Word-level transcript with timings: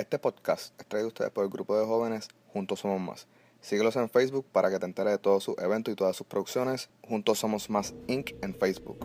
Este 0.00 0.18
podcast 0.18 0.72
es 0.80 0.86
traído 0.86 1.08
a 1.08 1.08
ustedes 1.08 1.30
por 1.30 1.44
el 1.44 1.50
grupo 1.50 1.78
de 1.78 1.84
jóvenes 1.84 2.28
Juntos 2.54 2.80
Somos 2.80 3.02
Más. 3.02 3.26
Síguelos 3.60 3.96
en 3.96 4.08
Facebook 4.08 4.46
para 4.50 4.70
que 4.70 4.78
te 4.78 4.86
enteres 4.86 5.12
de 5.12 5.18
todos 5.18 5.44
sus 5.44 5.58
eventos 5.58 5.92
y 5.92 5.94
todas 5.94 6.16
sus 6.16 6.26
producciones. 6.26 6.88
Juntos 7.06 7.40
Somos 7.40 7.68
Más 7.68 7.92
Inc. 8.06 8.30
en 8.40 8.54
Facebook. 8.54 8.96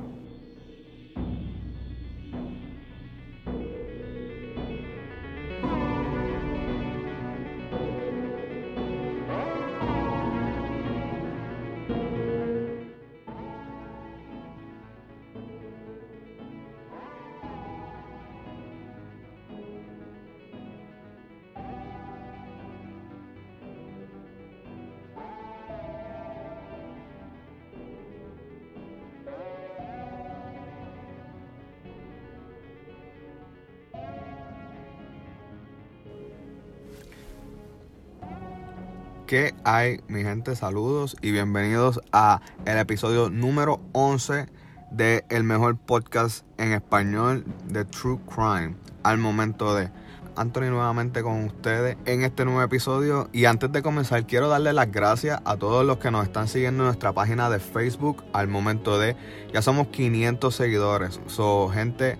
¿Qué 39.35 39.53
hay, 39.65 39.99
mi 40.07 40.23
gente? 40.23 40.55
Saludos 40.55 41.17
y 41.21 41.31
bienvenidos 41.31 41.99
a 42.13 42.39
el 42.63 42.77
episodio 42.77 43.29
número 43.29 43.81
11 43.91 44.45
de 44.91 45.25
el 45.27 45.43
mejor 45.43 45.75
podcast 45.75 46.45
en 46.57 46.71
español 46.71 47.43
de 47.67 47.83
True 47.83 48.17
Crime. 48.33 48.77
Al 49.03 49.17
momento 49.17 49.75
de 49.75 49.89
Anthony 50.37 50.69
nuevamente 50.69 51.21
con 51.21 51.43
ustedes 51.43 51.97
en 52.05 52.21
este 52.23 52.45
nuevo 52.45 52.61
episodio 52.61 53.27
y 53.33 53.43
antes 53.43 53.69
de 53.73 53.81
comenzar 53.81 54.25
quiero 54.25 54.47
darle 54.47 54.71
las 54.71 54.89
gracias 54.89 55.41
a 55.43 55.57
todos 55.57 55.85
los 55.85 55.97
que 55.97 56.11
nos 56.11 56.25
están 56.25 56.47
siguiendo 56.47 56.83
en 56.83 56.87
nuestra 56.87 57.11
página 57.11 57.49
de 57.49 57.59
Facebook 57.59 58.23
al 58.31 58.47
momento 58.47 58.97
de 58.97 59.17
ya 59.53 59.61
somos 59.61 59.87
500 59.87 60.55
seguidores. 60.55 61.19
So, 61.27 61.67
gente, 61.67 62.17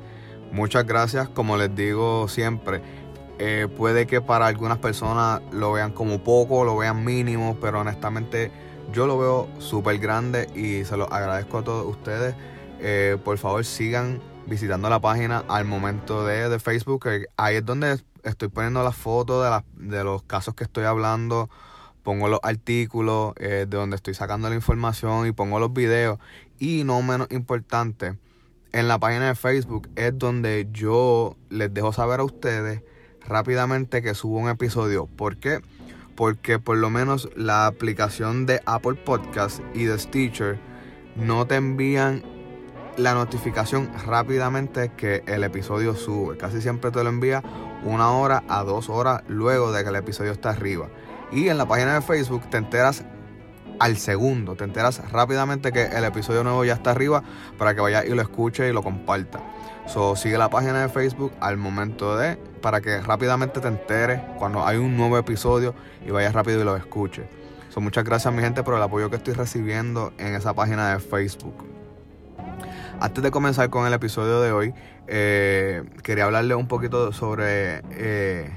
muchas 0.52 0.86
gracias 0.86 1.30
como 1.30 1.56
les 1.56 1.74
digo 1.74 2.28
siempre 2.28 2.82
eh, 3.38 3.68
puede 3.76 4.08
que 4.08 4.22
para 4.22 4.48
algunas 4.48 4.78
personas 4.78 5.42
lo 5.52 5.74
vean 5.74 5.92
como 5.92 6.24
poco, 6.24 6.64
lo 6.64 6.78
vean 6.78 7.04
mínimo, 7.04 7.58
pero 7.60 7.82
honestamente 7.82 8.52
yo 8.94 9.08
lo 9.08 9.18
veo 9.18 9.50
súper 9.60 9.98
grande 9.98 10.48
y 10.56 10.86
se 10.86 10.96
lo 10.96 11.12
agradezco 11.12 11.58
a 11.60 11.64
todos 11.64 11.86
ustedes. 11.86 12.36
Eh, 12.80 13.18
por 13.24 13.38
favor 13.38 13.66
sigan 13.66 14.22
visitando 14.48 14.90
la 14.90 15.02
página 15.02 15.44
al 15.50 15.66
momento 15.66 16.26
de, 16.26 16.60
Facebook. 16.60 17.08
ahí 17.36 17.58
es 17.58 17.66
donde 17.66 18.00
estoy 18.24 18.48
poniendo 18.48 18.84
las 18.84 18.96
fotos 18.96 19.64
de, 19.76 20.04
los 20.04 20.24
casos 20.24 20.54
que 20.56 20.64
estoy 20.64 20.86
hablando. 20.86 21.50
Pongo 22.04 22.30
los 22.30 22.40
artículos 22.44 23.34
eh, 23.38 23.66
de 23.68 23.78
donde 23.78 23.96
estoy 23.96 24.14
sacando 24.14 24.48
la 24.48 24.56
información 24.56 25.28
y 25.28 25.32
pongo 25.32 25.60
los 25.60 25.74
videos. 25.74 26.20
Y 26.60 26.84
no 26.86 27.02
menos 27.02 27.28
importante, 27.32 28.18
en 28.72 28.88
la 28.88 29.00
página 29.00 29.28
de 29.28 29.36
Facebook 29.36 29.90
es 29.96 30.18
donde 30.18 30.68
yo 30.72 31.36
les 31.50 31.74
dejo 31.74 31.92
saber 31.92 32.20
a 32.20 32.24
ustedes 32.24 32.82
rápidamente 33.28 34.02
que 34.02 34.14
subo 34.14 34.38
un 34.38 34.50
episodio. 34.50 35.08
¿Por 35.08 35.38
qué? 35.38 35.62
Porque 36.16 36.60
por 36.60 36.78
lo 36.78 36.90
menos 36.90 37.30
la 37.36 37.68
aplicación 37.68 38.46
de 38.46 38.62
Apple 38.66 38.96
Podcast 38.96 39.60
y 39.74 39.86
de 39.86 40.00
Stitcher 40.00 40.60
no 41.16 41.46
te 41.46 41.56
envían 41.56 42.24
la 42.98 43.14
notificación 43.14 43.92
rápidamente 44.06 44.92
que 44.96 45.24
el 45.28 45.44
episodio 45.44 45.96
sube. 45.96 46.38
Casi 46.38 46.62
siempre 46.62 46.92
te 46.92 47.04
lo 47.04 47.10
envía 47.10 47.44
una 47.84 48.12
hora 48.12 48.44
a 48.48 48.64
dos 48.64 48.90
horas 48.90 49.24
luego 49.28 49.72
de 49.72 49.84
que 49.84 49.90
el 49.90 49.96
episodio 49.96 50.32
está 50.32 50.52
arriba. 50.52 50.88
Y 51.32 51.50
en 51.50 51.58
la 51.58 51.68
página 51.68 51.96
de 51.96 52.02
Facebook 52.02 52.50
te 52.50 52.58
enteras 52.58 53.04
al 53.80 53.98
segundo, 53.98 54.56
te 54.56 54.64
enteras 54.64 55.02
rápidamente 55.12 55.72
que 55.72 55.84
el 55.84 56.04
episodio 56.04 56.44
nuevo 56.44 56.64
ya 56.66 56.74
está 56.74 56.92
arriba 56.92 57.24
para 57.58 57.76
que 57.76 57.82
vayas 57.82 58.06
y 58.06 58.10
lo 58.10 58.22
escuches 58.22 58.70
y 58.70 58.74
lo 58.74 58.84
compartas. 58.84 59.42
So, 59.88 60.16
sigue 60.16 60.38
la 60.38 60.50
página 60.50 60.82
de 60.82 60.90
Facebook 60.90 61.32
al 61.40 61.58
momento 61.58 62.18
de, 62.18 62.38
para 62.62 62.82
que 62.82 63.02
rápidamente 63.02 63.60
te 63.60 63.68
enteres 63.68 64.20
cuando 64.40 64.66
hay 64.66 64.78
un 64.78 64.98
nuevo 64.98 65.18
episodio 65.18 65.76
y 66.06 66.12
vayas 66.12 66.34
rápido 66.34 66.62
y 66.62 66.64
lo 66.64 66.76
escuches. 66.76 67.26
So, 67.70 67.82
muchas 67.82 68.04
gracias 68.04 68.34
mi 68.34 68.42
gente 68.42 68.64
por 68.64 68.74
el 68.76 68.82
apoyo 68.82 69.10
que 69.10 69.18
estoy 69.18 69.34
recibiendo 69.34 70.14
en 70.18 70.34
esa 70.34 70.54
página 70.54 70.94
de 70.94 71.00
Facebook. 71.00 71.66
Antes 73.00 73.24
de 73.24 73.30
comenzar 73.30 73.70
con 73.70 73.86
el 73.86 73.94
episodio 73.94 74.42
de 74.42 74.52
hoy, 74.52 74.74
eh, 75.08 75.84
quería 76.02 76.26
hablarle 76.26 76.56
un 76.56 76.68
poquito 76.68 77.12
sobre, 77.12 77.82
eh, 77.92 78.50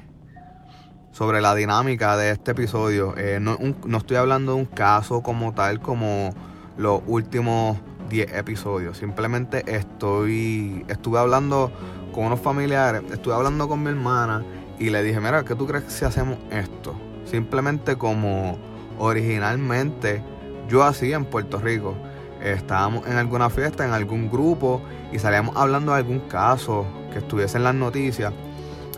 sobre 1.18 1.40
la 1.40 1.56
dinámica 1.56 2.16
de 2.16 2.30
este 2.30 2.52
episodio. 2.52 3.12
Eh, 3.16 3.40
no, 3.40 3.58
no 3.84 3.98
estoy 3.98 4.18
hablando 4.18 4.54
de 4.54 4.58
un 4.60 4.66
caso 4.66 5.20
como 5.20 5.52
tal, 5.52 5.80
como 5.80 6.32
los 6.76 7.02
últimos 7.08 7.76
10 8.08 8.34
episodios. 8.34 8.98
Simplemente 8.98 9.64
estoy, 9.66 10.84
estuve 10.86 11.18
hablando 11.18 11.72
con 12.12 12.26
unos 12.26 12.38
familiares, 12.38 13.02
estuve 13.10 13.34
hablando 13.34 13.66
con 13.66 13.82
mi 13.82 13.90
hermana 13.90 14.44
y 14.78 14.90
le 14.90 15.02
dije, 15.02 15.18
mira, 15.18 15.44
¿qué 15.44 15.56
tú 15.56 15.66
crees 15.66 15.86
si 15.88 16.04
hacemos 16.04 16.38
esto? 16.52 16.94
Simplemente 17.24 17.96
como 17.96 18.56
originalmente 19.00 20.22
yo 20.68 20.84
hacía 20.84 21.16
en 21.16 21.24
Puerto 21.24 21.58
Rico. 21.58 21.96
Estábamos 22.40 23.04
en 23.08 23.16
alguna 23.16 23.50
fiesta, 23.50 23.84
en 23.84 23.90
algún 23.90 24.30
grupo 24.30 24.82
y 25.10 25.18
salíamos 25.18 25.56
hablando 25.56 25.90
de 25.90 25.98
algún 25.98 26.20
caso 26.20 26.86
que 27.12 27.18
estuviese 27.18 27.56
en 27.56 27.64
las 27.64 27.74
noticias 27.74 28.32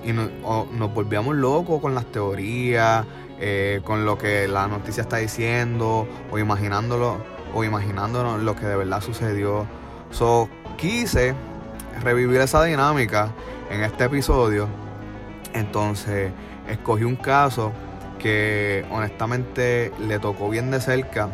y 0.05 0.13
nos, 0.13 0.95
volvíamos 0.95 1.37
locos 1.37 1.81
con 1.81 1.95
las 1.95 2.07
teorías, 2.07 3.05
eh, 3.39 3.81
con 3.85 4.05
lo 4.05 4.19
que 4.19 4.49
la 4.49 4.67
noticia 4.67 5.03
está 5.03 5.19
diciendo 5.19 6.07
o 6.31 6.39
imaginándolo 6.39 7.19
o 7.55 7.65
imaginándonos 7.65 8.43
lo 8.43 8.57
que 8.57 8.67
de 8.67 8.77
verdad 8.77 9.01
sucedió. 9.01 9.67
So, 10.11 10.49
quise 10.77 11.35
revivir 12.03 12.41
esa 12.41 12.63
dinámica 12.65 13.33
en 13.71 13.83
este 13.83 14.05
episodio. 14.05 14.69
Entonces, 15.53 16.33
escogí 16.69 17.05
un 17.05 17.17
caso 17.17 17.73
que 18.19 18.85
honestamente 18.91 19.93
le 19.99 20.19
tocó 20.19 20.49
bien 20.51 20.71
de 20.71 20.81
cerca 20.81 21.29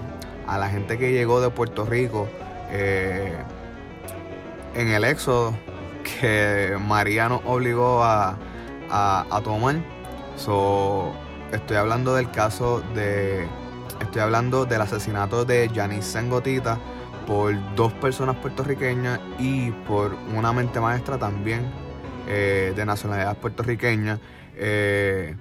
a 0.46 0.58
la 0.58 0.68
gente 0.68 0.98
que 0.98 1.12
llegó 1.12 1.40
de 1.40 1.50
Puerto 1.50 1.84
Rico 1.84 2.28
eh, 2.70 3.34
en 4.74 4.88
el 4.88 5.04
éxodo 5.04 5.54
que 6.20 6.76
María 6.80 7.28
nos 7.28 7.40
obligó 7.44 8.02
a, 8.04 8.36
a 8.90 9.40
tomar. 9.42 9.76
So, 10.36 11.12
estoy 11.52 11.76
hablando 11.76 12.14
del 12.14 12.30
caso 12.30 12.82
de 12.94 13.48
Estoy 14.00 14.20
hablando 14.20 14.66
del 14.66 14.80
asesinato 14.80 15.44
de 15.44 15.70
Janice 15.74 16.02
Sengotita 16.02 16.78
por 17.26 17.54
dos 17.74 17.92
personas 17.94 18.36
puertorriqueñas 18.36 19.20
y 19.38 19.70
por 19.70 20.14
una 20.34 20.52
mente 20.52 20.80
maestra 20.80 21.18
también 21.18 21.62
eh, 22.28 22.72
de 22.76 22.84
nacionalidad 22.84 23.36
puertorriqueña. 23.38 24.20
Eh, 24.54 25.34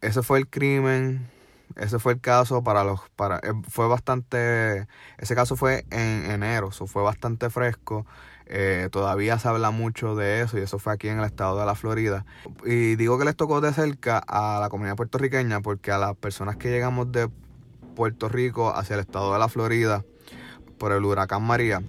ese 0.00 0.22
fue 0.22 0.38
el 0.38 0.48
crimen, 0.48 1.28
ese 1.76 1.98
fue 1.98 2.12
el 2.12 2.20
caso 2.20 2.62
para 2.62 2.84
los, 2.84 3.00
para, 3.16 3.38
eh, 3.38 3.52
fue 3.68 3.88
bastante, 3.88 4.86
ese 5.18 5.34
caso 5.34 5.56
fue 5.56 5.84
en 5.90 6.30
enero, 6.30 6.68
eso 6.68 6.86
fue 6.86 7.02
bastante 7.02 7.50
fresco. 7.50 8.06
Eh, 8.50 8.88
todavía 8.90 9.38
se 9.38 9.46
habla 9.46 9.70
mucho 9.70 10.14
de 10.14 10.40
eso 10.40 10.58
y 10.58 10.62
eso 10.62 10.78
fue 10.78 10.94
aquí 10.94 11.08
en 11.08 11.18
el 11.18 11.24
estado 11.24 11.58
de 11.60 11.66
la 11.66 11.74
Florida. 11.74 12.24
Y 12.64 12.96
digo 12.96 13.18
que 13.18 13.26
les 13.26 13.36
tocó 13.36 13.60
de 13.60 13.72
cerca 13.72 14.18
a 14.18 14.58
la 14.60 14.70
comunidad 14.70 14.96
puertorriqueña 14.96 15.60
porque 15.60 15.92
a 15.92 15.98
las 15.98 16.16
personas 16.16 16.56
que 16.56 16.70
llegamos 16.70 17.12
de 17.12 17.28
Puerto 17.94 18.28
Rico 18.28 18.74
hacia 18.74 18.94
el 18.94 19.00
estado 19.00 19.32
de 19.34 19.38
la 19.38 19.48
Florida 19.48 20.04
por 20.78 20.92
el 20.92 21.04
huracán 21.04 21.42
María, 21.42 21.82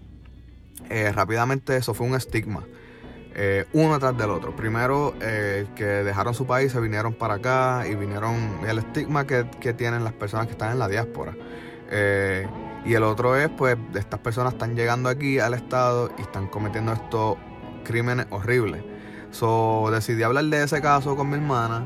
eh, 0.89 1.11
rápidamente 1.13 1.77
eso 1.77 1.93
fue 1.93 2.07
un 2.07 2.15
estigma. 2.15 2.65
Eh, 3.35 3.65
uno 3.71 3.97
tras 3.99 4.17
del 4.17 4.31
otro. 4.31 4.53
Primero, 4.53 5.13
que 5.19 5.85
dejaron 5.85 6.33
su 6.33 6.45
país, 6.45 6.73
se 6.73 6.79
vinieron 6.81 7.13
para 7.13 7.35
acá 7.35 7.85
y 7.87 7.95
vinieron 7.95 8.35
el 8.67 8.79
estigma 8.79 9.25
que, 9.25 9.49
que 9.61 9.73
tienen 9.73 10.03
las 10.03 10.13
personas 10.13 10.47
que 10.47 10.53
están 10.53 10.71
en 10.71 10.79
la 10.79 10.89
diáspora. 10.89 11.35
Y 12.89 12.95
el 12.95 13.03
otro 13.03 13.35
es, 13.35 13.49
pues, 13.49 13.77
estas 13.93 14.19
personas 14.19 14.53
están 14.53 14.75
llegando 14.75 15.09
aquí 15.09 15.37
al 15.37 15.53
Estado 15.53 16.09
y 16.17 16.23
están 16.23 16.47
cometiendo 16.47 16.91
estos 16.91 17.37
crímenes 17.83 18.25
horribles. 18.31 18.83
So, 19.29 19.89
decidí 19.91 20.23
hablar 20.23 20.45
de 20.45 20.63
ese 20.63 20.81
caso 20.81 21.15
con 21.15 21.29
mi 21.29 21.35
hermana 21.35 21.85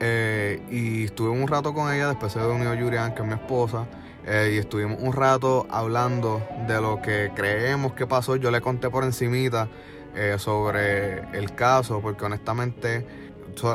eh, 0.00 0.60
y 0.70 1.04
estuve 1.04 1.30
un 1.30 1.48
rato 1.48 1.72
con 1.72 1.90
ella, 1.90 2.08
después 2.08 2.30
se 2.30 2.40
unió 2.40 2.74
Yurian, 2.74 3.14
que 3.14 3.22
es 3.22 3.26
mi 3.26 3.32
esposa, 3.32 3.86
eh, 4.26 4.52
y 4.54 4.58
estuvimos 4.58 4.98
un 5.00 5.14
rato 5.14 5.66
hablando 5.70 6.46
de 6.68 6.78
lo 6.78 7.00
que 7.00 7.32
creemos 7.34 7.94
que 7.94 8.06
pasó. 8.06 8.36
Yo 8.36 8.50
le 8.50 8.60
conté 8.60 8.90
por 8.90 9.04
encimita 9.04 9.70
eh, 10.14 10.36
sobre 10.36 11.20
el 11.34 11.54
caso, 11.54 12.02
porque 12.02 12.22
honestamente 12.26 13.33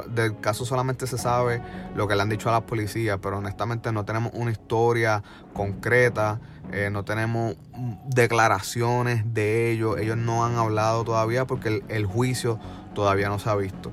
del 0.09 0.39
caso 0.39 0.65
solamente 0.65 1.07
se 1.07 1.17
sabe 1.17 1.61
lo 1.95 2.07
que 2.07 2.15
le 2.15 2.21
han 2.21 2.29
dicho 2.29 2.49
a 2.49 2.51
la 2.51 2.65
policía, 2.65 3.17
pero 3.17 3.37
honestamente 3.37 3.91
no 3.91 4.05
tenemos 4.05 4.31
una 4.33 4.51
historia 4.51 5.23
concreta, 5.53 6.39
eh, 6.71 6.89
no 6.91 7.03
tenemos 7.03 7.55
declaraciones 8.07 9.33
de 9.33 9.71
ellos, 9.71 9.97
ellos 9.97 10.17
no 10.17 10.45
han 10.45 10.55
hablado 10.57 11.03
todavía 11.03 11.45
porque 11.45 11.83
el, 11.87 12.05
juicio 12.05 12.59
todavía 12.93 13.29
no 13.29 13.39
se 13.39 13.49
ha 13.49 13.55
visto. 13.55 13.91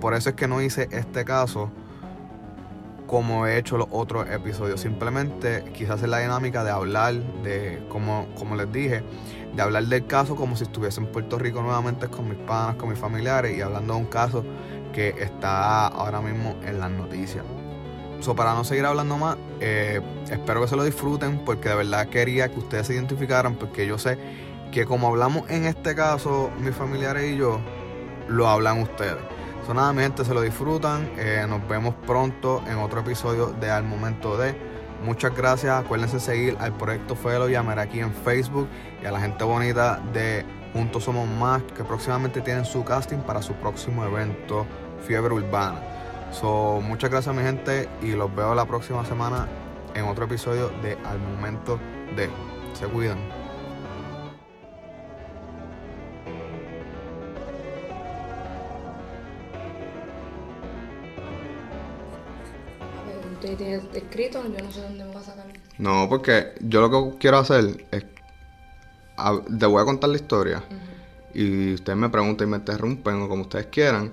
por 0.00 0.14
eso 0.14 0.30
es 0.30 0.34
que 0.34 0.48
no 0.48 0.60
hice 0.60 0.88
este 0.90 1.24
caso 1.24 1.70
como 3.06 3.46
he 3.46 3.58
hecho 3.58 3.76
los 3.76 3.88
otros 3.90 4.28
episodios. 4.28 4.80
Simplemente 4.80 5.64
quizás 5.74 6.02
es 6.02 6.08
la 6.08 6.18
dinámica 6.18 6.64
de 6.64 6.70
hablar 6.70 7.14
de, 7.42 7.84
como, 7.88 8.26
como 8.34 8.56
les 8.56 8.70
dije, 8.72 9.02
de 9.54 9.62
hablar 9.62 9.84
del 9.84 10.06
caso 10.06 10.36
como 10.36 10.56
si 10.56 10.64
estuviese 10.64 11.00
en 11.00 11.06
Puerto 11.06 11.38
Rico 11.38 11.62
nuevamente 11.62 12.08
con 12.08 12.28
mis 12.28 12.38
panas, 12.38 12.76
con 12.76 12.90
mis 12.90 12.98
familiares 12.98 13.56
y 13.56 13.60
hablando 13.60 13.94
de 13.94 14.00
un 14.00 14.06
caso 14.06 14.44
que 14.96 15.10
está 15.18 15.88
ahora 15.88 16.22
mismo 16.22 16.56
en 16.64 16.80
las 16.80 16.90
noticias. 16.90 17.44
So, 18.20 18.34
para 18.34 18.54
no 18.54 18.64
seguir 18.64 18.86
hablando 18.86 19.18
más, 19.18 19.36
eh, 19.60 20.00
espero 20.30 20.62
que 20.62 20.68
se 20.68 20.74
lo 20.74 20.84
disfruten 20.84 21.44
porque 21.44 21.68
de 21.68 21.74
verdad 21.74 22.08
quería 22.08 22.48
que 22.48 22.58
ustedes 22.58 22.86
se 22.86 22.94
identificaran 22.94 23.56
porque 23.56 23.86
yo 23.86 23.98
sé 23.98 24.16
que 24.72 24.86
como 24.86 25.08
hablamos 25.08 25.50
en 25.50 25.66
este 25.66 25.94
caso 25.94 26.50
mis 26.60 26.74
familiares 26.74 27.30
y 27.30 27.36
yo, 27.36 27.60
lo 28.26 28.48
hablan 28.48 28.80
ustedes. 28.80 29.18
So, 29.66 29.74
nada, 29.74 29.92
mi 29.92 30.00
gente, 30.00 30.24
se 30.24 30.32
lo 30.32 30.40
disfrutan. 30.40 31.10
Eh, 31.18 31.44
nos 31.46 31.68
vemos 31.68 31.94
pronto 32.06 32.62
en 32.66 32.78
otro 32.78 33.00
episodio 33.00 33.48
de 33.48 33.70
Al 33.70 33.84
Momento 33.84 34.38
de. 34.38 34.56
Muchas 35.04 35.36
gracias. 35.36 35.78
Acuérdense 35.78 36.20
seguir 36.20 36.56
al 36.58 36.72
proyecto 36.72 37.14
Felo 37.16 37.48
Llamar 37.50 37.80
aquí 37.80 38.00
en 38.00 38.14
Facebook 38.14 38.66
y 39.02 39.04
a 39.04 39.10
la 39.10 39.20
gente 39.20 39.44
bonita 39.44 40.00
de 40.14 40.42
Juntos 40.72 41.04
Somos 41.04 41.28
Más 41.28 41.62
que 41.76 41.84
próximamente 41.84 42.40
tienen 42.40 42.64
su 42.64 42.82
casting 42.82 43.18
para 43.18 43.42
su 43.42 43.52
próximo 43.54 44.02
evento 44.02 44.66
Fiebre 45.02 45.34
Urbana. 45.34 45.80
So, 46.32 46.80
muchas 46.82 47.10
gracias 47.10 47.34
mi 47.34 47.42
gente 47.42 47.88
y 48.02 48.12
los 48.12 48.34
veo 48.34 48.54
la 48.54 48.66
próxima 48.66 49.04
semana 49.04 49.48
en 49.94 50.04
otro 50.04 50.26
episodio 50.26 50.68
de 50.82 50.96
Al 51.04 51.18
Momento 51.18 51.78
de. 52.16 52.28
Se 52.74 52.86
cuidan. 52.86 53.18
tienes 63.54 63.84
escrito, 63.94 64.42
yo 64.42 64.64
no 64.64 64.72
sé 64.72 64.82
dónde 64.82 65.04
me 65.04 65.14
va 65.14 65.20
a 65.20 65.24
sacar. 65.24 65.46
No, 65.78 66.08
porque 66.08 66.54
yo 66.60 66.80
lo 66.80 66.90
que 66.90 67.18
quiero 67.18 67.38
hacer 67.38 67.86
es. 67.90 68.04
te 69.58 69.66
voy 69.66 69.82
a 69.82 69.84
contar 69.84 70.10
la 70.10 70.16
historia. 70.16 70.64
Y 71.34 71.74
ustedes 71.74 71.98
me 71.98 72.08
preguntan 72.08 72.48
y 72.48 72.50
me 72.50 72.56
interrumpen 72.56 73.22
o 73.22 73.28
como 73.28 73.42
ustedes 73.42 73.66
quieran. 73.66 74.12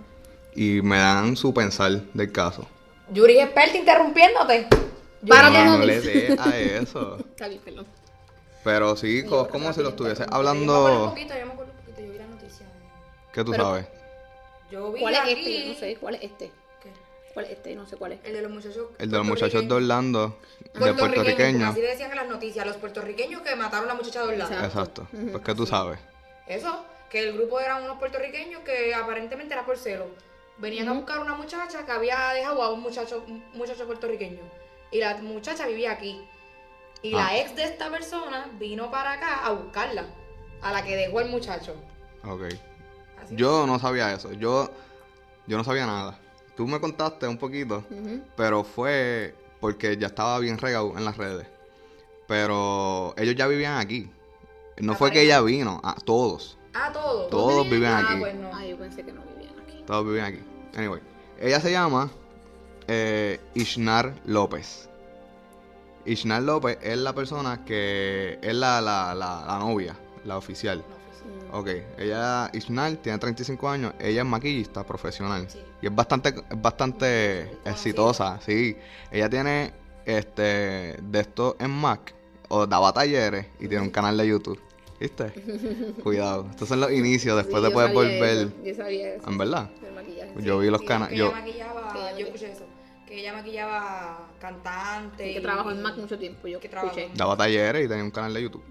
Y 0.56 0.82
me 0.82 0.98
dan 0.98 1.36
su 1.36 1.54
pensar 1.54 1.92
del 2.14 2.32
caso. 2.32 2.68
Yuri 3.10 3.40
es 3.40 3.46
experta 3.46 3.78
interrumpiéndote. 3.78 4.68
Para 5.28 5.50
no, 5.50 5.78
no 5.78 5.86
le 5.86 6.02
dé 6.02 6.38
a 6.40 6.58
eso. 6.58 7.18
Pero 8.64 8.96
sí, 8.96 9.20
es 9.20 9.26
como 9.26 9.74
si 9.74 9.82
lo 9.82 9.90
estuviese 9.90 10.26
hablando. 10.30 10.88
Yo 10.88 10.94
me 10.94 11.04
un 11.04 11.10
poquito, 11.10 11.34
yo 11.38 11.46
me 11.46 11.52
acuerdo 11.52 11.72
un 11.74 11.80
poquito, 11.80 12.02
yo 12.02 12.12
vi 12.12 12.18
la 12.18 12.28
noticia. 12.28 12.66
¿Qué 13.34 13.44
tú 13.44 13.54
sabes? 13.54 13.86
Yo 14.72 14.92
vi 14.92 15.02
¿Cuál 15.02 15.16
es 15.16 15.22
este? 15.28 15.68
No 15.68 15.74
sé, 15.76 15.98
¿cuál 16.00 16.16
es 16.16 16.24
este? 16.24 16.52
¿Cuál 17.34 17.46
es 17.46 17.52
este? 17.52 17.76
No 17.76 17.88
sé 17.88 17.98
cuál 17.98 18.12
es. 18.14 18.20
El 18.24 18.34
de 18.34 18.42
los 18.44 18.52
muchachos. 18.52 18.88
El 19.00 19.10
de 19.10 19.18
los 19.18 19.26
muchachos 19.26 19.68
de 19.68 19.74
Orlando, 19.74 20.38
de 20.74 20.94
puertorriqueños. 20.94 21.72
Así 21.72 21.82
decían 21.82 22.12
en 22.12 22.18
las 22.18 22.28
noticias, 22.28 22.66
los 22.66 22.78
puertorriqueños 22.78 23.42
que 23.42 23.56
mataron 23.56 23.86
a 23.86 23.94
la 23.94 23.96
muchacha 23.96 24.22
de 24.22 24.34
Orlando. 24.34 24.64
Exacto. 24.64 25.08
Pues 25.12 25.44
que 25.44 25.56
tú 25.56 25.66
sabes. 25.66 26.00
Eso, 26.48 26.86
que 27.10 27.20
el 27.20 27.34
grupo 27.34 27.60
eran 27.60 27.84
unos 27.84 27.98
puertorriqueños 27.98 28.62
que 28.62 28.94
aparentemente 28.94 29.54
era 29.54 29.66
por 29.66 29.78
celo. 29.78 30.06
Venían 30.58 30.88
a 30.90 30.94
buscar 30.94 31.20
una 31.20 31.36
muchacha 31.36 31.86
que 31.86 31.92
había 31.92 32.30
dejado 32.34 32.62
a 32.62 32.72
un 32.72 32.82
muchacho, 32.82 33.26
muchacho 33.54 33.86
puertorriqueño. 33.86 34.42
Y 34.92 35.00
la 35.00 35.18
muchacha 35.18 35.68
vivía 35.68 35.92
aquí. 35.92 36.26
Y 37.02 37.12
la 37.12 37.28
ah. 37.28 37.38
ex 37.38 37.56
de 37.56 37.64
esta 37.64 37.90
persona 37.90 38.50
vino 38.60 38.90
para 38.92 39.14
acá 39.14 39.46
a 39.46 39.52
buscarla. 39.52 40.06
A 40.62 40.72
la 40.72 40.84
que 40.84 40.96
dejó 40.96 41.20
el 41.20 41.30
muchacho. 41.30 41.76
Ok. 42.24 42.44
yo 43.32 43.68
no 43.68 43.80
sabía 43.80 44.14
eso. 44.14 44.32
Yo, 44.34 44.70
yo 45.48 45.58
no 45.58 45.64
sabía 45.64 45.86
nada. 45.86 46.18
Tú 46.56 46.68
me 46.68 46.80
contaste 46.80 47.28
un 47.28 47.38
poquito, 47.38 47.84
pero 48.38 48.64
fue 48.64 49.36
porque 49.60 49.98
ya 49.98 50.08
estaba 50.08 50.40
bien 50.40 50.58
regado 50.58 50.94
en 50.96 51.04
las 51.04 51.18
redes. 51.18 51.48
Pero 52.28 53.14
ellos 53.18 53.36
ya 53.36 53.48
vivían 53.48 53.80
aquí. 53.80 54.10
No 54.78 54.96
fue 54.96 55.12
que 55.12 55.22
ella 55.24 55.42
vino, 55.42 55.82
a 55.84 55.96
todos. 55.96 56.58
Ah, 56.74 56.92
todos. 56.92 57.30
Todos 57.30 57.70
vivían 57.70 58.06
aquí. 58.06 58.24
Ah, 58.24 58.52
ah, 58.54 58.66
yo 58.66 58.78
pensé 58.78 59.04
que 59.04 59.12
no. 59.12 59.33
Todos 59.86 60.06
vivían 60.06 60.26
aquí. 60.26 60.40
Anyway, 60.76 61.02
ella 61.40 61.60
se 61.60 61.72
llama 61.72 62.12
eh, 62.88 63.40
Ishnar 63.54 64.14
López. 64.26 64.90
Ishnar 66.06 66.44
López 66.44 66.78
es 66.82 66.98
la 66.98 67.14
persona 67.14 67.64
que 67.66 68.40
es 68.42 68.56
la, 68.56 68.82
la, 68.82 69.16
la 69.16 69.60
novia, 69.60 69.96
la 70.26 70.38
oficial. 70.38 70.84
Ok, 71.52 71.70
ella, 71.98 72.50
Isnal, 72.54 72.98
tiene 72.98 73.20
35 73.20 73.70
años, 73.70 73.94
ella 74.00 74.22
es 74.22 74.28
maquillista 74.28 74.84
profesional. 74.84 75.48
Y 75.82 75.86
es 75.86 75.96
bastante, 75.96 76.34
bastante 76.58 77.44
exitosa, 77.64 78.40
sí. 78.42 78.76
Ella 79.12 79.30
tiene, 79.30 79.74
este, 80.06 80.98
de 81.02 81.20
esto 81.20 81.56
en 81.60 81.70
Mac, 81.70 82.14
o 82.50 82.66
daba 82.66 82.92
talleres 82.92 83.46
y 83.60 83.68
tiene 83.68 83.84
un 83.84 83.92
canal 83.92 84.18
de 84.18 84.28
YouTube. 84.28 84.60
¿Viste? 85.00 85.32
Cuidado. 86.04 86.48
Estos 86.50 86.70
son 86.70 86.80
los 86.80 86.92
inicios, 86.92 87.36
después 87.38 87.64
de 87.64 87.72
poder 87.72 87.94
volver. 87.94 88.64
Yo 88.64 88.76
sabía 88.76 89.16
eso. 89.16 89.30
¿En 89.30 89.38
verdad? 89.38 89.70
Yo 90.38 90.60
vi 90.60 90.70
los 90.70 90.82
canales. 90.82 91.18
Yo... 91.18 91.32
Maquillaba, 91.32 92.18
yo 92.18 92.26
escuché 92.26 92.52
eso. 92.52 92.66
Que 93.08 93.20
ella 93.20 93.34
maquillaba 93.34 94.28
cantante. 94.40 95.34
que 95.34 95.42
trabajó 95.42 95.72
en 95.72 95.82
Mac 95.82 95.98
mucho 95.98 96.18
tiempo. 96.18 96.48
Yo 96.48 96.60
que 96.60 96.68
escuché. 96.68 97.10
Daba 97.16 97.36
talleres 97.36 97.86
y 97.86 97.88
tenía 97.88 98.04
un 98.04 98.12
canal 98.12 98.34
de 98.34 98.44
YouTube. 98.44 98.64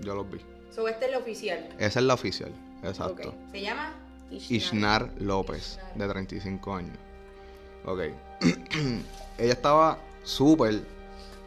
Yo 0.00 0.14
los 0.14 0.30
vi. 0.30 0.40
So, 0.70 0.86
esta 0.88 1.06
es 1.06 1.10
la 1.12 1.18
oficial. 1.18 1.68
Esa 1.78 1.98
es 1.98 2.04
la 2.06 2.14
oficial, 2.14 2.52
exacto. 2.82 3.34
¿Se 3.50 3.60
llama? 3.60 3.92
Ishnar, 4.30 5.10
López, 5.18 5.78
de 5.94 6.06
35 6.06 6.74
años. 6.74 6.96
Ok. 7.84 8.00
Ella 9.38 9.52
estaba 9.52 9.98
súper 10.22 10.82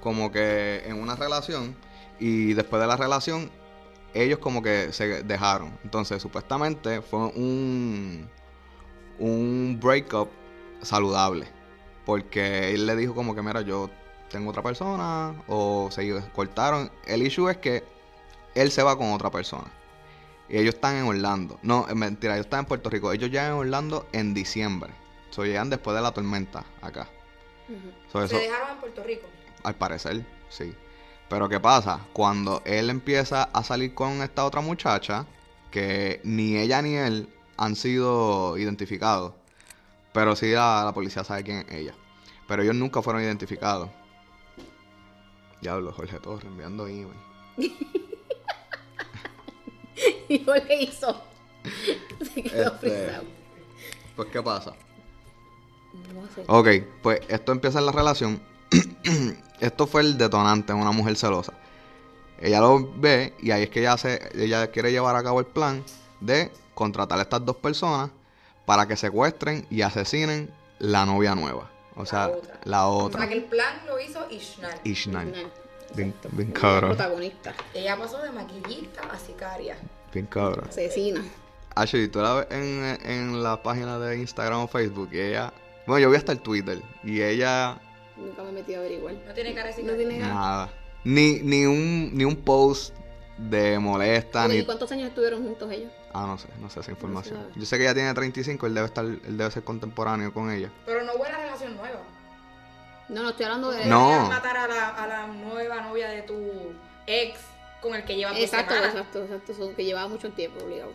como 0.01 0.31
que 0.31 0.83
en 0.85 0.99
una 0.99 1.15
relación 1.15 1.75
y 2.19 2.53
después 2.53 2.81
de 2.81 2.87
la 2.87 2.97
relación 2.97 3.49
ellos 4.13 4.39
como 4.39 4.62
que 4.62 4.92
se 4.94 5.24
dejaron. 5.24 5.77
Entonces, 5.83 6.21
supuestamente 6.21 7.01
fue 7.01 7.19
un 7.19 8.30
un 9.19 9.80
breakup 9.81 10.30
saludable, 10.81 11.48
porque 12.06 12.74
él 12.74 12.86
le 12.86 12.95
dijo 12.95 13.13
como 13.13 13.36
que 13.36 13.42
mira, 13.42 13.62
yo 13.62 13.89
tengo 14.30 14.50
otra 14.50 14.63
persona 14.63 15.36
o 15.48 15.89
se 15.92 16.21
cortaron. 16.33 16.92
El 17.06 17.21
issue 17.24 17.50
es 17.50 17.57
que 17.57 17.83
él 18.56 18.71
se 18.71 18.83
va 18.83 18.98
con 18.98 19.12
otra 19.12 19.30
persona. 19.30 19.71
Y 20.50 20.57
ellos 20.57 20.75
están 20.75 20.98
en 20.98 21.06
Orlando. 21.06 21.60
No, 21.62 21.88
es 21.88 21.95
mentira, 21.95 22.33
ellos 22.33 22.45
están 22.45 22.62
en 22.62 22.65
Puerto 22.65 22.89
Rico. 22.89 23.12
Ellos 23.13 23.30
llegan 23.30 23.48
en 23.48 23.54
Orlando 23.54 24.07
en 24.12 24.33
diciembre. 24.33 24.92
So, 25.30 25.45
llegan 25.45 25.69
después 25.69 25.95
de 25.95 26.01
la 26.01 26.12
tormenta 26.12 26.63
acá. 26.82 27.08
¿Se 28.12 28.20
dejaron 28.20 28.72
en 28.72 28.77
Puerto 28.79 29.03
Rico? 29.03 29.27
Al 29.63 29.75
parecer, 29.75 30.25
sí. 30.50 30.75
Pero 31.33 31.49
¿qué 31.49 31.59
pasa? 31.59 31.99
Cuando 32.13 32.61
él 32.63 32.91
empieza 32.91 33.45
a 33.45 33.63
salir 33.63 33.95
con 33.95 34.21
esta 34.21 34.45
otra 34.45 34.61
muchacha, 34.61 35.25
que 35.71 36.21
ni 36.23 36.57
ella 36.57 36.79
ni 36.83 36.93
él 36.93 37.27
han 37.57 37.75
sido 37.75 38.55
identificados. 38.55 39.33
Pero 40.13 40.35
sí 40.35 40.51
la, 40.51 40.83
la 40.85 40.93
policía 40.93 41.23
sabe 41.23 41.43
quién 41.43 41.65
es 41.67 41.71
ella. 41.71 41.95
Pero 42.47 42.61
ellos 42.61 42.75
nunca 42.75 43.01
fueron 43.01 43.23
identificados. 43.23 43.89
Diablo, 45.59 45.91
Jorge 45.91 46.19
Torres 46.19 46.45
enviando 46.45 46.85
email. 46.85 47.17
y 50.29 50.37
lo 50.37 50.53
que 50.53 50.83
hizo. 50.83 51.19
Se 52.31 52.43
quedó 52.43 52.75
este, 52.75 53.11
Pues, 54.15 54.29
¿qué 54.29 54.43
pasa? 54.43 54.75
No 56.13 56.27
sé. 56.27 56.43
Ok, 56.45 56.67
pues 57.01 57.21
esto 57.27 57.51
empieza 57.51 57.79
en 57.79 57.87
la 57.87 57.91
relación. 57.91 58.52
esto 59.60 59.88
fue 59.88 60.01
el 60.01 60.18
detonante 60.18 60.74
en 60.74 60.80
una 60.80 60.92
mujer 60.92 61.15
celosa. 61.15 61.53
Ella 62.39 62.60
lo 62.60 62.92
ve 62.98 63.34
y 63.39 63.51
ahí 63.51 63.63
es 63.63 63.70
que 63.70 63.80
ella, 63.80 63.94
hace, 63.94 64.20
ella 64.36 64.68
quiere 64.68 64.92
llevar 64.92 65.15
a 65.15 65.24
cabo 65.24 65.39
el 65.39 65.46
plan 65.46 65.84
de 66.20 66.51
contratar 66.74 67.20
a 67.20 67.22
estas 67.22 67.46
dos 67.46 67.56
personas 67.58 68.10
para 68.65 68.88
que 68.88 68.98
secuestren 68.98 69.65
y 69.70 69.82
asesinen 69.82 70.50
la 70.80 71.06
novia 71.06 71.36
nueva. 71.36 71.70
O 71.96 72.06
sea, 72.06 72.32
la 72.63 72.88
otra. 72.88 73.20
O 73.20 73.22
sea, 73.22 73.30
que 73.30 73.38
el 73.38 73.46
plan 73.46 73.82
lo 73.88 74.00
hizo 74.00 74.25
Ishnar. 74.30 74.80
Ishnar. 74.84 75.27
Bien, 75.96 76.13
bien 76.32 76.51
cabrón. 76.51 76.92
protagonista. 76.92 77.53
Ella 77.74 77.98
pasó 77.98 78.18
de 78.20 78.32
maquillista 78.32 79.01
a 79.03 79.20
sicaria. 79.20 79.77
Bien 80.12 80.25
cabrón. 80.25 80.65
Asesina. 80.68 81.24
Ashley, 81.75 82.08
tú 82.08 82.20
la 82.20 82.34
ves 82.34 82.48
en, 82.51 83.00
en 83.03 83.44
la 83.44 83.62
página 83.62 84.00
de 84.00 84.18
Instagram 84.18 84.62
o 84.62 84.68
Facebook 84.68 85.10
y 85.12 85.20
ella... 85.20 85.53
Bueno, 85.86 86.03
yo 86.03 86.10
vi 86.10 86.18
hasta 86.18 86.32
el 86.32 86.39
Twitter 86.39 86.82
y 87.03 87.22
ella... 87.22 87.80
Nunca 88.17 88.43
me 88.43 88.50
he 88.50 88.53
metido 88.53 88.79
a 88.79 88.86
averiguar. 88.86 89.15
No 89.25 89.34
tiene 89.34 89.53
cara 89.53 89.70
No 89.84 89.93
tiene 89.93 90.20
Nada. 90.20 90.70
Ni, 91.03 91.39
ni, 91.39 91.65
un, 91.65 92.12
ni 92.13 92.24
un 92.24 92.36
post 92.38 92.96
de 93.38 93.79
molesta. 93.79 94.48
ni... 94.48 94.63
cuántos 94.63 94.91
años 94.91 95.10
estuvieron 95.10 95.43
juntos 95.43 95.72
ellos? 95.72 95.91
Ah, 96.13 96.25
no 96.27 96.38
sé, 96.38 96.48
no 96.62 96.70
sé 96.70 96.79
esa 96.79 96.91
información. 96.91 97.48
yo 97.55 97.65
sé 97.65 97.77
que 97.77 97.84
ella 97.84 97.93
tiene 97.93 98.13
35, 98.13 98.67
él 98.67 98.74
debe 98.75 98.88
estar, 98.88 99.03
él 99.03 99.38
debe 99.38 99.50
ser 99.51 99.63
contemporáneo 99.63 100.34
con 100.34 100.51
ella. 100.51 100.72
Pero 100.86 101.03
no 101.03 101.13
hubo 101.13 101.24
una 101.24 101.38
relación 101.38 101.75
nueva. 101.75 102.00
No, 103.10 103.24
no 103.24 103.29
estoy 103.29 103.46
hablando 103.46 103.72
de. 103.72 103.86
No. 103.86 104.27
matar 104.27 104.58
a 104.58 104.67
la, 104.67 104.89
a 104.89 105.08
la 105.08 105.27
nueva 105.27 105.82
novia 105.82 106.08
de 106.10 106.22
tu 106.22 106.36
ex 107.08 107.39
con 107.82 107.96
el 107.96 108.05
que 108.05 108.15
lleva 108.15 108.38
Exacto, 108.39 108.75
exacto, 108.75 109.24
exacto. 109.24 109.51
Eso 109.51 109.75
que 109.75 109.84
llevaba 109.84 110.08
mucho 110.08 110.29
tiempo, 110.32 110.63
obligado. 110.63 110.93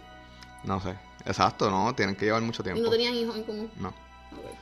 No 0.65 0.81
sé. 0.81 0.95
Exacto, 1.27 1.71
no, 1.71 1.95
tienen 1.95 2.17
que 2.17 2.25
llevar 2.25 2.41
mucho 2.43 2.63
Y 2.63 2.65
tiempo. 2.65 2.83
no 2.83 2.91
tenían 2.91 3.15
hijos 3.15 3.37
en 3.37 3.43
común. 3.45 3.71
No. 3.77 3.89
Ok. 3.89 4.55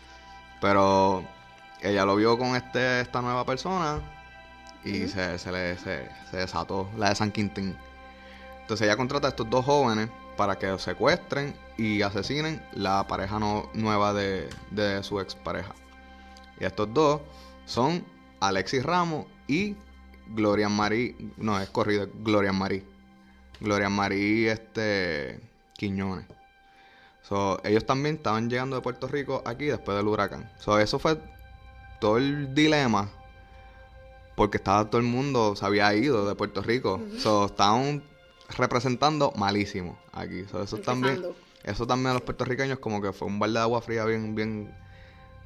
Pero 0.60 1.24
ella 1.88 2.04
lo 2.04 2.16
vio 2.16 2.38
con 2.38 2.56
este 2.56 3.00
esta 3.00 3.22
nueva 3.22 3.44
persona 3.44 4.00
y 4.84 5.08
se, 5.08 5.38
se 5.38 5.52
le 5.52 5.76
se, 5.78 6.08
se 6.30 6.36
desató 6.36 6.88
la 6.96 7.10
de 7.10 7.14
San 7.14 7.32
Quintín. 7.32 7.76
Entonces 8.60 8.86
ella 8.86 8.96
contrata 8.96 9.28
a 9.28 9.30
estos 9.30 9.48
dos 9.48 9.64
jóvenes 9.64 10.08
para 10.36 10.56
que 10.58 10.78
secuestren 10.78 11.54
y 11.78 12.02
asesinen 12.02 12.62
la 12.72 13.06
pareja 13.06 13.38
no- 13.38 13.70
nueva 13.74 14.12
de, 14.12 14.48
de 14.70 15.02
su 15.02 15.20
expareja. 15.20 15.74
Y 16.60 16.64
estos 16.64 16.92
dos 16.92 17.20
son 17.64 18.04
Alexis 18.40 18.82
Ramos 18.84 19.26
y 19.46 19.76
Gloria 20.28 20.68
Marie, 20.68 21.14
no 21.36 21.60
es 21.60 21.68
corrido, 21.70 22.08
Gloria 22.22 22.52
Marie. 22.52 22.84
Gloria 23.60 23.88
Marie 23.88 24.50
este 24.50 25.40
Quiñones. 25.74 26.26
So, 27.22 27.60
ellos 27.64 27.84
también 27.86 28.16
estaban 28.16 28.48
llegando 28.48 28.76
de 28.76 28.82
Puerto 28.82 29.08
Rico 29.08 29.42
aquí 29.44 29.66
después 29.66 29.96
del 29.96 30.06
huracán. 30.06 30.50
So, 30.58 30.78
eso 30.78 30.98
fue 30.98 31.18
todo 32.00 32.18
el 32.18 32.54
dilema. 32.54 33.10
Porque 34.34 34.58
estaba 34.58 34.84
todo 34.90 35.00
el 35.00 35.06
mundo, 35.06 35.56
se 35.56 35.64
había 35.64 35.94
ido 35.94 36.28
de 36.28 36.34
Puerto 36.34 36.60
Rico. 36.62 37.00
So, 37.18 37.46
estaban 37.46 38.02
representando 38.56 39.32
malísimo 39.36 39.98
aquí. 40.12 40.44
So, 40.50 40.62
eso 40.62 40.76
también, 40.78 41.24
eso 41.64 41.86
también 41.86 42.10
a 42.10 42.14
los 42.14 42.22
puertorriqueños 42.22 42.78
como 42.78 43.00
que 43.00 43.12
fue 43.12 43.28
un 43.28 43.38
balde 43.38 43.58
de 43.58 43.62
agua 43.62 43.80
fría 43.80 44.04
bien, 44.04 44.34
bien, 44.34 44.74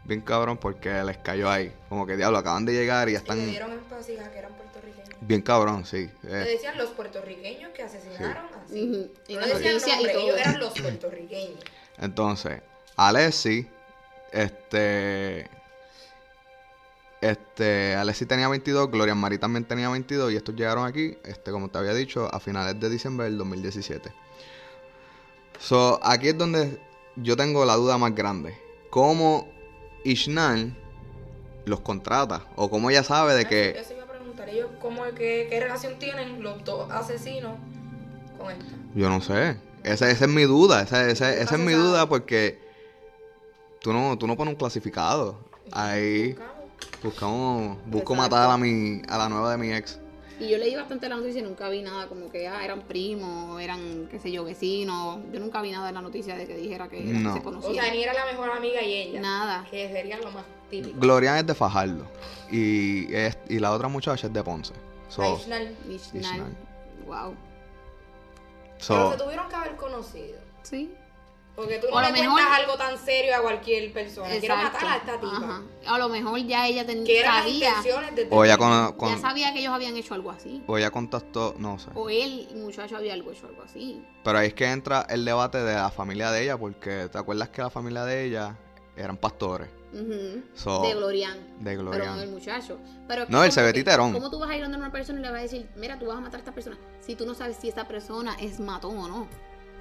bien 0.04 0.20
cabrón 0.22 0.56
porque 0.58 0.90
les 1.04 1.18
cayó 1.18 1.48
ahí. 1.48 1.72
Como 1.88 2.04
que 2.04 2.16
diablo, 2.16 2.38
acaban 2.38 2.64
de 2.64 2.72
llegar 2.72 3.08
y 3.08 3.12
ya 3.12 3.18
Y 3.18 3.20
le 3.20 3.22
están 3.22 3.46
dieron 3.46 3.72
énfasis 3.72 4.18
a 4.18 4.28
que 4.32 4.38
eran 4.38 4.52
puertorriqueños. 4.54 5.08
bien 5.20 5.42
cabrón, 5.42 5.86
sí. 5.86 6.10
Le 6.24 6.42
Eh, 6.42 6.52
decían 6.54 6.76
los 6.76 6.90
puertorriqueños 6.90 7.70
que 7.70 7.84
asesinaron 7.84 8.46
así. 8.64 8.82
Ujú. 8.90 9.10
Y 9.28 9.34
No 9.36 9.40
decían 9.46 9.74
noticia 9.74 10.00
y 10.00 10.12
todo. 10.12 10.22
ellos 10.24 10.36
eran 10.40 10.58
los 10.58 10.72
puertorriqueños. 10.80 11.60
Entonces, 11.98 12.60
Alessi, 12.96 13.68
este. 14.32 15.48
Este, 17.20 17.94
Alessi 17.96 18.24
tenía 18.24 18.48
22, 18.48 18.90
Gloria 18.90 19.14
Marie 19.14 19.38
también 19.38 19.64
tenía 19.64 19.90
22 19.90 20.32
y 20.32 20.36
estos 20.36 20.54
llegaron 20.56 20.86
aquí, 20.86 21.18
este, 21.24 21.50
como 21.50 21.68
te 21.68 21.78
había 21.78 21.92
dicho, 21.92 22.32
a 22.34 22.40
finales 22.40 22.80
de 22.80 22.88
diciembre 22.88 23.26
del 23.26 23.36
2017. 23.36 24.10
So, 25.58 26.00
aquí 26.02 26.28
es 26.28 26.38
donde 26.38 26.80
yo 27.16 27.36
tengo 27.36 27.64
la 27.66 27.74
duda 27.76 27.98
más 27.98 28.14
grande. 28.14 28.56
¿Cómo 28.88 29.46
Ishnal 30.04 30.74
los 31.66 31.80
contrata? 31.80 32.46
¿O 32.56 32.70
cómo 32.70 32.88
ella 32.90 33.02
sabe 33.04 33.34
de 33.34 33.44
que... 33.46 33.70
Eso 33.78 33.92
iba 33.92 34.04
a 34.04 34.06
preguntar. 34.06 34.48
Ellos, 34.48 34.70
¿cómo, 34.80 35.02
qué, 35.14 35.46
¿Qué 35.50 35.60
relación 35.60 35.98
tienen 35.98 36.42
los 36.42 36.64
dos 36.64 36.90
asesinos 36.90 37.52
con 38.38 38.50
esta? 38.50 38.64
Yo 38.94 39.10
no 39.10 39.20
sé. 39.20 39.58
Esa, 39.84 40.10
esa 40.10 40.24
es 40.24 40.30
mi 40.30 40.44
duda. 40.44 40.82
Esa, 40.82 41.06
esa- 41.10 41.34
esa 41.34 41.54
es 41.54 41.60
mi 41.60 41.72
duda 41.74 42.08
porque 42.08 42.58
tú 43.80 43.92
no, 43.92 44.16
tú 44.16 44.26
no 44.26 44.36
pones 44.36 44.54
un 44.54 44.58
clasificado. 44.58 45.38
Ahí 45.72 46.28
Buscamos. 46.32 46.59
Buscamos, 47.02 47.78
busco 47.86 48.14
Exacto. 48.14 48.36
matar 48.36 48.50
a 48.50 48.56
mi, 48.56 49.02
a 49.08 49.18
la 49.18 49.28
nueva 49.28 49.50
de 49.52 49.58
mi 49.58 49.72
ex. 49.72 49.98
Y 50.38 50.48
yo 50.48 50.56
leí 50.56 50.74
bastante 50.74 51.06
la 51.08 51.16
noticia 51.16 51.40
y 51.40 51.44
nunca 51.44 51.68
vi 51.68 51.82
nada 51.82 52.06
como 52.08 52.30
que 52.30 52.48
ah, 52.48 52.64
eran 52.64 52.80
primos, 52.82 53.60
eran, 53.60 54.08
qué 54.10 54.18
sé 54.18 54.32
yo, 54.32 54.42
vecinos. 54.42 55.18
Yo 55.32 55.38
nunca 55.40 55.60
vi 55.60 55.70
nada 55.70 55.90
en 55.90 55.94
la 55.94 56.00
noticia 56.00 56.34
de 56.34 56.46
que 56.46 56.56
dijera 56.56 56.88
que, 56.88 57.00
No. 57.02 57.34
se 57.34 57.40
O 57.40 57.42
conocían. 57.42 57.74
sea, 57.84 57.92
ni 57.92 58.02
era 58.02 58.14
la 58.14 58.24
mejor 58.24 58.50
amiga 58.50 58.80
y 58.82 58.94
ella. 58.94 59.20
Nada. 59.20 59.66
Que 59.70 59.88
sería 59.92 60.16
lo 60.18 60.30
más 60.30 60.44
típico. 60.70 60.98
Glorian 60.98 61.36
es 61.36 61.46
de 61.46 61.54
Fajardo 61.54 62.06
y, 62.50 63.12
es, 63.14 63.36
y 63.50 63.58
la 63.58 63.70
otra 63.72 63.88
muchacha 63.88 64.28
es 64.28 64.32
de 64.32 64.42
Ponce. 64.42 64.72
So, 65.10 65.36
Ishnal. 65.36 65.76
Ishnal. 65.90 66.22
Ishnal. 66.22 66.56
Wow. 67.06 67.34
so- 68.78 68.94
Pero 68.94 69.12
se 69.12 69.18
tuvieron 69.24 69.48
que 69.50 69.54
haber 69.56 69.76
conocido. 69.76 70.38
Sí. 70.62 70.94
Porque 71.56 71.78
tú 71.78 71.88
O 71.88 71.90
no 71.90 72.00
le 72.00 72.08
lo 72.08 72.12
cuentas 72.14 72.34
mejor- 72.34 72.52
algo 72.60 72.76
tan 72.76 72.98
serio 72.98 73.36
a 73.36 73.42
cualquier 73.42 73.92
persona. 73.92 74.28
Quiero 74.30 74.54
Exacto. 74.54 74.72
matar 74.78 74.88
a 74.92 74.96
esta 74.96 75.20
tipa. 75.20 75.36
Ajá. 75.36 75.62
A 75.86 75.98
lo 75.98 76.08
mejor 76.08 76.38
ya 76.40 76.66
ella 76.66 76.86
ten- 76.86 77.04
Que 77.04 77.20
eran 77.20 77.34
las 77.34 77.44
sabía, 77.44 77.68
intenciones 77.68 78.14
de 78.16 78.26
o 78.30 78.44
ella 78.44 78.56
con, 78.56 78.92
con- 78.94 79.14
ya 79.14 79.18
sabía 79.20 79.52
que 79.52 79.58
ellos 79.60 79.72
habían 79.74 79.96
hecho 79.96 80.14
algo 80.14 80.30
así. 80.30 80.62
o 80.66 80.78
ella 80.78 80.90
contactó, 80.90 81.54
no 81.58 81.78
sé. 81.78 81.90
O 81.94 82.08
él, 82.08 82.48
el 82.50 82.56
muchacho, 82.58 82.96
había 82.96 83.12
algo 83.12 83.30
hecho 83.32 83.46
algo 83.46 83.62
así. 83.62 84.02
Pero 84.24 84.38
ahí 84.38 84.48
es 84.48 84.54
que 84.54 84.64
entra 84.70 85.06
el 85.10 85.24
debate 85.24 85.58
de 85.58 85.74
la 85.74 85.90
familia 85.90 86.30
de 86.30 86.44
ella, 86.44 86.56
porque 86.56 87.08
te 87.10 87.18
acuerdas 87.18 87.50
que 87.50 87.60
la 87.62 87.70
familia 87.70 88.04
de 88.04 88.24
ella 88.24 88.56
eran 88.96 89.16
pastores. 89.18 89.68
So, 90.54 90.82
de 90.82 90.94
Glorian. 90.94 91.36
de 91.58 91.64
Pero 91.76 91.82
Glorian. 91.82 92.16
no 92.16 92.22
el 92.22 92.30
muchacho. 92.30 92.78
Pero 93.08 93.26
No, 93.28 93.42
él 93.44 93.50
se 93.50 93.60
¿cómo 93.60 93.66
ve 93.66 93.72
que- 93.72 93.80
titerón. 93.80 94.12
¿Cómo 94.12 94.30
tú 94.30 94.38
vas 94.38 94.48
a 94.50 94.56
ir 94.56 94.62
donde 94.62 94.78
una 94.78 94.92
persona 94.92 95.18
y 95.18 95.22
le 95.22 95.30
vas 95.30 95.40
a 95.40 95.42
decir, 95.42 95.68
mira, 95.76 95.98
tú 95.98 96.06
vas 96.06 96.16
a 96.16 96.20
matar 96.20 96.36
a 96.36 96.38
esta 96.38 96.52
persona? 96.54 96.78
Si 97.00 97.16
tú 97.16 97.26
no 97.26 97.34
sabes 97.34 97.56
si 97.60 97.68
esa 97.68 97.86
persona 97.88 98.36
es 98.40 98.60
matón 98.60 98.96
o 98.96 99.08
no. 99.08 99.28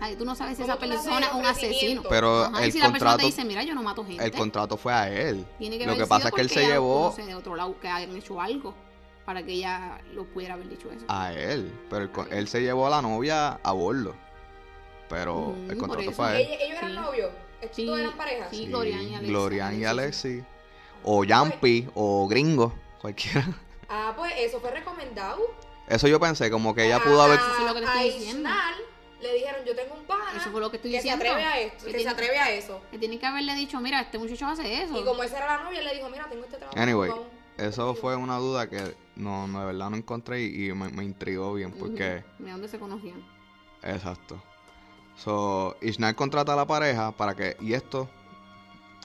Ay, 0.02 0.16
tú 0.16 0.24
no 0.26 0.34
sabes 0.36 0.56
si 0.58 0.64
¿Cómo 0.64 0.74
esa 0.74 0.80
persona 0.80 1.28
es 1.28 1.34
un 1.34 1.46
asesino. 1.46 2.04
Pero 2.10 2.44
Ajá, 2.46 2.64
el 2.64 2.72
si 2.72 2.80
la 2.80 2.86
persona 2.86 2.92
te 3.18 3.24
contrato, 3.24 3.26
dice, 3.26 3.44
mira, 3.46 3.64
yo 3.64 3.76
no 3.76 3.84
mato 3.84 4.06
gente. 4.06 4.24
el 4.24 4.32
contrato 4.32 4.78
fue 4.78 4.94
a 4.94 5.10
él. 5.10 5.46
tiene 5.58 5.78
que 5.78 5.86
Lo 5.86 5.96
que 5.98 6.06
pasa 6.08 6.30
es 6.30 6.34
que 6.34 6.42
él 6.42 6.50
se 6.50 6.66
llevó 6.66 7.04
conoce 7.12 7.26
de 7.26 7.36
otro 7.36 7.56
lado, 7.56 7.78
que 7.80 7.88
hayan 7.90 8.16
hecho 8.16 8.40
algo 8.40 8.74
para 9.26 9.44
que 9.44 9.52
ella 9.54 10.00
lo 10.14 10.24
pudiera 10.26 10.54
haber 10.56 10.70
dicho 10.70 10.90
eso. 10.92 11.06
a 11.10 11.34
él. 11.34 11.72
Pero 11.90 12.04
el 12.04 12.12
con- 12.12 12.32
él 12.32 12.48
se 12.48 12.62
llevó 12.62 12.88
a 12.88 12.90
la 12.90 13.02
novia 13.02 13.60
a 13.62 13.72
bordo. 13.74 14.16
Pero 15.10 15.36
Ujú, 15.50 15.66
el 15.72 15.78
contrato 15.78 16.12
fue 16.12 16.26
a 16.28 16.40
él. 16.40 16.48
Ellos, 16.48 16.78
eran 16.78 16.90
Sí. 16.92 16.96
novios. 16.96 17.30
Estos 17.62 17.76
Sí, 17.76 17.86
dos 17.86 18.00
eran 18.00 18.14
parejas. 18.18 18.48
sí. 18.52 18.66
Glorian 18.68 19.02
y 19.02 19.06
Alexis. 19.08 19.28
Glorian 19.30 19.80
y 19.82 19.86
Alexis. 19.86 20.44
O 21.04 21.24
Yampi, 21.26 21.88
o 21.94 22.28
Gringo, 22.28 22.74
cualquiera. 23.02 23.46
Ah, 23.90 24.14
pues 24.16 24.34
eso 24.38 24.60
fue 24.62 24.72
recomendado. 24.72 25.40
Eso 25.88 26.08
yo 26.08 26.20
pensé, 26.20 26.52
como 26.52 26.76
que 26.76 26.86
ella 26.86 27.00
pudo 27.04 27.22
haber... 27.22 27.40
Eso 27.40 27.50
es 27.60 27.66
lo 27.66 27.74
que 27.74 27.80
te 27.82 27.86
estoy 27.88 28.12
diciendo. 28.20 28.50
Le 29.22 29.34
dijeron, 29.34 29.66
yo 29.66 29.76
tengo 29.76 29.96
un 29.96 30.04
pana 30.06 30.26
Eso 30.36 30.50
fue 30.52 30.62
lo 30.62 30.70
que 30.70 30.78
estoy 30.78 30.92
que 30.92 30.98
diciendo. 30.98 31.24
se 31.26 31.30
atreve 31.32 31.46
a 31.46 31.60
esto, 31.60 31.78
Que 31.80 31.86
que 31.86 31.92
se 31.92 31.98
tiene- 31.98 32.12
atreve 32.12 32.38
a 32.40 32.52
eso. 32.52 32.82
Que 32.92 32.98
tiene 32.98 33.20
que 33.20 33.26
haberle 33.26 33.54
dicho, 33.56 33.80
mira, 33.80 34.02
este 34.02 34.18
muchacho 34.18 34.48
hace 34.48 34.84
eso. 34.84 35.00
Y 35.00 35.04
como 35.04 35.24
esa 35.24 35.38
era 35.38 35.58
la 35.58 35.64
novia, 35.64 35.80
él 35.80 35.86
le 35.86 35.96
dijo, 35.96 36.10
mira, 36.10 36.28
tengo 36.30 36.44
este 36.46 36.58
trabajo. 36.58 36.80
Anyway, 36.80 37.12
eso 37.58 37.96
fue 37.96 38.16
una 38.16 38.38
duda 38.38 38.70
que 38.70 38.96
no, 39.16 39.48
no, 39.48 39.60
de 39.60 39.66
verdad 39.66 39.90
no 39.90 39.98
encontré 39.98 40.42
y, 40.44 40.70
y 40.70 40.74
me, 40.74 40.90
me 40.90 41.04
intrigó 41.04 41.54
bien 41.54 41.72
porque... 41.74 42.24
Ujú. 42.36 42.44
¿De 42.46 42.52
dónde 42.52 42.68
se 42.70 42.80
conocían? 42.80 43.22
Exacto. 43.84 44.42
So, 45.18 45.76
Ishmael 45.82 46.16
contrata 46.16 46.54
a 46.54 46.56
la 46.56 46.66
pareja 46.66 47.12
para 47.12 47.36
que, 47.36 47.58
y 47.60 47.74
estos 47.74 48.08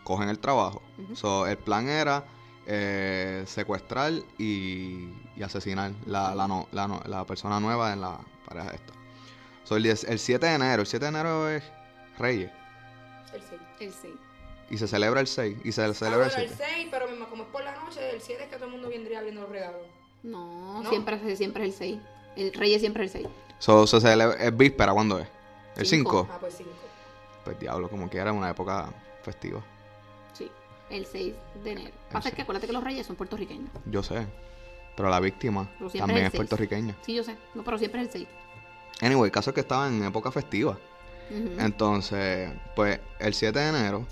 cogen 0.05 0.29
el 0.29 0.39
trabajo. 0.39 0.83
So, 1.15 1.47
el 1.47 1.57
plan 1.59 1.89
era 1.89 2.25
eh, 2.67 3.43
secuestrar 3.47 4.13
y, 4.39 5.09
y 5.37 5.43
asesinar 5.43 5.93
la, 6.07 6.35
la, 6.35 6.47
no- 6.47 6.69
la, 6.73 6.87
no- 6.87 7.03
la 7.07 7.25
persona 7.25 7.59
nueva 7.59 7.93
en 7.93 8.01
la 8.03 8.19
pareja 8.47 8.71
esta. 8.71 8.93
So, 9.65 9.77
el, 9.77 9.83
10 9.83 10.05
el 10.05 10.19
7 10.19 10.47
de 10.47 10.55
enero, 10.55 10.83
el 10.83 10.87
7 10.87 11.05
de 11.05 11.09
enero 11.09 11.49
es 11.49 11.63
Reyes. 12.19 12.51
El 13.33 13.43
6. 13.43 13.61
El 13.81 13.93
6. 13.93 14.15
Y 14.71 14.79
se 14.79 14.89
celebra 14.89 15.21
el 15.21 15.27
6. 15.27 15.59
Y 15.65 15.73
se 15.73 15.83
Ah, 15.85 15.93
celebra 15.95 16.27
bueno, 16.27 16.37
el 16.37 16.43
el 16.45 16.49
7. 16.51 16.65
6, 16.75 16.89
pero 16.91 17.09
mismo, 17.09 17.27
como 17.29 17.45
es 17.45 17.49
por 17.51 17.65
la 17.65 17.73
noche, 17.75 18.11
el 18.11 18.21
7 18.21 18.45
es 18.45 18.49
que 18.51 18.57
todo 18.57 18.67
el 18.67 18.73
mundo 18.73 18.89
vendría 18.89 19.19
abriendo 19.19 19.43
los 19.43 19.51
regalos. 19.51 19.81
No, 20.23 20.83
¿No? 20.83 20.89
Siempre, 20.91 21.21
es- 21.33 21.39
siempre 21.39 21.65
es 21.67 21.73
el 21.73 21.79
6. 21.79 21.99
El 22.37 22.53
Reyes 22.55 22.81
siempre 22.81 23.05
es 23.05 23.15
el 23.15 23.23
6. 23.23 23.35
So, 23.59 23.87
se 23.87 24.01
celebra, 24.01 24.37
es 24.43 24.57
víspera, 24.57 24.93
¿cuándo 24.93 25.19
es? 25.19 25.29
El 25.77 25.87
Cinco. 25.87 26.23
5. 26.23 26.29
Ah, 26.33 26.39
pues 26.41 26.55
5. 26.59 26.71
Pues 27.45 27.59
diablo, 27.61 27.89
como 27.91 28.09
quiera, 28.09 28.33
una 28.33 28.51
época 28.51 28.89
festiva. 29.23 29.63
Sí. 30.33 30.51
El 30.91 31.07
6 31.07 31.35
de 31.63 31.73
enero. 31.73 31.91
Pasa 32.11 32.31
que 32.31 32.43
acuérdate 32.43 32.67
que 32.67 32.73
los 32.73 32.83
Reyes 32.85 33.07
son 33.07 33.17
puertorriqueños. 33.17 33.71
Yo 33.87 34.03
sé. 34.03 34.27
Pero 34.97 35.11
la 35.11 35.21
víctima 35.21 35.69
Pero 35.79 35.91
también 35.91 36.21
es 36.27 36.27
es 36.27 36.37
puertorriqueña. 36.37 36.95
Sí, 37.03 37.15
yo 37.15 37.25
sé. 37.25 37.37
No, 37.55 37.65
pero 37.65 37.79
siempre 37.79 38.01
es 38.01 38.07
el 38.07 38.13
6. 38.13 38.29
Anyway, 39.01 39.27
el 39.27 39.33
caso 39.33 39.51
es 39.51 39.55
que 39.55 39.61
estaba 39.61 39.89
en 39.89 40.05
época 40.05 40.31
festiva. 40.31 40.79
Entonces, 41.59 42.51
pues 42.77 43.01
el 43.19 43.35
7 43.35 43.59
de 43.59 43.69
enero 43.69 44.07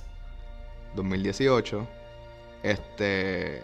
2018, 0.95 1.87
este, 2.63 3.63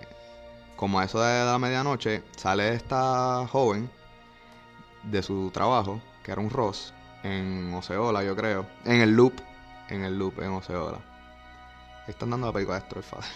como 0.76 1.00
a 1.00 1.04
eso 1.04 1.20
de 1.20 1.44
la 1.44 1.58
medianoche, 1.58 2.22
sale 2.36 2.74
esta 2.74 3.46
joven 3.48 3.90
de 5.04 5.22
su 5.22 5.50
trabajo, 5.50 6.00
que 6.22 6.32
era 6.32 6.40
un 6.40 6.50
Ross, 6.50 6.92
en 7.22 7.72
Oceola, 7.74 8.22
yo 8.22 8.36
creo. 8.36 8.66
En 8.84 9.00
el 9.00 9.10
loop, 9.10 9.34
en 9.88 10.04
el 10.04 10.18
loop, 10.18 10.40
en 10.40 10.52
Oceola. 10.52 10.98
Están 12.06 12.30
dando 12.30 12.46
la 12.46 12.52
película 12.52 12.78
de 12.78 12.82
Destroy 12.82 13.02
Father. 13.02 13.30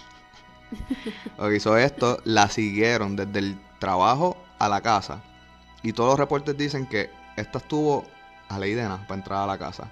ok, 1.38 1.52
hizo 1.52 1.76
esto, 1.76 2.18
la 2.24 2.48
siguieron 2.48 3.16
desde 3.16 3.38
el 3.38 3.60
trabajo 3.78 4.36
a 4.58 4.68
la 4.68 4.80
casa. 4.80 5.22
Y 5.82 5.92
todos 5.92 6.10
los 6.10 6.18
reportes 6.18 6.56
dicen 6.56 6.86
que 6.86 7.10
esta 7.36 7.58
estuvo 7.58 8.04
a 8.48 8.58
Leidena 8.58 8.98
para 9.06 9.18
entrar 9.18 9.42
a 9.42 9.46
la 9.46 9.58
casa. 9.58 9.88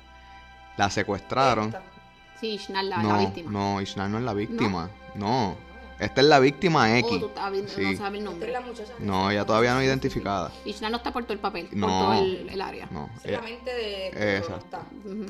La 0.77 0.91
secuestraron. 0.91 1.75
Sí, 2.41 2.53
Ishnal, 2.55 2.89
la, 2.89 2.99
no, 3.03 3.13
la 3.13 3.19
víctima. 3.19 3.51
no, 3.51 3.81
Ishnar 3.83 4.09
no 4.09 4.19
es 4.19 4.25
la 4.25 4.33
víctima. 4.33 4.89
No. 5.15 5.57
Esta 5.99 6.23
es 6.23 6.27
la 6.29 6.39
víctima 6.39 6.97
X. 6.99 7.11
Oh, 7.13 7.21
tú 7.21 7.27
estás 7.27 7.53
viendo, 7.53 7.71
Sí. 7.71 7.83
no 7.83 7.97
sabes 7.99 8.13
el 8.13 8.17
es 8.17 8.25
nombre. 8.25 8.53
la 8.53 8.61
muchacha. 8.63 8.93
No, 8.99 9.31
ella 9.31 9.45
todavía 9.45 9.75
no 9.75 9.83
identificada. 9.83 10.51
Ishnal 10.65 10.93
no 10.93 10.97
está 10.99 11.13
por 11.13 11.25
todo 11.25 11.35
el 11.35 11.41
papel, 11.41 11.67
por 11.67 11.77
No. 11.77 11.87
todo 11.89 12.13
el, 12.23 12.49
el 12.49 12.61
área. 12.63 12.89
No. 12.91 13.11
Es 13.17 13.25
la 13.25 13.31
Ella, 13.31 13.43
mente 13.43 13.71
de... 13.75 14.37
Exacto. 14.39 14.65
está. 14.65 14.79
Ujú. 15.05 15.27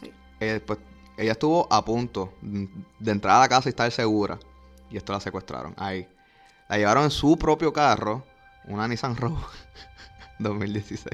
Sí. 0.00 0.12
ella 0.38 0.52
después- 0.52 0.78
ella 1.16 1.32
estuvo 1.32 1.66
a 1.72 1.84
punto 1.84 2.34
de 2.42 3.10
entrar 3.10 3.36
a 3.36 3.40
la 3.40 3.48
casa 3.48 3.68
y 3.68 3.70
estar 3.70 3.90
segura. 3.90 4.38
Y 4.90 4.96
esto 4.96 5.12
la 5.12 5.18
secuestraron. 5.20 5.74
Ahí. 5.76 6.06
La 6.68 6.76
llevaron 6.78 7.04
en 7.04 7.10
su 7.10 7.36
propio 7.36 7.72
carro. 7.72 8.24
Una 8.66 8.86
Nissan 8.86 9.16
Rogue 9.16 9.42
2016. 10.38 11.06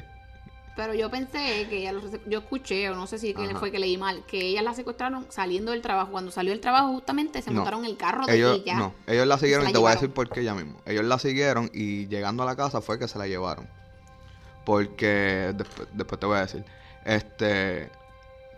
Pero 0.75 0.93
yo 0.93 1.11
pensé 1.11 1.67
que 1.69 1.79
ella 1.79 1.91
rese- 1.91 2.21
yo 2.25 2.39
escuché, 2.39 2.89
o 2.89 2.95
no 2.95 3.05
sé 3.05 3.19
si 3.19 3.33
que 3.33 3.53
fue 3.55 3.71
que 3.71 3.79
leí 3.79 3.97
mal, 3.97 4.23
que 4.25 4.39
ellas 4.39 4.63
la 4.63 4.73
secuestraron 4.73 5.25
saliendo 5.29 5.71
del 5.71 5.81
trabajo. 5.81 6.11
Cuando 6.11 6.31
salió 6.31 6.51
del 6.53 6.61
trabajo, 6.61 6.87
justamente 6.93 7.41
se 7.41 7.51
No. 7.51 7.57
montaron 7.57 7.83
el 7.83 7.97
carro 7.97 8.25
de 8.25 8.35
Ellos, 8.37 8.57
ella. 8.57 8.75
no, 8.75 8.93
ellos 9.05 9.27
la 9.27 9.37
siguieron 9.37 9.65
y 9.65 9.67
la 9.67 9.73
te 9.73 9.77
voy 9.79 9.91
a 9.91 9.95
decir 9.95 10.11
por 10.11 10.29
qué 10.29 10.43
ya 10.45 10.53
mismo. 10.55 10.79
Ellos 10.85 11.03
la 11.03 11.19
siguieron 11.19 11.69
y 11.73 12.07
llegando 12.07 12.43
a 12.43 12.45
la 12.45 12.55
casa 12.55 12.79
fue 12.81 12.97
que 12.97 13.07
se 13.09 13.19
la 13.19 13.27
llevaron. 13.27 13.67
Porque 14.65 15.51
después, 15.55 15.87
después 15.93 16.19
te 16.19 16.25
voy 16.25 16.37
a 16.37 16.41
decir. 16.41 16.63
Este, 17.03 17.89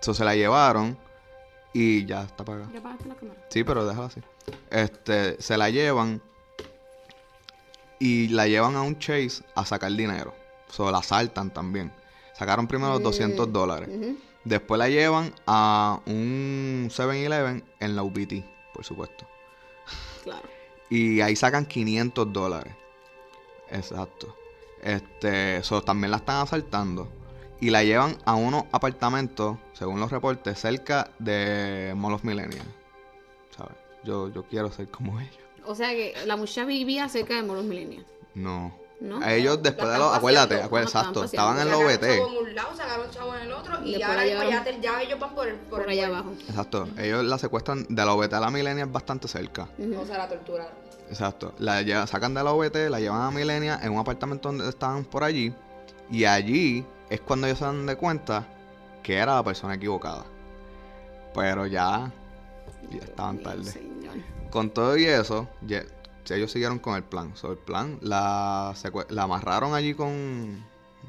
so, 0.01 0.13
se 0.13 0.24
la 0.24 0.36
llevaron 0.36 0.98
y 1.74 2.05
ya 2.05 2.22
está 2.24 2.43
apagada. 2.43 2.70
¿Ya 2.72 2.79
apagaste 2.79 3.08
la 3.10 3.15
cámara? 3.15 3.39
Sí, 3.50 3.63
pero 3.63 3.88
déjala 3.88 4.08
así. 4.08 4.22
Este, 4.70 5.41
se 5.41 5.58
la 5.58 5.70
llevan 5.72 6.22
y 8.00 8.27
la 8.27 8.48
llevan 8.48 8.75
a 8.75 8.82
un 8.82 9.00
chase 9.00 9.43
a 9.55 9.65
sacar 9.65 9.91
dinero. 9.93 10.36
So, 10.70 10.91
la 10.91 11.01
saltan 11.01 11.51
también. 11.51 11.91
Sacaron 12.33 12.67
primero 12.67 12.91
los 12.91 12.99
Mm. 13.01 13.03
200 13.03 13.53
dólares. 13.53 13.89
Después 14.43 14.77
la 14.79 14.89
llevan 14.89 15.33
a 15.47 16.01
un 16.05 16.89
7-Eleven 16.91 17.63
en 17.79 17.95
la 17.95 18.03
UPT, 18.03 18.43
por 18.73 18.83
supuesto. 18.83 19.25
Claro. 20.23 20.47
Y 20.89 21.21
ahí 21.21 21.35
sacan 21.35 21.65
500 21.65 22.31
dólares. 22.33 22.73
Exacto. 23.69 24.35
Este, 24.81 25.63
so, 25.63 25.81
también 25.81 26.11
la 26.11 26.17
están 26.17 26.41
asaltando. 26.41 27.09
Y 27.61 27.69
la 27.69 27.83
llevan 27.83 28.17
a 28.25 28.35
unos 28.35 28.65
apartamentos, 28.73 29.57
según 29.73 29.99
los 30.01 30.11
reportes, 30.11 30.59
cerca 30.59 31.11
de 31.19 31.93
Mall 31.95 32.13
of 32.13 32.23
Millennium. 32.25 32.65
¿Sabes? 33.55 33.75
Yo, 34.03 34.27
yo 34.29 34.43
quiero 34.43 34.69
ser 34.71 34.89
como 34.89 35.19
ellos. 35.21 35.37
O 35.65 35.73
sea 35.75 35.91
que 35.91 36.13
la 36.25 36.35
muchacha 36.35 36.65
vivía 36.65 37.07
cerca 37.07 37.35
de 37.35 37.43
Moros 37.43 37.63
Millennials, 37.63 38.05
No. 38.35 38.75
¿No? 39.00 39.19
A 39.21 39.33
ellos 39.33 39.62
después 39.62 39.91
de 39.91 39.97
los... 39.97 40.15
Acuérdate, 40.15 40.62
acuérdate, 40.62 40.97
exacto. 40.97 41.23
estaban 41.25 41.57
en 41.59 41.63
Sacaron 41.65 41.83
los 41.88 42.00
chavo 42.00 42.23
OBT. 42.23 42.31
en 42.38 42.47
un 42.47 42.55
lado, 42.55 42.75
sacaron 42.77 43.12
chavo 43.12 43.35
en 43.35 43.41
el 43.41 43.51
otro 43.51 43.83
y, 43.85 43.97
ya, 43.97 44.07
ahora 44.07 44.25
ya, 44.25 44.79
ya 44.81 45.01
ellos 45.01 45.19
van 45.19 45.35
por, 45.35 45.47
el, 45.47 45.55
por, 45.55 45.79
por 45.81 45.81
el 45.83 45.89
allá 46.00 46.07
abajo. 46.07 46.31
Exacto. 46.47 46.88
Ellos 46.97 47.23
la 47.25 47.38
secuestran 47.38 47.85
de 47.89 48.05
la 48.05 48.13
OBT 48.13 48.33
a 48.33 48.39
la 48.39 48.50
Millennium 48.50 48.88
es 48.88 48.93
bastante 48.93 49.27
cerca. 49.27 49.67
O 50.00 50.05
sea, 50.05 50.17
la 50.19 50.29
torturaron. 50.29 50.71
Exacto. 51.09 51.53
La 51.59 51.81
llevan- 51.81 52.07
sacan 52.07 52.33
de 52.33 52.43
la 52.43 52.51
OBT, 52.53 52.89
la 52.89 53.00
llevan 53.00 53.21
a 53.21 53.31
Milenia 53.31 53.79
en 53.83 53.91
un 53.91 54.00
apartamento 54.00 54.50
donde 54.50 54.69
estaban 54.69 55.03
por 55.03 55.23
allí. 55.23 55.53
Y 56.09 56.25
allí 56.25 56.85
es 57.09 57.19
cuando 57.21 57.47
ellos 57.47 57.59
se 57.59 57.65
dan 57.65 57.85
de 57.85 57.95
cuenta 57.97 58.45
que 59.03 59.15
era 59.17 59.35
la 59.35 59.43
persona 59.43 59.73
equivocada. 59.75 60.23
Pero 61.35 61.65
ya, 61.65 62.12
ya 62.89 62.97
estaban 63.00 63.39
tarde. 63.39 63.65
señor. 63.65 64.15
Con 64.50 64.69
todo 64.69 64.95
y 64.97 65.05
eso, 65.05 65.47
ye- 65.65 65.85
ellos 66.32 66.51
siguieron 66.51 66.80
con 66.80 66.96
el 66.96 67.03
plan. 67.03 67.36
So, 67.36 67.51
el 67.51 67.58
plan 67.58 67.98
la, 68.01 68.74
la 69.10 69.24
amarraron 69.24 69.74
allí 69.74 69.94
con, 69.94 70.63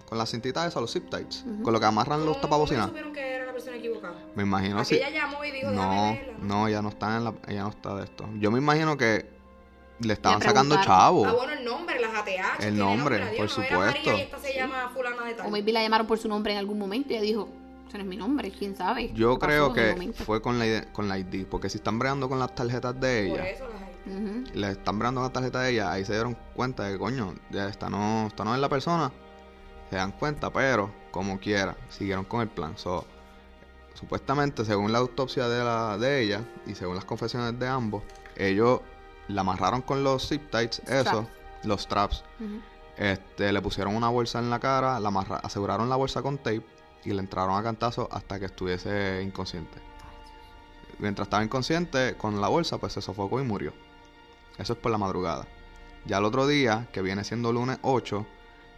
con 0.08 0.18
las 0.18 0.30
cintitas 0.30 0.66
esas, 0.66 0.80
los 0.80 0.92
zip 0.92 1.08
ties. 1.10 1.44
Ujú. 1.46 1.62
Con 1.62 1.72
lo 1.72 1.80
que 1.80 1.86
amarran 1.86 2.20
los 2.24 2.36
¿Cómo- 2.36 2.40
tapabocinas. 2.40 2.86
¿Cómo 2.88 2.98
ellos 2.98 3.06
supieron 3.08 3.12
que 3.12 3.34
era 3.36 3.46
la 3.46 3.52
persona 3.52 3.76
equivocada? 3.76 4.14
Me 4.34 4.42
imagino 4.42 4.84
si. 4.84 4.96
Aquella 4.96 5.10
llamó 5.10 5.44
y 5.44 5.50
dijo, 5.50 5.70
No, 5.70 6.12
verla. 6.12 6.32
no, 6.42 6.68
ella 6.68 6.82
no 6.82 6.88
está 6.88 7.16
en 7.16 7.24
la, 7.24 7.34
ella 7.48 7.62
no 7.62 7.68
está 7.70 7.94
de 7.96 8.04
esto. 8.04 8.28
Yo 8.38 8.50
me 8.50 8.58
imagino 8.58 8.96
que 8.96 9.32
le 10.00 10.12
estaban 10.12 10.40
Le 10.40 10.46
sacando 10.46 10.76
chavo. 10.82 11.24
Ah, 11.26 11.32
bueno, 11.32 11.52
el 11.52 11.64
nombre, 11.64 12.00
las 12.00 12.12
ATH. 12.14 12.64
El 12.64 12.76
nombre, 12.76 13.18
por 13.18 13.26
no 13.26 13.32
era 13.32 13.38
María 13.38 13.48
supuesto. 14.02 14.16
y 14.16 14.20
esta 14.22 14.38
se 14.40 14.54
llama 14.54 14.90
fulana 14.92 15.24
de 15.24 15.34
tal. 15.34 15.46
O 15.46 15.50
maybe 15.50 15.72
la 15.72 15.82
llamaron 15.82 16.06
por 16.06 16.18
su 16.18 16.28
nombre 16.28 16.52
en 16.52 16.58
algún 16.58 16.78
momento 16.78 17.12
y 17.12 17.16
ella 17.16 17.22
dijo, 17.22 17.48
ese 17.86 17.98
no 17.98 18.02
es 18.02 18.08
mi 18.10 18.16
nombre, 18.16 18.50
quién 18.50 18.74
sabe. 18.74 19.12
Yo 19.14 19.34
¿Qué 19.38 19.46
pasó 19.46 19.72
creo 19.72 19.72
que 19.72 20.12
fue 20.12 20.42
con 20.42 20.58
la, 20.58 20.90
con 20.92 21.08
la 21.08 21.16
ID, 21.16 21.46
porque 21.46 21.70
si 21.70 21.78
están 21.78 22.00
bregando 22.00 22.28
con 22.28 22.40
las 22.40 22.52
tarjetas 22.54 22.98
de 22.98 23.28
Por 23.30 23.38
ella, 23.40 23.48
eso 23.50 23.68
las 23.68 23.83
Ujú. 24.06 24.44
le 24.54 24.70
están 24.70 24.98
bregando 24.98 25.20
con 25.20 25.28
la 25.28 25.32
tarjeta 25.32 25.60
de 25.60 25.70
ella, 25.72 25.90
ahí 25.92 26.04
se 26.04 26.12
dieron 26.12 26.36
cuenta 26.54 26.84
de 26.84 26.92
que, 26.92 26.98
coño, 26.98 27.34
ya 27.50 27.68
esta 27.68 27.88
no, 27.88 28.26
esta 28.26 28.44
no 28.44 28.54
es 28.54 28.60
la 28.60 28.68
persona, 28.68 29.10
se 29.90 29.96
dan 29.96 30.12
cuenta, 30.12 30.50
pero 30.52 30.92
como 31.10 31.38
quiera, 31.40 31.76
siguieron 31.88 32.24
con 32.24 32.40
el 32.42 32.48
plan. 32.48 32.76
So, 32.76 33.06
supuestamente, 33.94 34.64
según 34.64 34.92
la 34.92 34.98
autopsia 34.98 35.48
de, 35.48 35.64
la, 35.64 35.96
de 35.98 36.20
ella 36.22 36.42
y 36.66 36.74
según 36.74 36.96
las 36.96 37.04
confesiones 37.04 37.58
de 37.58 37.66
ambos, 37.68 38.02
ellos 38.36 38.80
la 39.28 39.40
amarraron 39.42 39.80
con 39.82 40.04
los 40.04 40.28
zip 40.28 40.50
ties, 40.50 40.80
eso, 40.86 41.26
los 41.62 41.86
traps, 41.88 42.24
este, 42.98 43.52
le 43.52 43.62
pusieron 43.62 43.96
una 43.96 44.08
bolsa 44.08 44.38
en 44.38 44.50
la 44.50 44.58
cara, 44.60 45.00
la 45.00 45.08
amarra- 45.08 45.40
aseguraron 45.42 45.88
la 45.88 45.96
bolsa 45.96 46.20
con 46.22 46.36
tape 46.38 46.62
y 47.04 47.12
le 47.12 47.20
entraron 47.20 47.56
a 47.56 47.62
cantazo 47.62 48.08
hasta 48.12 48.38
que 48.38 48.46
estuviese 48.46 49.22
inconsciente. 49.22 49.78
Mientras 50.98 51.26
estaba 51.26 51.42
inconsciente, 51.42 52.16
con 52.16 52.40
la 52.40 52.48
bolsa, 52.48 52.78
pues 52.78 52.92
se 52.92 53.00
sofocó 53.02 53.40
y 53.40 53.44
murió. 53.44 53.72
Eso 54.58 54.72
es 54.74 54.78
por 54.78 54.92
la 54.92 54.98
madrugada. 54.98 55.46
Ya 56.06 56.18
el 56.18 56.24
otro 56.24 56.46
día, 56.46 56.88
que 56.92 57.02
viene 57.02 57.24
siendo 57.24 57.52
lunes 57.52 57.78
8, 57.82 58.26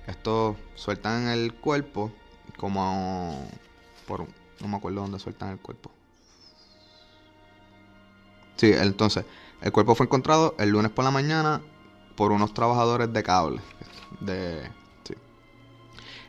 estos 0.06 0.56
sueltan 0.74 1.28
el 1.28 1.54
cuerpo 1.54 2.12
como 2.56 3.48
por 4.06 4.26
no 4.60 4.68
me 4.68 4.76
acuerdo 4.76 5.02
dónde 5.02 5.18
sueltan 5.18 5.50
el 5.50 5.58
cuerpo. 5.58 5.90
Sí, 8.56 8.72
entonces, 8.72 9.24
el 9.60 9.72
cuerpo 9.72 9.94
fue 9.94 10.06
encontrado 10.06 10.54
el 10.58 10.70
lunes 10.70 10.90
por 10.90 11.04
la 11.04 11.10
mañana 11.10 11.60
por 12.16 12.32
unos 12.32 12.54
trabajadores 12.54 13.12
de 13.12 13.22
cable. 13.22 13.60
De. 14.20 14.70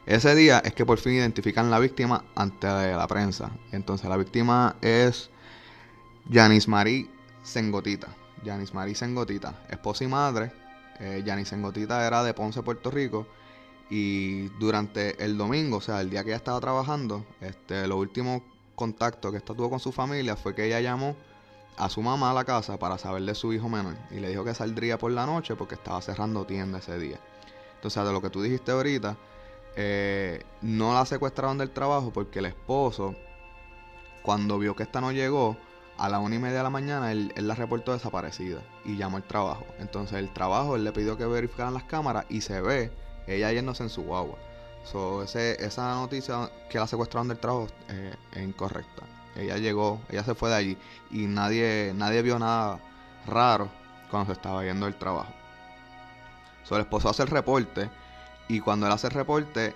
Ese 0.05 0.35
día 0.35 0.59
es 0.59 0.73
que 0.73 0.85
por 0.85 0.99
fin 0.99 1.13
identifican 1.13 1.69
la 1.69 1.79
víctima 1.79 2.23
ante 2.33 2.67
la 2.67 3.07
prensa. 3.07 3.51
Entonces, 3.73 4.09
la 4.09 4.15
víctima 4.15 4.77
es 4.81 5.29
Yanis 6.29 6.69
Marie 6.69 7.09
Sengotita. 7.43 8.07
Yanis 8.43 8.73
Marie 8.73 8.95
Sengotita, 8.95 9.53
esposa 9.69 10.03
y 10.03 10.07
madre. 10.07 10.51
Eh, 10.99 11.23
Yanis 11.25 11.49
Sengotita 11.49 12.05
era 12.05 12.23
de 12.23 12.33
Ponce, 12.33 12.63
Puerto 12.63 12.91
Rico. 12.91 13.27
Y 13.89 14.49
durante 14.59 15.23
el 15.23 15.37
domingo, 15.37 15.77
o 15.77 15.81
sea, 15.81 16.01
el 16.01 16.09
día 16.09 16.23
que 16.23 16.31
ella 16.31 16.37
estaba 16.37 16.59
trabajando, 16.59 17.25
este, 17.39 17.87
los 17.87 17.97
últimos 17.97 18.41
contactos 18.75 19.31
que 19.31 19.37
esta 19.37 19.53
tuvo 19.53 19.69
con 19.69 19.79
su 19.79 19.91
familia 19.91 20.35
fue 20.35 20.53
que 20.53 20.65
ella 20.65 20.81
llamó 20.81 21.15
a 21.77 21.89
su 21.89 22.01
mamá 22.01 22.31
a 22.31 22.33
la 22.33 22.43
casa 22.43 22.77
para 22.77 22.97
saber 22.97 23.23
de 23.23 23.35
su 23.35 23.53
hijo 23.53 23.69
menor. 23.69 23.95
Y 24.11 24.19
le 24.19 24.29
dijo 24.29 24.43
que 24.43 24.53
saldría 24.53 24.97
por 24.97 25.11
la 25.11 25.25
noche 25.25 25.55
porque 25.55 25.75
estaba 25.75 26.01
cerrando 26.01 26.45
tienda 26.45 26.79
ese 26.79 26.97
día. 26.99 27.19
Entonces, 27.75 28.03
de 28.03 28.11
lo 28.11 28.21
que 28.21 28.29
tú 28.29 28.41
dijiste 28.41 28.71
ahorita, 28.71 29.15
eh, 29.75 30.43
no 30.61 30.93
la 30.93 31.05
secuestraron 31.05 31.57
del 31.59 31.69
trabajo 31.69 32.11
porque 32.11 32.39
el 32.39 32.47
esposo, 32.47 33.15
cuando 34.23 34.57
vio 34.57 34.75
que 34.75 34.83
esta 34.83 34.99
no 34.99 35.11
llegó, 35.11 35.55
a 35.97 36.09
la 36.09 36.19
una 36.19 36.35
y 36.35 36.39
media 36.39 36.57
de 36.57 36.63
la 36.63 36.69
mañana 36.69 37.11
él, 37.11 37.33
la 37.35 37.55
reportó 37.55 37.93
desaparecida 37.93 38.61
y 38.85 38.97
llamó 38.97 39.17
al 39.17 39.23
trabajo. 39.23 39.65
Entonces 39.79 40.19
el 40.19 40.31
trabajo 40.31 40.75
él 40.75 40.83
le 40.83 40.91
pidió 40.91 41.17
que 41.17 41.25
verificaran 41.25 41.73
las 41.73 41.83
cámaras 41.83 42.25
y 42.29 42.41
se 42.41 42.61
ve 42.61 42.91
ella 43.27 43.51
yéndose 43.51 43.83
en 43.83 43.89
su 43.89 44.03
guagua. 44.03 44.37
So, 44.83 45.23
esa 45.23 45.95
noticia 45.95 46.49
que 46.69 46.79
la 46.79 46.87
secuestraron 46.87 47.27
del 47.27 47.39
trabajo 47.39 47.67
eh, 47.89 48.15
es 48.31 48.41
incorrecta. 48.41 49.03
Ella 49.35 49.57
llegó, 49.57 50.01
ella 50.09 50.23
se 50.23 50.33
fue 50.33 50.49
de 50.49 50.55
allí 50.55 50.77
y 51.11 51.25
nadie, 51.25 51.91
nadie 51.93 52.21
vio 52.21 52.39
nada 52.39 52.79
raro 53.25 53.69
cuando 54.09 54.27
se 54.27 54.33
estaba 54.33 54.63
yendo 54.63 54.85
del 54.85 54.95
trabajo. 54.95 55.33
So, 56.63 56.75
el 56.75 56.81
esposo 56.81 57.09
hace 57.09 57.23
el 57.23 57.29
reporte 57.29 57.89
y 58.47 58.61
cuando 58.61 58.85
él 58.85 58.93
hace 58.93 59.07
el 59.07 59.13
reporte, 59.13 59.75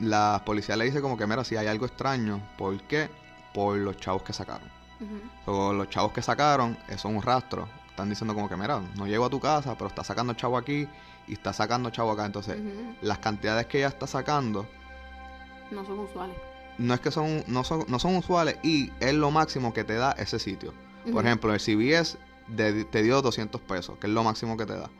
la 0.00 0.42
policía 0.44 0.76
le 0.76 0.86
dice 0.86 1.00
como 1.00 1.16
que 1.16 1.26
mira 1.26 1.44
si 1.44 1.56
hay 1.56 1.68
algo 1.68 1.86
extraño. 1.86 2.40
¿Por 2.58 2.80
qué? 2.82 3.08
Por 3.54 3.76
los 3.76 3.96
chavos 3.98 4.22
que 4.22 4.32
sacaron. 4.32 4.79
So, 5.44 5.72
los 5.72 5.88
chavos 5.88 6.12
que 6.12 6.22
sacaron, 6.22 6.76
eso 6.88 7.08
es 7.08 7.14
un 7.14 7.22
rastro. 7.22 7.68
Están 7.88 8.08
diciendo 8.10 8.34
como 8.34 8.48
que, 8.48 8.56
mira, 8.56 8.80
no 8.96 9.06
llego 9.06 9.24
a 9.26 9.30
tu 9.30 9.40
casa, 9.40 9.74
pero 9.76 9.88
está 9.88 10.04
sacando 10.04 10.32
chavo 10.34 10.56
aquí 10.56 10.86
y 11.26 11.32
está 11.32 11.52
sacando 11.52 11.90
chavo 11.90 12.10
acá. 12.12 12.26
Entonces, 12.26 12.56
las 13.02 13.18
cantidades 13.18 13.66
que 13.66 13.78
ella 13.78 13.88
está 13.88 14.06
sacando 14.06 14.66
No 15.70 15.84
son 15.84 16.00
usuales. 16.00 16.36
no 16.78 16.94
es 16.94 17.00
que 17.00 17.10
son 17.10 17.44
no 17.46 17.62
son, 17.64 17.84
no 17.88 17.98
son 17.98 18.16
usuales 18.16 18.56
y 18.62 18.90
es 19.00 19.14
lo 19.14 19.30
máximo 19.30 19.72
que 19.72 19.84
te 19.84 19.94
da 19.94 20.12
ese 20.12 20.38
sitio. 20.38 20.72
Por 21.12 21.24
ejemplo, 21.24 21.52
el 21.54 21.60
CBS 21.60 22.18
de- 22.48 22.84
te 22.84 23.02
dio 23.02 23.22
200 23.22 23.60
pesos, 23.60 23.98
que 23.98 24.06
es 24.06 24.12
lo 24.12 24.22
máximo 24.24 24.56
que 24.56 24.66
te 24.66 24.74
da. 24.74 24.90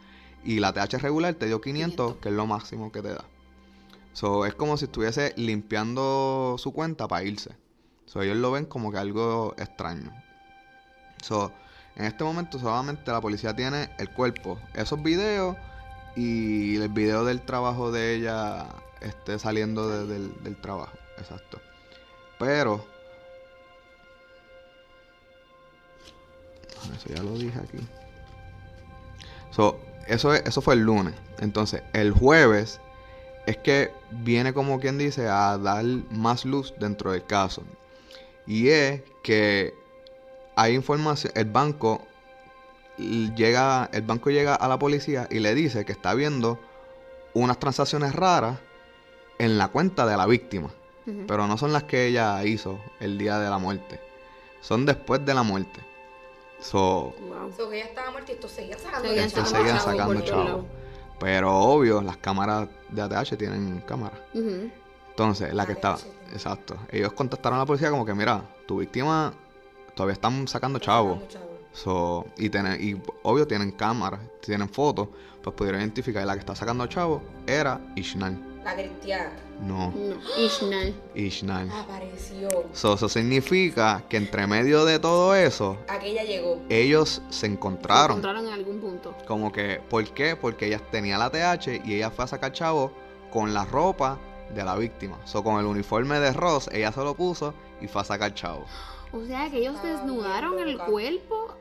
Y 0.44 0.60
la 0.60 0.72
TH 0.72 0.98
regular 0.98 1.34
te 1.34 1.46
dio 1.46 1.60
500, 1.60 1.94
500. 1.96 2.22
que 2.22 2.28
es 2.30 2.34
lo 2.34 2.46
máximo 2.46 2.90
que 2.92 3.02
te 3.02 3.10
da. 3.14 3.24
So, 4.12 4.46
es 4.46 4.54
como 4.54 4.76
si 4.76 4.86
estuviese 4.86 5.32
limpiando 5.36 6.56
su 6.58 6.72
cuenta 6.72 7.06
para 7.08 7.24
irse. 7.24 7.50
So, 8.12 8.22
ellos 8.22 8.36
lo 8.38 8.50
ven 8.50 8.66
como 8.66 8.90
que 8.90 8.98
algo 8.98 9.54
extraño. 9.56 10.10
So, 11.22 11.52
en 11.96 12.06
este 12.06 12.24
momento 12.24 12.58
solamente 12.58 13.10
la 13.12 13.20
policía 13.20 13.54
tiene 13.54 13.88
el 13.98 14.10
cuerpo, 14.10 14.58
esos 14.74 15.02
videos 15.02 15.56
y 16.16 16.76
el 16.76 16.88
video 16.88 17.24
del 17.24 17.40
trabajo 17.40 17.92
de 17.92 18.14
ella 18.16 18.66
este, 19.00 19.38
saliendo 19.38 19.88
de- 19.88 20.06
del, 20.12 20.42
del 20.42 20.56
trabajo. 20.56 20.96
Exacto. 21.18 21.60
Pero... 22.38 22.84
Eso 26.96 27.14
ya 27.14 27.22
lo 27.22 27.36
dije 27.38 27.58
aquí. 27.58 27.78
So, 29.50 29.78
eso, 30.06 30.34
es- 30.34 30.42
eso 30.46 30.60
fue 30.60 30.74
el 30.74 30.80
lunes. 30.80 31.14
Entonces, 31.38 31.82
el 31.92 32.12
jueves 32.12 32.80
es 33.46 33.56
que 33.58 33.92
viene 34.10 34.52
como 34.52 34.80
quien 34.80 34.98
dice 34.98 35.28
a 35.28 35.58
dar 35.58 35.84
más 36.10 36.44
luz 36.44 36.74
dentro 36.78 37.12
del 37.12 37.24
caso. 37.26 37.62
Y 38.50 38.70
es 38.70 39.02
que 39.22 39.74
hay 40.56 40.74
información, 40.74 41.32
el 41.36 41.44
banco 41.44 42.04
llega, 42.98 43.88
el 43.92 44.02
banco 44.02 44.30
llega 44.30 44.56
a 44.56 44.66
la 44.66 44.76
policía 44.76 45.28
y 45.30 45.38
le 45.38 45.54
dice 45.54 45.84
que 45.84 45.92
está 45.92 46.14
viendo 46.14 46.58
unas 47.32 47.60
transacciones 47.60 48.12
raras 48.12 48.58
en 49.38 49.56
la 49.56 49.68
cuenta 49.68 50.04
de 50.04 50.16
la 50.16 50.26
víctima. 50.26 50.70
Pero 51.28 51.46
no 51.46 51.56
son 51.58 51.72
las 51.72 51.84
que 51.84 52.06
ella 52.06 52.44
hizo 52.44 52.80
el 52.98 53.18
día 53.18 53.38
de 53.38 53.48
la 53.48 53.58
muerte. 53.58 54.00
Son 54.60 54.84
después 54.84 55.24
de 55.24 55.32
la 55.32 55.44
muerte. 55.44 55.80
So, 56.60 57.14
Wow. 57.20 57.52
So, 57.56 57.70
que 57.70 57.76
ella 57.76 57.86
estaba 57.86 58.10
muerta 58.10 58.32
y 58.32 58.34
esto 58.34 58.48
seguía 58.48 58.76
sacando 58.78 59.08
Seguían 59.08 59.26
esto 59.26 59.44
chavos 59.44 59.82
sacando 59.82 60.14
lados. 60.24 60.64
Pero 61.20 61.56
obvio, 61.56 62.02
las 62.02 62.16
cámaras 62.16 62.68
de 62.88 63.02
ATH 63.02 63.36
tienen 63.36 63.80
cámara. 63.86 64.20
Ujú. 64.34 64.70
Entonces, 65.20 65.52
la 65.52 65.66
que 65.66 65.72
estaba. 65.72 65.98
Exacto. 66.33 66.76
Ellos 66.90 67.12
contactaron 67.12 67.56
a 67.59 67.62
la 67.62 67.66
policía 67.66 67.90
como 67.90 68.06
que, 68.06 68.14
mira, 68.14 68.42
tu 68.66 68.78
víctima 68.78 69.35
todavía 69.94 70.14
están 70.14 70.48
sacando 70.48 70.78
chavos. 70.78 71.18
So, 71.72 72.26
y, 72.38 72.48
tienen, 72.48 72.78
y 72.83 73.00
obvio 73.22 73.46
tienen 73.46 73.70
cámaras, 73.72 74.20
tienen 74.40 74.68
fotos, 74.68 75.09
pues 75.42 75.54
pudieron 75.54 75.80
identificar. 75.83 76.22
Y 76.22 76.26
la 76.26 76.33
que 76.35 76.40
está 76.40 76.54
sacando 76.56 76.87
chavos 76.87 77.20
era 77.46 77.80
Ishnal. 77.96 78.46
La 78.64 78.74
cristiana 78.74 79.30
No, 79.62 79.90
No. 79.94 80.16
Ishnal. 80.42 80.94
Ishnal. 81.14 81.70
apareció. 81.70 82.48
So, 82.72 82.94
eso 82.94 83.09
significa 83.09 84.02
que 84.09 84.16
entre 84.16 84.46
medio 84.46 84.85
de 84.87 84.98
todo 84.98 85.35
eso, 85.35 85.76
Aquella 85.88 86.24
llegó. 86.24 86.61
ellos 86.70 87.22
se 87.28 87.40
Se 87.40 87.46
encontraron. 87.46 88.18
encontraron 88.18 88.46
en 88.48 88.52
algún 88.54 88.80
punto. 88.80 89.14
Como 89.26 89.52
que, 89.52 89.80
¿por 89.88 90.04
qué? 90.12 90.35
Porque 90.37 90.66
ella 90.66 90.78
tenía 90.90 91.18
la 91.18 91.30
TH 91.30 91.83
y 91.85 91.94
ella 91.94 92.11
fue 92.11 92.24
a 92.24 92.28
sacar 92.28 92.52
chavo 92.52 92.90
con 93.30 93.54
la 93.54 93.64
ropa 93.64 94.18
de 94.54 94.64
la 94.64 94.76
víctima. 94.76 95.18
So, 95.24 95.42
con 95.44 95.58
el 95.60 95.66
uniforme 95.66 96.18
de 96.20 96.32
Ross, 96.32 96.68
ella 96.72 96.92
se 96.92 97.00
lo 97.02 97.14
puso 97.14 97.54
y 97.80 97.86
fue 97.88 98.02
a 98.02 98.04
sacar 98.04 98.34
chavo. 98.34 98.64
O 99.12 99.24
sea 99.26 99.50
que 99.50 99.58
ellos 99.58 99.82
desnudaron 99.82 100.58
el 100.60 100.78
cuerpo. 100.78 101.54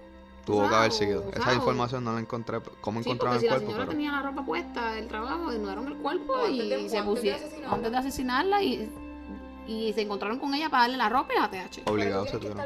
Tuvo 0.45 0.67
que 0.67 0.75
haber 0.75 0.91
seguido. 0.91 1.25
Esa 1.33 1.45
wow. 1.45 1.53
información 1.55 2.03
no 2.03 2.13
la 2.13 2.19
encontré. 2.19 2.59
¿Cómo 2.81 3.01
Sí, 3.03 3.09
encontraron 3.09 3.37
porque 3.37 3.39
si 3.39 3.45
el 3.45 3.51
la 3.51 3.55
cuerpo? 3.57 3.67
señora 3.71 3.85
Pero- 3.85 3.91
tenía 3.91 4.11
la 4.11 4.21
ropa 4.23 4.45
puesta 4.45 4.91
del 4.93 5.07
trabajo, 5.07 5.51
desnudaron 5.51 5.87
el 5.87 5.95
cuerpo 5.97 6.47
y 6.47 6.69
de- 6.69 6.89
se 6.89 7.03
pusieron 7.03 7.39
asesinarla. 7.41 7.75
antes 7.75 7.91
de 7.91 7.97
asesinarla 7.97 8.63
y, 8.63 8.91
y 9.67 9.93
se 9.93 10.01
encontraron 10.01 10.39
con 10.39 10.53
ella 10.55 10.69
para 10.69 10.83
darle 10.83 10.97
la 10.97 11.09
ropa 11.09 11.33
y 11.35 11.39
la 11.39 11.49
TH. 11.51 11.83
Obligado 11.85 12.25
se 12.25 12.37
tuvieron. 12.39 12.63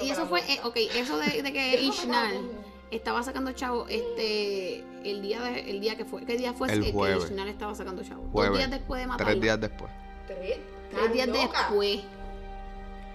Y 0.00 0.10
eso 0.10 0.26
fue, 0.26 0.40
eh, 0.52 0.60
ok, 0.64 0.76
eso 0.96 1.16
de, 1.18 1.42
de 1.42 1.52
que 1.52 1.80
Ishnal. 1.82 2.40
Estaba 2.92 3.22
sacando 3.22 3.52
chavo 3.52 3.86
este 3.88 4.84
el 5.04 5.22
día 5.22 5.40
de, 5.40 5.70
el 5.70 5.80
día 5.80 5.96
que 5.96 6.04
fue, 6.04 6.24
¿qué 6.24 6.36
día 6.36 6.52
fue 6.52 6.70
El 6.72 6.84
que 6.84 6.92
jueves. 6.92 7.24
Ishnal 7.24 7.48
estaba 7.48 7.74
sacando 7.74 8.02
chavo? 8.04 8.28
Jueves. 8.32 8.50
Dos 8.50 8.58
días 8.58 8.70
después 8.70 9.00
de 9.00 9.06
matarlo. 9.06 9.30
Tres 9.32 9.42
días 9.42 9.60
después. 9.60 9.90
Tres, 10.26 10.58
Tres 10.90 11.12
días 11.12 11.28
loca. 11.28 11.40
después. 11.68 12.00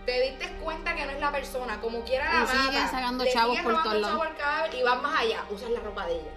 Te 0.05 0.21
diste 0.21 0.49
cuenta 0.63 0.95
que 0.95 1.05
no 1.05 1.11
es 1.11 1.19
la 1.19 1.31
persona, 1.31 1.79
como 1.81 1.99
quiera 2.01 2.33
la 2.33 2.39
mata, 2.45 2.87
sacando 2.89 3.23
le 3.25 3.31
chavos 3.31 3.59
por 3.59 3.71
robando 3.73 3.89
todos 3.89 4.01
lados. 4.01 4.75
y 4.79 4.83
vas 4.83 5.01
más 5.01 5.19
allá, 5.21 5.43
usas 5.51 5.69
la 5.69 5.79
ropa 5.81 6.05
de 6.07 6.13
ella. 6.13 6.31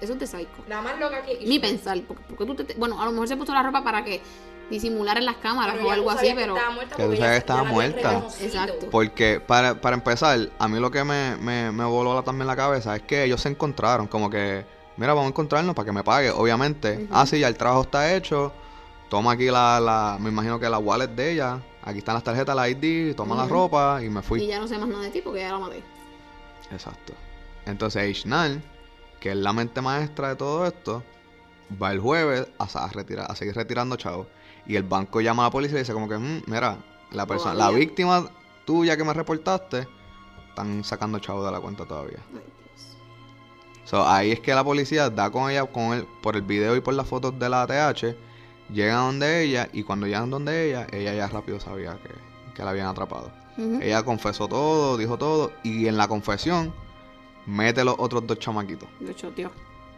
Eso 0.00 0.12
es 0.14 0.18
de 0.18 0.26
psycho. 0.26 0.48
La 0.68 0.82
más 0.82 0.98
loca 0.98 1.22
que 1.22 1.38
Mi 1.46 1.60
pensar, 1.60 2.00
porque, 2.02 2.22
porque 2.28 2.44
tú 2.46 2.64
te, 2.64 2.74
bueno, 2.74 3.00
a 3.00 3.04
lo 3.04 3.12
mejor 3.12 3.28
se 3.28 3.36
puso 3.36 3.52
la 3.54 3.62
ropa 3.62 3.84
para 3.84 4.02
que 4.02 4.20
disimular 4.72 5.18
en 5.18 5.26
las 5.26 5.36
cámaras 5.36 5.76
Pero 5.76 5.88
o 5.88 5.92
algo 5.92 6.10
así, 6.10 6.32
pero 6.34 6.54
Que 6.96 7.04
tú 7.04 7.14
ya- 7.14 7.30
que 7.30 7.36
estaba 7.36 7.62
muerta. 7.62 8.24
Exacto. 8.40 8.88
Porque 8.90 9.38
para, 9.40 9.80
para 9.80 9.94
empezar, 9.94 10.48
a 10.58 10.68
mí 10.68 10.80
lo 10.80 10.90
que 10.90 11.04
me, 11.04 11.36
me, 11.36 11.70
me 11.70 11.84
voló 11.84 12.14
la- 12.14 12.22
también 12.22 12.46
la 12.48 12.56
cabeza 12.56 12.96
es 12.96 13.02
que 13.02 13.22
ellos 13.24 13.40
se 13.40 13.50
encontraron, 13.50 14.06
como 14.08 14.28
que, 14.30 14.64
mira, 14.96 15.12
vamos 15.12 15.26
a 15.26 15.28
encontrarnos 15.28 15.74
para 15.74 15.86
que 15.86 15.92
me 15.92 16.02
pague, 16.02 16.30
obviamente. 16.30 16.94
Ujú. 17.04 17.06
Ah, 17.12 17.26
sí, 17.26 17.38
ya 17.38 17.48
el 17.48 17.56
trabajo 17.56 17.82
está 17.82 18.14
hecho. 18.14 18.52
Toma 19.08 19.32
aquí 19.32 19.46
la, 19.50 19.78
la, 19.78 20.16
me 20.18 20.30
imagino 20.30 20.58
que 20.58 20.68
la 20.68 20.78
wallet 20.78 21.08
de 21.08 21.32
ella. 21.32 21.60
Aquí 21.84 21.98
están 21.98 22.14
las 22.14 22.24
tarjetas, 22.24 22.56
la 22.56 22.68
ID, 22.68 23.14
toma 23.14 23.34
la 23.36 23.46
ropa 23.46 24.00
y 24.02 24.08
me 24.08 24.22
fui. 24.22 24.42
y 24.42 24.46
ya 24.46 24.58
no 24.58 24.66
sé 24.68 24.78
más 24.78 24.88
nada 24.88 25.02
de 25.02 25.10
ti 25.10 25.20
porque 25.22 25.40
ya 25.40 25.50
la 25.52 25.58
maté. 25.58 25.82
Exacto. 26.70 27.12
Entonces 27.66 28.08
Ishnal, 28.08 28.62
que 29.20 29.30
es 29.30 29.36
la 29.36 29.52
mente 29.52 29.80
maestra 29.80 30.30
de 30.30 30.36
todo 30.36 30.66
esto, 30.66 31.02
va 31.80 31.92
el 31.92 32.00
jueves 32.00 32.48
a, 32.58 32.68
sa- 32.68 32.84
a 32.84 32.88
retirar, 32.88 33.30
a 33.30 33.34
seguir 33.36 33.54
retirando 33.54 33.96
chavos. 33.96 34.26
Y 34.66 34.76
el 34.76 34.82
banco 34.84 35.20
llama 35.20 35.44
a 35.44 35.46
la 35.46 35.50
policía 35.50 35.76
y 35.78 35.80
dice 35.80 35.92
como 35.92 36.08
que, 36.08 36.16
"Mm, 36.18 36.42
mira, 36.46 36.78
la 37.10 37.26
persona, 37.26 37.54
la 37.54 37.70
víctima 37.70 38.30
tuya 38.64 38.96
que 38.96 39.04
me 39.04 39.12
reportaste, 39.12 39.86
están 40.48 40.84
sacando 40.84 41.18
chavos 41.18 41.44
de 41.44 41.50
la 41.52 41.60
cuenta 41.60 41.84
todavía. 41.84 42.18
Ay, 42.32 42.40
Dios. 42.40 42.96
So, 43.84 44.06
ahí 44.06 44.30
es 44.32 44.40
que 44.40 44.54
la 44.54 44.62
policía 44.64 45.10
da 45.10 45.30
con 45.30 45.50
ella, 45.50 45.64
con 45.66 45.92
él, 45.94 46.06
por 46.22 46.36
el 46.36 46.42
video 46.42 46.76
y 46.76 46.80
por 46.80 46.94
las 46.94 47.06
fotos 47.06 47.38
de 47.38 47.48
la 47.48 47.62
ATH, 47.62 48.14
llegan 48.70 48.96
donde 48.98 49.42
ella 49.42 49.68
y 49.72 49.82
cuando 49.82 50.06
llegan 50.06 50.30
donde 50.30 50.68
ella, 50.70 50.86
ella 50.92 51.12
ya 51.14 51.26
rápido 51.28 51.58
sabía 51.60 51.98
que, 52.02 52.10
que 52.54 52.62
la 52.64 52.70
habían 52.70 52.86
atrapado. 52.86 53.30
Ella 53.82 54.02
confesó 54.02 54.48
todo, 54.48 54.96
dijo 54.96 55.18
todo 55.18 55.52
y 55.62 55.86
en 55.88 55.96
la 55.98 56.08
confesión 56.08 56.72
mete 57.44 57.84
los 57.84 57.96
otros 57.98 58.26
dos 58.26 58.38
chamaquitos. 58.38 58.88
De 59.00 59.10
hecho, 59.12 59.28
tío. 59.30 59.50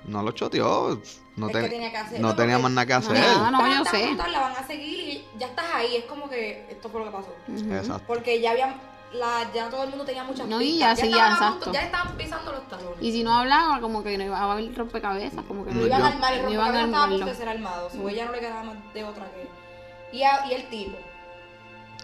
No 0.07 0.23
los 0.23 0.35
choteó, 0.35 1.01
no, 1.37 1.49
ten- 1.49 1.63
que 1.65 1.69
tenía 1.71 1.91
que 1.91 1.97
hacerlo, 1.97 2.29
no 2.29 2.37
tenía 2.37 2.59
más 2.59 2.71
nada 2.71 2.87
que 2.87 2.93
hacer. 2.93 3.17
Ah, 3.17 3.51
no, 3.51 3.59
yo 3.67 3.83
Tantas 3.85 3.91
sé. 3.93 4.15
la 4.31 4.41
van 4.41 4.53
a 4.57 4.67
seguir 4.67 4.99
y 5.01 5.25
ya 5.39 5.47
estás 5.47 5.65
ahí. 5.75 5.97
Es 5.97 6.05
como 6.05 6.29
que 6.29 6.67
esto 6.71 6.89
fue 6.91 7.01
lo 7.01 7.07
que 7.07 7.13
pasó. 7.17 7.35
Ujú. 7.49 7.73
Exacto. 7.75 8.03
Porque 8.07 8.39
ya 8.41 8.51
habían, 8.51 8.75
la, 9.15 9.51
ya 9.55 9.71
todo 9.71 9.85
el 9.85 9.89
mundo 9.91 10.05
tenía 10.05 10.23
muchas 10.25 10.47
No, 10.47 10.61
y 10.61 10.73
pistas. 10.73 10.89
ya 10.91 10.97
seguía, 10.97 11.17
estaban 11.17 11.33
a 11.33 11.37
exacto. 11.37 11.65
punto- 11.65 11.73
ya 11.73 11.85
estaban 11.87 12.17
pisando 12.19 12.53
los 12.53 12.69
talones. 12.69 12.99
Y 13.01 13.13
si 13.13 13.25
no 13.25 13.33
hablaba, 13.39 13.81
como 13.81 14.03
que 14.05 14.19
no 14.19 14.25
iba 14.25 14.39
a 14.39 14.53
haber 14.53 14.75
rompecabezas, 14.77 15.43
como 15.47 15.65
que 15.65 15.71
no 15.73 15.81
no, 15.81 15.87
iban 15.87 15.99
yo- 16.01 16.05
a 16.05 16.09
armar 16.09 16.33
el 16.35 16.43
no 16.43 16.51
iban 16.53 16.77
a 16.77 16.81
rompecabezas, 16.83 17.27
de 17.27 17.35
ser 17.35 17.49
armado. 17.49 17.89
Si 17.91 17.99
ella 17.99 18.25
no 18.27 18.33
le 18.33 18.41
quedaba 18.41 18.63
más 18.65 18.77
de 18.93 19.05
otra 19.05 19.25
que. 19.33 20.17
Y, 20.17 20.23
a- 20.23 20.47
y 20.51 20.53
el 20.55 20.69
tipo, 20.69 20.99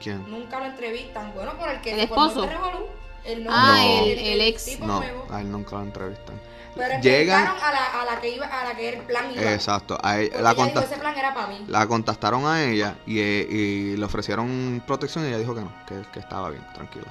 ¿Quién? 0.02 0.30
nunca 0.30 0.58
lo 0.58 0.64
entrevistan. 0.66 1.32
Bueno, 1.34 1.52
por 1.58 1.68
el 1.68 1.80
que 1.82 1.92
¿El 1.92 2.00
esposo? 2.00 2.46
revolú, 2.46 2.86
el 3.24 3.44
novio, 3.44 3.58
Ah, 3.60 3.84
el- 4.04 4.18
el 4.18 4.40
ex. 4.40 4.64
tipo 4.64 4.86
No, 4.86 5.00
nuevo. 5.00 5.26
a 5.30 5.40
él 5.42 5.52
nunca 5.52 5.76
lo 5.76 5.82
entrevistan. 5.82 6.40
Pero 6.74 7.00
Llegan- 7.00 7.46
a 7.46 7.72
la, 7.72 8.00
a 8.00 8.04
la 8.04 8.20
que 8.20 8.30
iba, 8.30 8.46
a 8.46 8.64
la 8.64 8.74
que 8.76 8.88
el 8.90 9.02
plan 9.02 9.30
iba. 9.32 9.52
Exacto. 9.52 9.98
A 10.02 10.18
él- 10.20 10.28
Porque 10.30 10.42
la, 10.42 10.50
ella 10.52 10.64
dijo, 10.66 10.80
ese 10.80 10.96
plan 10.98 11.16
era 11.18 11.34
para 11.34 11.46
mí. 11.48 11.64
la 11.66 11.86
contactaron 11.86 12.46
a 12.46 12.62
ella 12.62 12.96
y, 13.06 13.18
eh, 13.18 13.46
y 13.50 13.96
le 13.96 14.04
ofrecieron 14.04 14.82
protección 14.86 15.24
y 15.24 15.28
ella 15.28 15.38
dijo 15.38 15.54
que 15.54 15.62
no, 15.62 15.72
que, 15.86 16.02
que 16.12 16.20
estaba 16.20 16.50
bien, 16.50 16.64
tranquila. 16.72 17.06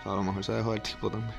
O 0.00 0.02
sea, 0.02 0.12
a 0.12 0.16
lo 0.16 0.22
mejor 0.22 0.44
se 0.44 0.52
dejó 0.52 0.72
del 0.72 0.82
tipo 0.82 1.10
también. 1.10 1.34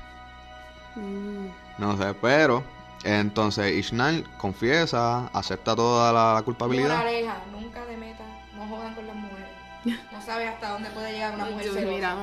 Mm. 0.94 1.48
No 1.78 1.96
sé, 1.96 2.14
pero 2.14 2.62
entonces 3.04 3.72
Ishnal 3.72 4.24
confiesa, 4.38 5.28
acepta 5.32 5.74
toda 5.76 6.12
la, 6.12 6.34
la 6.34 6.42
culpabilidad. 6.42 6.96
Moraleja, 6.98 7.36
nunca 7.52 7.84
te 7.84 7.96
metas, 7.96 8.26
no 8.56 8.66
jodan 8.68 8.94
con 8.94 9.06
las 9.06 9.16
mujeres. 9.16 9.48
No 10.12 10.20
sabes 10.22 10.48
hasta 10.48 10.70
dónde 10.70 10.90
puede 10.90 11.12
llegar 11.12 11.34
una 11.34 11.44
mujer 11.46 11.72
celosa. 11.72 12.16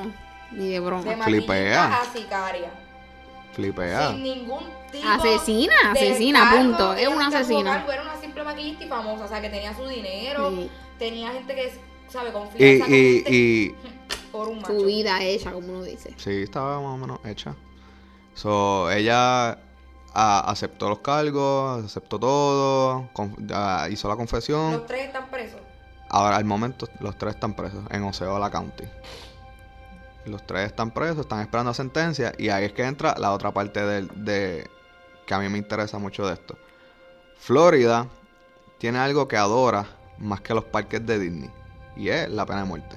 Ni 0.52 0.68
de 0.70 0.80
broma. 0.80 1.02
De 1.26 1.74
a 1.74 2.04
sicaria. 2.12 2.70
Flipea. 3.56 4.10
Sin 4.12 4.22
ningún 4.22 4.64
tipo 4.92 5.08
Asesina, 5.08 5.74
de 5.94 6.00
asesina, 6.00 6.40
cargo, 6.40 6.58
punto. 6.62 6.94
Es 6.94 7.08
una 7.08 7.26
asesina. 7.28 7.72
cargo, 7.78 7.92
Era 7.92 8.02
una 8.02 8.20
simple 8.20 8.44
maquillista 8.44 8.84
y 8.84 8.88
famosa, 8.88 9.24
o 9.24 9.28
sea, 9.28 9.40
que 9.40 9.48
tenía 9.48 9.74
su 9.74 9.86
dinero, 9.88 10.50
Sí. 10.50 10.70
tenía 10.98 11.32
gente 11.32 11.54
que, 11.54 11.72
sabe, 12.08 12.28
Y, 12.28 12.32
confianza 12.32 12.84
con 12.84 12.94
y, 12.94 12.98
gente 13.14 13.30
y 13.34 13.74
por 14.32 14.48
un 14.48 14.60
macho. 14.60 14.78
Su 14.78 14.84
vida 14.84 15.22
hecha, 15.24 15.52
como 15.52 15.68
uno 15.68 15.82
dice. 15.82 16.14
sí, 16.16 16.42
estaba 16.42 16.76
más 16.80 16.94
o 16.94 16.96
menos 16.98 17.18
hecha. 17.24 17.54
So, 18.34 18.90
ella 18.90 19.58
ah, 20.14 20.44
aceptó 20.46 20.88
los 20.90 20.98
cargos, 21.00 21.84
aceptó 21.84 22.18
todo, 22.20 23.08
con- 23.14 23.34
ah, 23.52 23.88
hizo 23.90 24.08
la 24.08 24.16
confesión. 24.16 24.72
Los 24.72 24.86
tres 24.86 25.06
están 25.06 25.28
presos. 25.30 25.60
Ahora, 26.08 26.36
al 26.36 26.44
momento, 26.44 26.86
los 27.00 27.16
tres 27.18 27.34
están 27.34 27.54
presos 27.56 27.80
en 27.90 28.04
Osceola 28.04 28.50
County. 28.50 28.84
Los 30.26 30.44
tres 30.46 30.66
están 30.66 30.90
presos, 30.90 31.20
están 31.20 31.40
esperando 31.40 31.72
sentencia. 31.72 32.32
Y 32.36 32.48
ahí 32.48 32.64
es 32.64 32.72
que 32.72 32.84
entra 32.84 33.14
la 33.18 33.32
otra 33.32 33.52
parte 33.52 33.80
del- 33.84 34.10
de, 34.24 34.68
que 35.24 35.34
a 35.34 35.38
mí 35.38 35.48
me 35.48 35.58
interesa 35.58 35.98
mucho 35.98 36.26
de 36.26 36.34
esto. 36.34 36.58
Florida 37.38 38.08
tiene 38.78 38.98
algo 38.98 39.28
que 39.28 39.36
adora 39.36 39.86
más 40.18 40.40
que 40.40 40.54
los 40.54 40.64
parques 40.64 41.04
de 41.06 41.18
Disney. 41.18 41.50
Y 41.96 42.08
es 42.08 42.28
la 42.28 42.44
pena 42.46 42.60
de 42.60 42.66
muerte. 42.66 42.96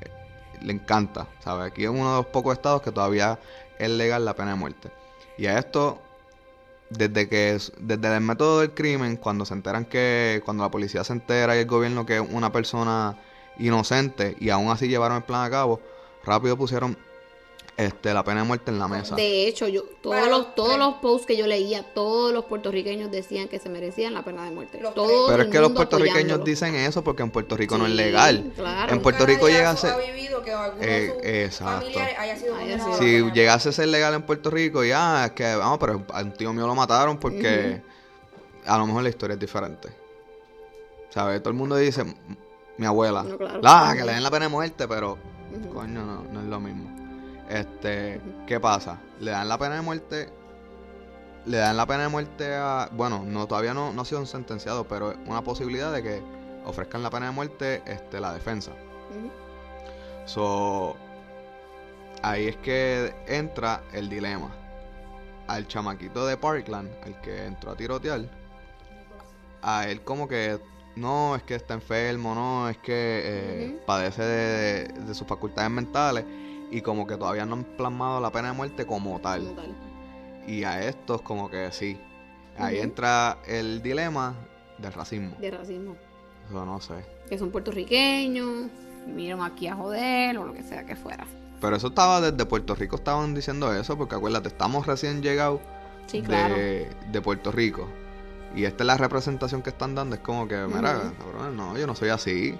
Eh, 0.00 0.10
le 0.62 0.72
encanta, 0.74 1.26
¿sabes? 1.40 1.66
Aquí 1.72 1.84
es 1.84 1.90
uno 1.90 2.10
de 2.10 2.16
los 2.18 2.26
pocos 2.26 2.54
estados 2.54 2.82
que 2.82 2.92
todavía 2.92 3.38
es 3.78 3.90
legal 3.90 4.24
la 4.24 4.34
pena 4.36 4.50
de 4.50 4.56
muerte. 4.56 4.90
Y 5.38 5.46
a 5.46 5.58
esto, 5.58 6.00
desde 6.90 7.28
que 7.28 7.54
es- 7.54 7.72
desde 7.78 8.14
el 8.14 8.20
método 8.22 8.60
del 8.60 8.72
crimen, 8.74 9.16
cuando 9.16 9.44
se 9.46 9.54
enteran 9.54 9.84
que, 9.86 10.42
cuando 10.44 10.64
la 10.64 10.70
policía 10.70 11.04
se 11.04 11.12
entera 11.14 11.56
y 11.56 11.60
el 11.60 11.66
gobierno 11.66 12.04
que 12.06 12.16
es 12.18 12.22
una 12.30 12.52
persona 12.52 13.16
inocente 13.58 14.36
y 14.40 14.50
aún 14.50 14.70
así 14.70 14.88
llevaron 14.88 15.18
el 15.18 15.22
plan 15.24 15.44
a 15.44 15.50
cabo, 15.50 15.80
rápido 16.24 16.56
pusieron 16.56 16.96
este 17.76 18.12
la 18.12 18.22
pena 18.22 18.42
de 18.42 18.46
muerte 18.46 18.70
en 18.70 18.78
la 18.78 18.86
mesa. 18.86 19.16
De 19.16 19.48
hecho, 19.48 19.66
yo 19.66 19.82
todos 20.02 20.28
los 20.28 20.54
todos 20.54 20.68
tres. 20.74 20.78
los 20.78 20.94
posts 20.96 21.26
que 21.26 21.36
yo 21.38 21.46
leía, 21.46 21.82
todos 21.94 22.32
los 22.32 22.44
puertorriqueños 22.44 23.10
decían 23.10 23.48
que 23.48 23.58
se 23.58 23.70
merecían 23.70 24.12
la 24.12 24.22
pena 24.22 24.44
de 24.44 24.50
muerte. 24.50 24.78
Los 24.80 24.94
Todo 24.94 25.06
tres. 25.26 25.30
Pero 25.30 25.42
el 25.42 25.48
es 25.48 25.52
que 25.52 25.60
los 25.60 25.72
puertorriqueños 25.72 26.18
apoyándolo. 26.18 26.44
dicen 26.44 26.74
eso 26.74 27.02
porque 27.02 27.22
en 27.22 27.30
Puerto 27.30 27.56
Rico 27.56 27.78
no 27.78 27.86
es 27.86 27.92
legal. 27.92 28.52
claro. 28.54 28.92
En 28.92 29.00
Puerto 29.00 29.24
Rico 29.24 29.48
llega 29.48 29.70
a 29.70 29.76
ser- 29.76 29.94
Eh, 30.80 31.12
de 31.22 31.50
sus 31.50 31.62
exacto. 31.62 31.86
haya 32.18 32.36
sido 32.36 32.54
Haya 32.56 32.76
sido. 32.78 32.88
la 32.90 32.96
Si 32.98 33.04
pena. 33.04 33.32
llegase 33.32 33.68
a 33.70 33.72
ser 33.72 33.88
legal 33.88 34.14
en 34.14 34.22
Puerto 34.22 34.50
Rico, 34.50 34.84
ya, 34.84 35.24
es 35.26 35.32
que, 35.32 35.54
vamos, 35.56 35.78
pero 35.78 36.04
a 36.12 36.20
un 36.22 36.32
tío 36.34 36.52
mío 36.52 36.66
lo 36.66 36.74
mataron 36.74 37.18
porque 37.18 37.80
a 38.66 38.76
lo 38.78 38.86
mejor 38.86 39.02
la 39.02 39.08
historia 39.08 39.34
es 39.34 39.40
diferente. 39.40 39.88
¿Sabes? 41.08 41.40
Todo 41.42 41.50
el 41.50 41.56
mundo 41.56 41.76
dice, 41.76 42.02
"M- 42.02 42.14
mi 42.76 42.86
abuela, 42.86 43.22
No, 43.22 43.36
claro. 43.36 43.60
"Ah, 43.64 43.92
que 43.96 44.04
le 44.04 44.12
den 44.12 44.22
la 44.22 44.30
pena 44.30 44.46
de 44.46 44.50
muerte, 44.50 44.86
pero 44.88 45.18
Coño, 45.72 46.04
no, 46.04 46.24
no 46.24 46.40
es 46.40 46.46
lo 46.46 46.60
mismo. 46.60 46.90
Este, 47.48 48.20
¿qué 48.46 48.60
pasa? 48.60 48.98
Le 49.20 49.30
dan 49.30 49.48
la 49.48 49.58
pena 49.58 49.76
de 49.76 49.82
muerte 49.82 50.32
le 51.44 51.58
dan 51.58 51.76
la 51.76 51.86
pena 51.86 52.04
de 52.04 52.08
muerte 52.08 52.54
a. 52.54 52.88
Bueno, 52.92 53.24
no 53.26 53.46
todavía 53.46 53.74
no, 53.74 53.92
no 53.92 54.02
ha 54.02 54.04
sido 54.04 54.24
sentenciado, 54.26 54.86
pero 54.86 55.12
es 55.12 55.18
una 55.26 55.42
posibilidad 55.42 55.92
de 55.92 56.02
que 56.02 56.22
ofrezcan 56.64 57.02
la 57.02 57.10
pena 57.10 57.26
de 57.26 57.32
muerte 57.32 57.82
este, 57.86 58.20
la 58.20 58.32
defensa. 58.32 58.72
So, 60.24 60.96
ahí 62.22 62.46
es 62.48 62.56
que 62.58 63.14
entra 63.26 63.82
el 63.92 64.08
dilema. 64.08 64.50
Al 65.48 65.66
chamaquito 65.66 66.24
de 66.26 66.36
Parkland, 66.36 66.90
al 67.04 67.20
que 67.20 67.46
entró 67.46 67.72
a 67.72 67.76
tirotear, 67.76 68.20
a 69.60 69.88
él 69.88 70.02
como 70.02 70.28
que 70.28 70.60
no, 70.96 71.36
es 71.36 71.42
que 71.42 71.54
está 71.54 71.74
enfermo, 71.74 72.34
no, 72.34 72.68
es 72.68 72.76
que 72.78 73.20
eh, 73.24 73.82
padece 73.86 74.22
de, 74.22 74.88
de 74.88 75.14
sus 75.14 75.26
facultades 75.26 75.70
mentales 75.70 76.24
y 76.70 76.80
como 76.80 77.06
que 77.06 77.16
todavía 77.16 77.44
no 77.46 77.54
han 77.56 77.64
plasmado 77.64 78.20
la 78.20 78.30
pena 78.30 78.48
de 78.48 78.54
muerte 78.54 78.86
como 78.86 79.20
tal. 79.20 79.42
Como 79.42 79.54
tal. 79.54 79.74
Y 80.46 80.64
a 80.64 80.86
estos 80.88 81.22
como 81.22 81.50
que 81.50 81.70
sí. 81.72 82.00
Ahí 82.58 82.80
entra 82.80 83.38
el 83.46 83.82
dilema 83.82 84.34
del 84.78 84.92
racismo. 84.92 85.36
De 85.40 85.50
racismo. 85.50 85.96
Eso 86.48 86.66
no 86.66 86.80
sé. 86.80 86.94
Que 87.28 87.38
son 87.38 87.50
puertorriqueños, 87.50 88.66
vinieron 89.06 89.42
aquí 89.42 89.68
a 89.68 89.74
joder 89.76 90.36
o 90.38 90.44
lo 90.44 90.52
que 90.52 90.62
sea 90.62 90.84
que 90.84 90.96
fuera. 90.96 91.26
Pero 91.60 91.76
eso 91.76 91.88
estaba 91.88 92.20
desde 92.20 92.44
Puerto 92.44 92.74
Rico, 92.74 92.96
estaban 92.96 93.34
diciendo 93.34 93.72
eso, 93.72 93.96
porque 93.96 94.16
acuérdate, 94.16 94.48
estamos 94.48 94.86
recién 94.86 95.22
llegados 95.22 95.60
Sí, 96.06 96.20
claro. 96.20 96.54
de, 96.56 96.90
de 97.10 97.22
Puerto 97.22 97.52
Rico. 97.52 97.88
Y 98.54 98.64
esta 98.64 98.82
es 98.82 98.86
la 98.86 98.96
representación 98.96 99.62
que 99.62 99.70
están 99.70 99.94
dando. 99.94 100.14
Es 100.16 100.20
como 100.22 100.46
que, 100.46 100.56
mira, 100.66 101.12
cabrón, 101.18 101.56
no, 101.56 101.76
yo 101.78 101.86
no 101.86 101.94
soy 101.94 102.10
así. 102.10 102.58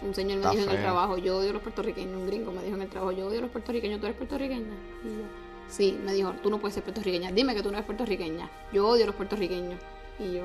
Un 0.00 0.14
señor 0.14 0.38
me 0.38 0.42
Está 0.44 0.50
dijo 0.52 0.64
en 0.70 0.76
el 0.76 0.82
trabajo, 0.82 1.18
yo 1.18 1.38
odio 1.38 1.50
a 1.50 1.52
los 1.54 1.62
puertorriqueños. 1.62 2.16
Un 2.16 2.26
gringo 2.26 2.52
me 2.52 2.62
dijo 2.62 2.76
en 2.76 2.82
el 2.82 2.88
trabajo, 2.88 3.12
yo 3.12 3.26
odio 3.26 3.38
a 3.38 3.42
los 3.42 3.50
puertorriqueños. 3.50 3.98
¿Tú 4.00 4.06
eres 4.06 4.16
puertorriqueña? 4.16 4.76
Y 5.02 5.08
yo, 5.08 5.24
sí, 5.68 5.98
me 6.04 6.12
dijo, 6.12 6.32
tú 6.42 6.50
no 6.50 6.58
puedes 6.58 6.74
ser 6.74 6.84
puertorriqueña. 6.84 7.32
Dime 7.32 7.54
que 7.54 7.62
tú 7.62 7.70
no 7.70 7.76
eres 7.78 7.86
puertorriqueña. 7.86 8.48
Yo 8.72 8.86
odio 8.86 9.04
a 9.04 9.06
los 9.08 9.16
puertorriqueños. 9.16 9.80
Y 10.20 10.34
yo, 10.34 10.44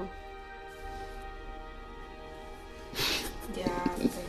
Ya, 3.55 3.65
sé. 3.97 4.23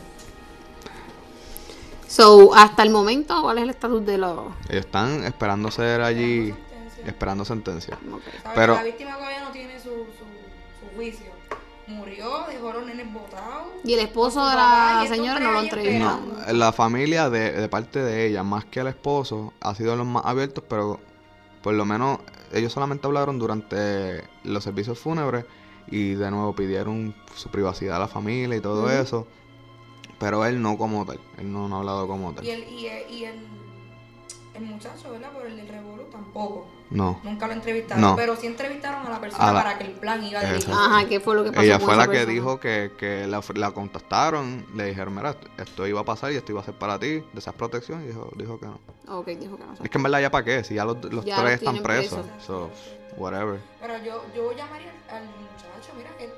so, 2.07 2.53
hasta 2.53 2.83
el 2.83 2.89
momento, 2.91 3.41
¿cuál 3.41 3.57
es 3.57 3.63
el 3.63 3.69
estatus 3.71 4.05
de 4.05 4.17
los...? 4.17 4.53
Ellos 4.69 4.85
están 4.85 5.23
esperando 5.23 5.71
ser 5.71 6.01
allí. 6.01 6.53
Esperando 7.07 7.45
sentencia. 7.45 7.97
¿Sabes? 8.01 8.21
Pero- 8.55 8.73
La 8.75 8.83
víctima 8.83 9.15
todavía 9.17 9.43
no 9.43 9.51
tiene 9.51 9.79
su, 9.79 9.89
su, 9.89 10.85
su 10.89 10.95
juicio. 10.95 11.27
Murió, 11.87 12.45
dejó 12.49 12.69
a 12.69 12.73
los 12.73 12.85
nenes 12.87 13.13
botados. 13.13 13.67
Y 13.83 13.93
el 13.93 13.99
esposo 13.99 14.47
de 14.49 14.55
la 14.55 15.05
señora 15.07 15.39
no 15.39 15.51
lo 15.51 15.59
entrevistó. 15.61 16.19
No, 16.19 16.53
la 16.53 16.71
familia 16.71 17.29
de, 17.29 17.51
de 17.51 17.69
parte 17.69 17.99
de 17.99 18.25
ella, 18.25 18.41
más 18.43 18.65
que 18.65 18.79
el 18.79 18.87
esposo, 18.87 19.53
ha 19.61 19.75
sido 19.75 19.95
los 19.95 20.07
más 20.07 20.25
abiertos, 20.25 20.63
pero 20.67 20.99
por 21.61 21.75
lo 21.75 21.85
menos 21.85 22.19
ellos 22.51 22.73
solamente 22.73 23.05
hablaron 23.05 23.37
durante 23.37 24.23
los 24.43 24.63
servicios 24.63 24.97
fúnebres 24.97 25.45
y 25.87 26.15
de 26.15 26.31
nuevo 26.31 26.55
pidieron 26.55 27.13
su 27.35 27.49
privacidad 27.49 27.97
a 27.97 27.99
la 27.99 28.07
familia 28.07 28.57
y 28.57 28.61
todo 28.61 28.89
eso. 28.89 29.27
Pero 30.17 30.43
él 30.45 30.59
no 30.61 30.77
como 30.79 31.05
tal, 31.05 31.19
él 31.37 31.51
no, 31.53 31.67
no 31.67 31.75
ha 31.75 31.79
hablado 31.79 32.07
como 32.07 32.33
tal. 32.33 32.45
Y 32.45 32.49
el, 32.49 32.63
y 32.67 32.87
el, 32.87 33.11
y 33.11 33.25
el, 33.25 33.35
el 34.55 34.63
muchacho, 34.63 35.11
¿verdad? 35.11 35.31
Por 35.33 35.45
el 35.45 35.55
del 35.57 35.67
Revolu 35.67 36.03
tampoco. 36.05 36.65
No. 36.89 37.19
Nunca 37.23 37.47
lo 37.47 37.53
entrevistaron. 37.53 38.01
No. 38.01 38.15
Pero 38.15 38.35
sí 38.35 38.45
entrevistaron 38.47 39.07
a 39.07 39.09
la 39.09 39.19
persona 39.19 39.43
A 39.49 39.53
la- 39.53 39.63
para 39.63 39.77
que 39.77 39.85
el 39.85 39.91
plan 39.93 40.23
iba 40.23 40.39
dirigido. 40.39 40.73
Exacto. 40.73 40.95
Ajá, 40.95 41.07
¿qué 41.07 41.19
fue 41.19 41.35
lo 41.35 41.43
que 41.43 41.49
pasó 41.51 41.61
Ella 41.63 41.79
fue 41.79 41.95
la 41.95 42.07
que 42.07 42.25
dijo 42.27 42.59
que, 42.59 42.91
que 42.97 43.25
la, 43.27 43.41
la 43.55 43.71
contactaron, 43.71 44.65
le 44.75 44.85
dijeron, 44.85 45.15
mira, 45.15 45.35
esto- 45.57 45.87
iba 45.87 46.01
a 46.01 46.05
pasar 46.05 46.31
y 46.31 46.35
esto 46.35 46.51
iba 46.51 46.61
a 46.61 46.63
ser 46.63 46.75
para 46.75 46.99
ti, 46.99 47.23
deseas 47.33 47.55
protección, 47.55 48.03
y 48.03 48.07
dijo, 48.07 48.29
dijo 48.35 48.59
que 48.59 48.67
no. 48.67 48.79
Ok, 49.07 49.27
dijo 49.27 49.57
que 49.57 49.63
no. 49.65 49.73
Es 49.83 49.89
que 49.89 49.97
en 49.97 50.03
verdad 50.03 50.19
ya 50.21 50.29
para 50.31 50.45
qué, 50.45 50.63
si 50.63 50.75
ya 50.75 50.85
los, 50.85 51.03
los 51.11 51.25
Ya 51.25 51.37
tres 51.37 51.61
los 51.61 51.73
están 51.73 51.83
presos, 51.83 52.19
presos. 52.25 52.45
so, 52.45 52.69
whatever. 53.17 53.59
Pero 53.81 53.97
yo, 54.03 54.23
yo 54.35 54.51
llamaría 54.55 54.91
al 55.09 55.23
muchacho, 55.25 55.91
mira, 55.97 56.09
que, 56.17 56.29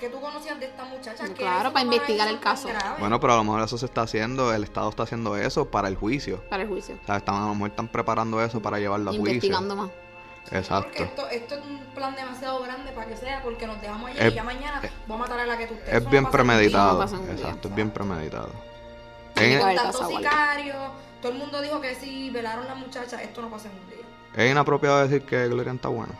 que 0.00 0.08
tú 0.08 0.20
conocías 0.20 0.58
de 0.58 0.66
esta 0.66 0.84
muchacha. 0.84 1.22
No, 1.22 1.28
que 1.28 1.34
claro, 1.42 1.72
para 1.72 1.84
investigar 1.84 2.26
el 2.26 2.40
caso. 2.40 2.68
Bueno, 2.98 3.20
pero 3.20 3.34
a 3.34 3.36
lo 3.36 3.44
mejor 3.44 3.62
eso 3.62 3.78
se 3.78 3.86
está 3.86 4.02
haciendo, 4.02 4.52
el 4.52 4.64
Estado 4.64 4.88
está 4.90 5.04
haciendo 5.04 5.36
eso 5.36 5.70
para 5.70 5.86
el 5.86 5.94
juicio. 5.96 6.42
Para 6.50 6.64
el 6.64 6.68
juicio. 6.68 6.96
O 7.02 7.06
sea, 7.06 7.18
están, 7.18 7.36
a 7.36 7.46
lo 7.46 7.54
mejor 7.54 7.70
están 7.70 7.86
preparando 7.88 8.42
eso 8.42 8.60
para 8.60 8.78
llevarlo 8.80 9.10
a 9.10 9.12
juicio. 9.12 9.28
Investigando 9.34 9.76
más. 9.76 9.90
Porque 10.42 10.58
Exacto. 10.58 11.02
esto, 11.04 11.28
esto 11.28 11.54
es 11.54 11.60
un 11.64 11.78
plan 11.94 12.16
demasiado 12.16 12.60
grande 12.62 12.90
para 12.92 13.06
que 13.06 13.16
sea, 13.16 13.42
porque 13.42 13.66
nos 13.66 13.80
dejamos 13.80 14.10
allá 14.10 14.26
Es- 14.26 14.32
y 14.32 14.34
ya 14.36 14.42
mañana 14.42 14.80
voy 15.06 15.16
a 15.16 15.20
matar 15.20 15.38
a 15.40 15.46
la 15.46 15.56
que 15.58 15.66
tú 15.66 15.74
estés. 15.74 15.94
Es 15.94 16.10
bien 16.10 16.26
premeditado. 16.26 17.06
No. 17.06 17.30
Exacto, 17.30 17.68
es 17.68 17.74
bien 17.74 17.90
premeditado. 17.90 18.50
Haber 19.36 19.76
Tanto 19.76 20.08
sicario, 20.08 20.74
todo 21.22 21.32
el 21.32 21.38
mundo 21.38 21.60
dijo 21.62 21.80
que 21.80 21.94
si 21.94 22.30
velaron 22.30 22.66
la 22.66 22.74
muchacha, 22.74 23.22
esto 23.22 23.40
no 23.42 23.48
pasa 23.50 23.68
en 23.68 23.74
un 23.78 23.88
día. 23.90 24.44
es 24.44 24.50
inapropiado 24.50 25.00
decir 25.06 25.22
que 25.22 25.46
Gloria 25.48 25.72
está 25.72 25.88
buena. 25.88 26.12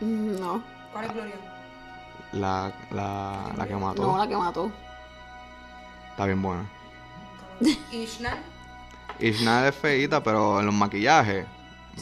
No, 0.00 0.62
¿Cuál 0.92 1.04
es 1.06 1.12
Gloria? 1.14 1.34
La, 2.32 2.72
la, 2.90 3.52
la 3.56 3.66
que 3.66 3.74
mató 3.74 4.02
no 4.06 4.18
la 4.18 4.28
que 4.28 4.36
mató. 4.36 4.70
está 6.10 6.26
bien 6.26 6.42
buena. 6.42 6.68
Ishnan. 7.92 8.38
Ishnael 9.18 9.66
es 9.68 9.74
feíta, 9.74 10.22
pero 10.22 10.60
en 10.60 10.66
los 10.66 10.74
maquillajes, 10.74 11.46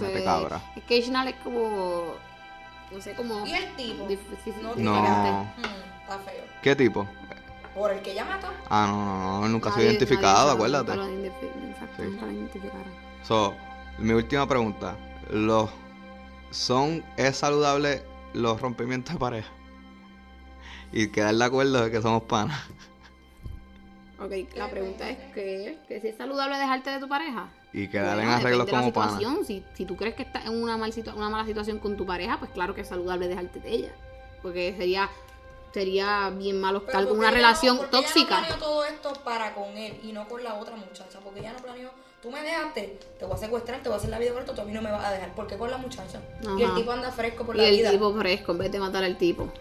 mete 0.00 0.18
Sí. 0.18 0.24
cabra. 0.24 0.60
Es 0.74 0.84
que 0.84 0.96
Ishnal 0.98 1.28
es 1.28 1.36
como. 1.36 2.14
No 2.92 3.00
sé, 3.00 3.14
como. 3.14 3.46
¿Y 3.46 3.52
el 3.54 3.74
tipo? 3.76 4.06
difícil- 4.06 4.54
No, 4.62 4.74
No. 4.76 4.92
diferente. 5.00 5.30
Hmm, 5.56 6.00
está 6.02 6.18
feo. 6.18 6.44
¿Qué 6.62 6.76
tipo? 6.76 7.06
Por 7.74 7.92
el 7.92 8.00
que 8.02 8.12
ella 8.12 8.24
mató. 8.24 8.48
Ah, 8.68 8.86
no, 8.88 9.04
no, 9.04 9.40
no, 9.42 9.48
nunca 9.48 9.70
se 9.72 9.80
ha 9.80 9.84
identificado, 9.84 10.38
nadie 10.46 10.54
acuérdate. 10.54 10.96
nunca 10.96 11.06
lo 11.08 11.68
Exacto, 11.70 11.94
Sí. 11.96 12.02
nunca 12.10 12.26
lo 12.26 12.32
identificaron. 12.32 12.84
So, 13.22 13.54
mi 13.98 14.12
última 14.12 14.46
pregunta. 14.48 14.96
Los 15.30 15.70
son 16.50 17.04
es 17.16 17.36
saludable 17.38 18.04
los 18.32 18.60
rompimientos 18.60 19.14
de 19.14 19.18
pareja. 19.20 19.48
Y 20.92 21.08
quedar 21.08 21.34
de 21.34 21.44
acuerdo 21.44 21.84
de 21.84 21.90
que 21.90 22.00
somos 22.00 22.22
panas. 22.24 22.58
Ok, 24.18 24.32
la 24.56 24.70
pregunta 24.70 25.10
es 25.10 25.18
que, 25.34 25.78
que 25.88 26.00
si 26.00 26.08
es 26.08 26.16
saludable 26.16 26.56
dejarte 26.56 26.90
de 26.90 26.98
tu 27.00 27.08
pareja. 27.08 27.48
Y 27.72 27.88
quedar 27.88 28.14
Bueno, 28.16 28.32
en 28.32 28.38
arreglos 28.38 28.68
como 28.70 28.92
panas. 28.92 29.20
Si, 29.46 29.62
si 29.74 29.84
tú 29.84 29.94
crees 29.96 30.14
que 30.14 30.22
estás 30.22 30.46
en 30.46 30.62
una, 30.62 30.78
mal 30.78 30.92
situa- 30.92 31.14
una 31.14 31.28
mala 31.28 31.44
situación 31.44 31.78
con 31.78 31.96
tu 31.98 32.06
pareja, 32.06 32.38
pues 32.38 32.50
claro 32.52 32.74
que 32.74 32.80
es 32.80 32.88
saludable 32.88 33.28
dejarte 33.28 33.60
de 33.60 33.70
ella. 33.70 33.92
Porque 34.42 34.74
sería 34.76 35.10
sería 35.74 36.30
bien 36.30 36.58
malo 36.58 36.78
estar 36.78 36.94
con 36.94 37.04
porque 37.04 37.18
una 37.18 37.28
no- 37.28 37.34
relación 37.36 37.76
porque 37.76 37.96
ella 37.98 38.06
tóxica. 38.06 38.40
no 38.40 38.46
planeó 38.46 38.64
todo 38.64 38.84
esto 38.86 39.12
para 39.22 39.54
con 39.54 39.76
él 39.76 40.00
y 40.02 40.12
no 40.12 40.26
con 40.26 40.42
la 40.42 40.54
otra 40.54 40.74
muchacha. 40.76 41.18
Porque 41.22 41.40
ella 41.40 41.52
no 41.52 41.58
planeó, 41.58 41.90
tú 42.22 42.30
me 42.30 42.40
dejaste, 42.40 42.98
te 43.18 43.24
voy 43.26 43.34
a 43.34 43.38
secuestrar, 43.38 43.82
te 43.82 43.90
voy 43.90 43.96
a 43.96 43.98
hacer 43.98 44.08
la 44.08 44.18
vida 44.18 44.32
corta, 44.32 44.54
tú 44.54 44.62
a 44.62 44.64
mí 44.64 44.72
no 44.72 44.80
me 44.80 44.90
vas 44.90 45.04
a 45.04 45.10
dejar. 45.10 45.34
¿Por 45.34 45.46
qué 45.46 45.58
con 45.58 45.70
la 45.70 45.76
muchacha? 45.76 46.22
Y 46.58 46.62
el 46.62 46.74
tipo 46.74 46.90
anda 46.92 47.12
fresco 47.12 47.44
por 47.44 47.56
y 47.56 47.58
la 47.58 47.64
el 47.68 47.76
vida. 47.76 47.90
tipo 47.90 48.14
fresco 48.14 48.52
en 48.52 48.58
vez 48.58 48.72
de 48.72 48.78
matar 48.78 49.04
al 49.04 49.18
tipo. 49.18 49.52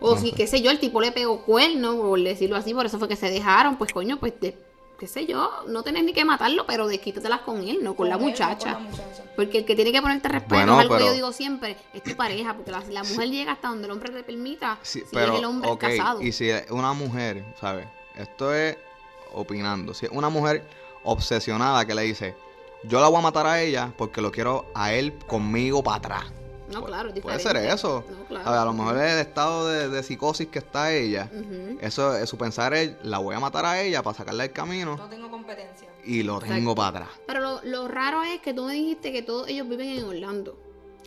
O 0.00 0.16
si, 0.16 0.32
qué 0.32 0.46
sé 0.46 0.62
yo, 0.62 0.70
el 0.70 0.78
tipo 0.78 1.00
le 1.00 1.10
pegó 1.12 1.42
cuerno, 1.44 1.96
por 1.96 2.20
decirlo 2.22 2.56
así, 2.56 2.72
por 2.74 2.86
eso 2.86 2.98
fue 2.98 3.08
que 3.08 3.16
se 3.16 3.30
dejaron, 3.30 3.76
pues 3.76 3.92
coño, 3.92 4.18
pues 4.18 4.38
de- 4.40 4.56
qué 4.98 5.06
sé 5.06 5.26
yo, 5.26 5.48
no 5.68 5.82
tenés 5.84 6.02
ni 6.04 6.12
que 6.12 6.24
matarlo, 6.24 6.66
pero 6.66 6.86
desquítatelas 6.88 7.40
con 7.42 7.62
él, 7.66 7.78
no 7.82 7.94
con, 7.94 8.08
la 8.08 8.14
él, 8.16 8.20
no 8.20 8.26
muchacha. 8.28 8.74
con 8.74 8.84
la 8.84 8.90
muchacha. 8.90 9.24
Porque 9.36 9.58
el 9.58 9.64
que 9.64 9.74
tiene 9.76 9.92
que 9.92 10.02
ponerte 10.02 10.28
respeto 10.28 10.54
Bueno, 10.56 10.74
es 10.74 10.80
algo 10.80 10.96
que 10.98 11.04
yo 11.04 11.12
digo 11.12 11.32
siempre, 11.32 11.76
es 11.94 12.02
tu 12.02 12.16
pareja, 12.16 12.54
porque 12.54 12.70
la, 12.72 12.82
la 12.90 13.04
mujer 13.04 13.30
llega 13.30 13.52
hasta 13.52 13.68
donde 13.68 13.84
el 13.86 13.92
hombre 13.92 14.12
le 14.12 14.22
permita, 14.24 14.78
Sí, 14.82 15.00
si 15.00 15.06
pero, 15.12 15.34
es 15.34 15.38
el 15.38 15.44
hombre 15.44 15.70
ok, 15.70 15.80
casado. 15.80 16.22
y 16.22 16.32
si 16.32 16.48
es 16.50 16.68
una 16.70 16.92
mujer, 16.94 17.44
¿sabes? 17.60 17.86
Esto 18.16 18.52
es 18.52 18.76
opinando. 19.32 19.94
Si 19.94 20.06
es 20.06 20.12
una 20.12 20.28
mujer 20.30 20.64
obsesionada 21.04 21.84
que 21.86 21.94
le 21.94 22.02
dice, 22.02 22.34
yo 22.84 23.00
la 23.00 23.08
voy 23.08 23.18
a 23.18 23.22
matar 23.22 23.46
a 23.46 23.60
ella 23.62 23.92
porque 23.96 24.20
lo 24.20 24.30
quiero 24.32 24.66
a 24.74 24.92
él 24.92 25.12
conmigo 25.26 25.82
para 25.82 25.96
atrás. 25.98 26.24
No, 26.72 26.84
claro, 26.84 27.08
es 27.10 27.20
Puede 27.20 27.36
diferente. 27.38 27.62
ser 27.68 27.74
eso. 27.74 28.04
No, 28.10 28.24
claro. 28.26 28.44
¿Sabes? 28.44 28.60
A 28.60 28.64
lo 28.64 28.72
mejor 28.74 28.96
es 28.98 29.12
el 29.12 29.18
estado 29.20 29.68
de, 29.68 29.88
de 29.88 30.02
psicosis 30.02 30.48
que 30.48 30.58
está 30.58 30.92
ella. 30.92 31.30
Eso 31.80 32.14
es 32.16 32.28
su 32.28 32.36
pensar 32.36 32.74
es, 32.74 32.92
la 33.02 33.18
voy 33.18 33.34
a 33.34 33.40
matar 33.40 33.64
a 33.64 33.80
ella 33.82 34.02
para 34.02 34.16
sacarla 34.16 34.42
del 34.44 34.52
camino 34.52 34.96
No 34.96 35.08
tengo 35.08 35.30
competencia. 35.30 35.88
y 36.04 36.22
lo 36.22 36.38
tengo 36.40 36.74
para 36.74 36.88
atrás. 36.88 37.08
Pero 37.26 37.40
lo, 37.40 37.60
lo 37.64 37.88
raro 37.88 38.22
es 38.22 38.40
que 38.40 38.52
tú 38.54 38.64
me 38.64 38.74
dijiste 38.74 39.12
que 39.12 39.22
todos 39.22 39.48
ellos 39.48 39.68
viven 39.68 39.88
en 39.98 40.04
Orlando. 40.04 40.58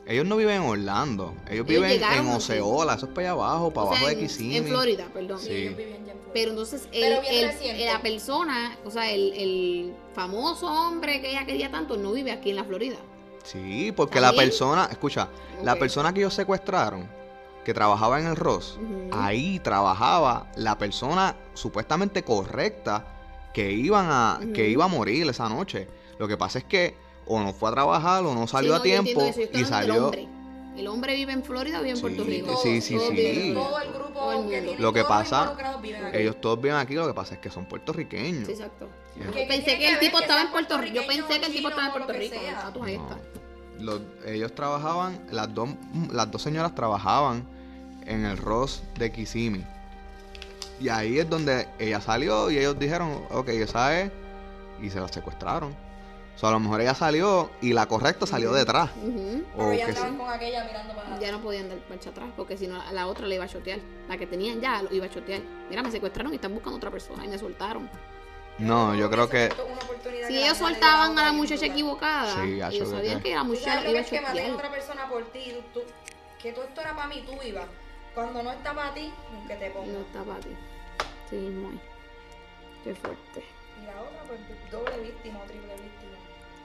Ellos 0.08 0.26
no 0.26 0.36
viven 0.36 0.64
en 0.64 0.68
Orlando, 0.68 1.36
ellos, 1.46 1.68
Ellos 1.68 1.68
viven 1.68 2.02
en. 2.04 2.28
Oceola, 2.30 2.96
eso 2.96 3.06
es 3.06 3.12
para 3.12 3.28
allá 3.28 3.32
abajo, 3.34 3.72
para 3.72 3.86
O 3.86 3.90
sea, 3.92 3.98
abajo 4.00 4.08
de 4.16 4.22
en, 4.22 4.28
Kissimmee. 4.28 4.58
en 4.58 4.66
Florida, 4.66 5.08
perdón. 5.14 5.40
Sí. 5.40 5.52
ellos 5.52 5.78
vivían 5.78 6.06
ya 6.06 6.12
en 6.14 6.18
Florida. 6.18 6.32
Pero 6.34 6.50
entonces 6.50 6.82
el, 6.92 7.18
Pero 7.20 7.22
el- 7.62 7.86
la 7.86 8.02
persona, 8.02 8.78
o 8.84 8.90
sea, 8.90 9.12
el, 9.12 9.32
el 9.34 9.94
famoso 10.16 10.66
hombre 10.66 11.22
que 11.22 11.30
ella 11.30 11.46
quería 11.46 11.70
tanto 11.70 11.98
no 11.98 12.14
vive 12.14 12.32
aquí 12.32 12.50
en 12.50 12.56
la 12.56 12.64
Florida. 12.64 12.96
Sí, 13.44 13.92
porque 13.96 14.20
¿Está 14.20 14.32
la 14.32 14.38
persona, 14.38 14.88
escucha, 14.92 15.30
la 15.64 15.76
persona 15.76 16.14
que 16.14 16.22
ellos 16.22 16.34
secuestraron, 16.34 17.08
que 17.64 17.74
trabajaba 17.74 18.20
en 18.20 18.28
el 18.28 18.36
Ross, 18.36 18.80
ahí 19.12 19.60
trabajaba 19.60 20.48
la 20.56 20.78
persona 20.78 21.36
supuestamente 21.54 22.24
correcta 22.24 23.06
que 23.54 23.72
iban 23.72 24.08
a, 24.10 24.40
que 24.54 24.70
iba 24.70 24.86
a 24.86 24.88
morir 24.88 25.30
esa 25.30 25.50
noche. 25.50 25.88
Lo 26.18 26.28
que 26.28 26.38
pasa 26.38 26.60
es 26.60 26.66
que 26.66 26.96
o 27.26 27.40
no 27.40 27.54
fue 27.54 27.70
a 27.70 27.74
trabajar 27.74 28.24
o 28.26 28.34
no 28.34 28.48
Sí, 28.48 28.52
salió 28.54 28.72
no, 28.72 28.78
a 28.78 28.82
tiempo 28.82 29.22
eso, 29.22 29.42
y 29.54 29.66
salió. 29.66 30.12
El 30.78 30.88
hombre 30.88 31.16
vive 31.16 31.34
en 31.34 31.44
Florida 31.44 31.80
o 31.80 31.82
vive 31.82 31.92
en 31.92 31.96
Sí, 31.98 32.02
Puerto 32.02 32.24
Rico. 32.24 32.58
Sí, 32.64 32.82
sí, 32.82 32.96
todos 32.96 33.10
sí. 33.10 33.14
viven, 33.16 33.54
Todo 33.56 33.80
el 33.82 33.92
grupo 33.92 34.10
Todo 34.14 34.32
el 34.44 34.50
que 34.50 34.62
tiene 34.62 34.80
Lo 34.80 34.94
que 34.94 35.04
pasa. 35.04 35.56
Ellos 36.14 36.40
todos 36.42 36.62
viven 36.62 36.78
aquí, 36.78 36.94
lo 36.96 37.08
que 37.08 37.14
pasa 37.14 37.34
es 37.36 37.40
que 37.42 37.50
son 37.50 37.66
puertorriqueños. 37.66 38.46
Sí, 38.46 38.54
exacto. 38.54 38.88
Ya. 39.18 39.26
Yo 39.26 39.32
¿Qué- 39.34 39.42
qué 39.42 39.48
pensé 39.48 39.78
que 39.78 39.90
el 39.90 40.00
tipo 40.00 40.18
que 40.18 40.24
estaba 40.24 40.42
en 40.42 40.52
Puerto 40.52 40.78
Rico. 40.78 40.96
Yo 40.96 41.08
pensé 41.08 41.40
que 41.40 41.46
el 41.48 41.52
tipo 41.54 41.70
estaba 41.70 41.88
en 41.88 41.94
Puerto 41.94 42.14
Rico. 42.14 42.36
No. 43.08 43.32
los- 43.80 44.02
ellos 44.28 44.54
trabajaban, 44.54 45.20
las 45.32 45.54
dos, 45.54 45.70
las 46.12 46.30
dos 46.30 46.42
señoras 46.44 46.74
trabajaban 46.76 47.44
en 48.06 48.26
el 48.26 48.38
Ross 48.38 48.84
de 48.98 49.12
Kissimmee. 49.12 49.66
Y 50.80 50.90
ahí 50.90 51.20
es 51.20 51.30
donde 51.30 51.68
ella 51.80 52.00
salió 52.00 52.50
y 52.52 52.58
ellos 52.60 52.78
dijeron, 52.80 53.24
ok, 53.32 53.50
esa 53.50 54.00
es, 54.00 54.12
y 54.82 54.90
se 54.90 55.00
la 55.00 55.08
secuestraron. 55.08 55.76
O 56.36 56.40
sea, 56.42 56.50
a 56.50 56.52
lo 56.54 56.60
mejor 56.60 56.82
ella 56.82 56.96
salió 56.96 57.52
y 57.62 57.74
la 57.74 57.86
correcta 57.86 58.26
salió 58.26 58.52
detrás. 58.54 58.90
O 58.90 59.58
Pero 59.58 59.74
ya 59.74 59.86
que 59.86 59.92
estaban 59.92 60.14
sí. 60.14 60.18
con 60.18 60.30
aquella 60.30 60.64
mirando 60.64 60.96
para 60.96 61.20
Ya 61.20 61.32
no 61.32 61.40
podían 61.42 61.70
dar 61.70 61.78
marcha 61.90 62.10
atrás, 62.10 62.30
porque 62.36 62.58
si 62.58 62.68
no, 62.68 62.82
la 62.94 63.08
otra 63.08 63.28
le 63.28 63.36
iba 63.36 63.46
a 63.46 63.48
chotear. 63.48 63.80
La 64.10 64.18
que 64.18 64.26
tenían 64.26 64.60
ya 64.60 64.82
lo 64.82 64.92
iba 64.94 65.06
a 65.06 65.10
chotear. 65.10 65.42
Mira, 65.70 65.84
me 65.84 65.92
secuestraron 65.92 66.32
y 66.32 66.36
están 66.36 66.54
buscando 66.54 66.78
otra 66.78 66.90
persona 66.90 67.24
y 67.26 67.28
me 67.28 67.38
soltaron. 67.38 67.90
No, 68.58 68.96
yo 68.96 69.10
creo 69.10 69.30
que 69.30 69.50
Si 69.50 70.34
que 70.34 70.44
ellos 70.46 70.58
soltaban 70.58 71.18
a 71.20 71.26
la 71.26 71.32
muchacha 71.32 71.66
equivocada, 71.66 72.44
Sí, 72.44 72.58
gacho, 72.58 72.76
ellos 72.76 72.90
que 72.90 72.96
sabían 72.96 73.18
qué. 73.22 73.30
que 73.30 73.36
la 73.36 73.42
¿Tú 73.42 73.48
muchacha 73.48 73.82
iba 73.82 73.92
que 73.92 73.98
a 73.98 74.02
es 74.02 74.10
que 74.10 74.22
maten 74.22 74.52
a 74.52 74.56
otra 74.56 74.72
persona 74.72 75.10
por 75.10 75.24
ti? 75.32 75.54
Tú, 75.74 75.80
tú- 75.80 75.86
que 76.42 76.52
todo 76.54 76.66
esto 76.66 76.82
era 76.82 76.96
para 76.96 77.08
mí, 77.08 77.24
tú 77.26 77.34
ibas. 77.48 77.66
Cuando 78.16 78.42
no 78.44 78.52
está 78.52 78.74
para 78.74 78.94
ti, 78.94 79.12
que 79.48 79.56
te 79.56 79.70
pongo. 79.70 79.92
No 79.92 80.00
está 80.00 80.24
para 80.24 80.40
ti. 80.40 80.50
Sí, 81.30 81.38
es. 81.38 81.80
Qué 82.84 82.96
fuerte. 82.96 83.44
Y 83.82 83.86
la 83.86 84.02
otra, 84.02 84.24
pues 84.28 84.40
doble 84.72 85.00
víctima 85.04 85.40
o 85.40 85.44
triple 85.44 85.71
víctima. 85.71 85.71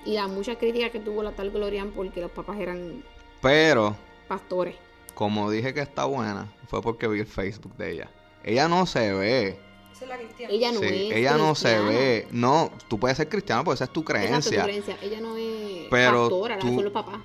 Y 0.07 0.15
las 0.15 0.29
muchas 0.29 0.57
críticas 0.57 0.91
que 0.91 1.01
tuvo 1.01 1.23
la 1.23 1.33
tal 1.33 1.51
Glorian 1.51 1.91
porque 1.91 2.21
los 2.21 2.31
papás 2.31 2.59
eran 2.59 3.03
Pero, 3.43 3.95
pastores. 4.29 4.75
como 5.15 5.51
dije 5.51 5.75
que 5.75 5.81
está 5.81 6.05
buena, 6.05 6.51
fue 6.69 6.81
porque 6.81 7.09
vi 7.09 7.21
el 7.21 7.27
Facebook 7.27 7.77
de 7.77 7.93
ella. 7.93 8.11
Ella 8.45 8.69
no 8.69 8.87
se 8.87 9.13
ve. 9.13 9.59
Esa 9.93 10.05
es 10.05 10.09
la 10.09 10.17
cristiana. 10.19 10.55
Ella 10.55 10.73
no 10.73 10.81
Sí, 10.81 10.87
es. 10.87 11.17
ella 11.17 11.37
no 11.37 11.55
se 11.55 11.81
ve. 11.81 12.29
No, 12.31 12.71
tú 12.89 12.99
puedes 13.01 13.17
ser 13.17 13.29
cristiano, 13.29 13.65
porque 13.65 13.75
esa 13.77 13.85
es 13.85 13.91
tu 13.91 14.01
Exacto, 14.01 14.23
tu 14.23 14.27
creencia. 14.29 14.63
creencia. 14.63 14.97
Ella 15.03 15.21
no 15.21 15.37
es 15.37 15.87
Pero 15.91 16.21
pastora, 16.29 16.55
la 16.57 16.61
tú- 16.63 16.75
son 16.75 16.85
los 16.85 16.93
papás. 16.93 17.17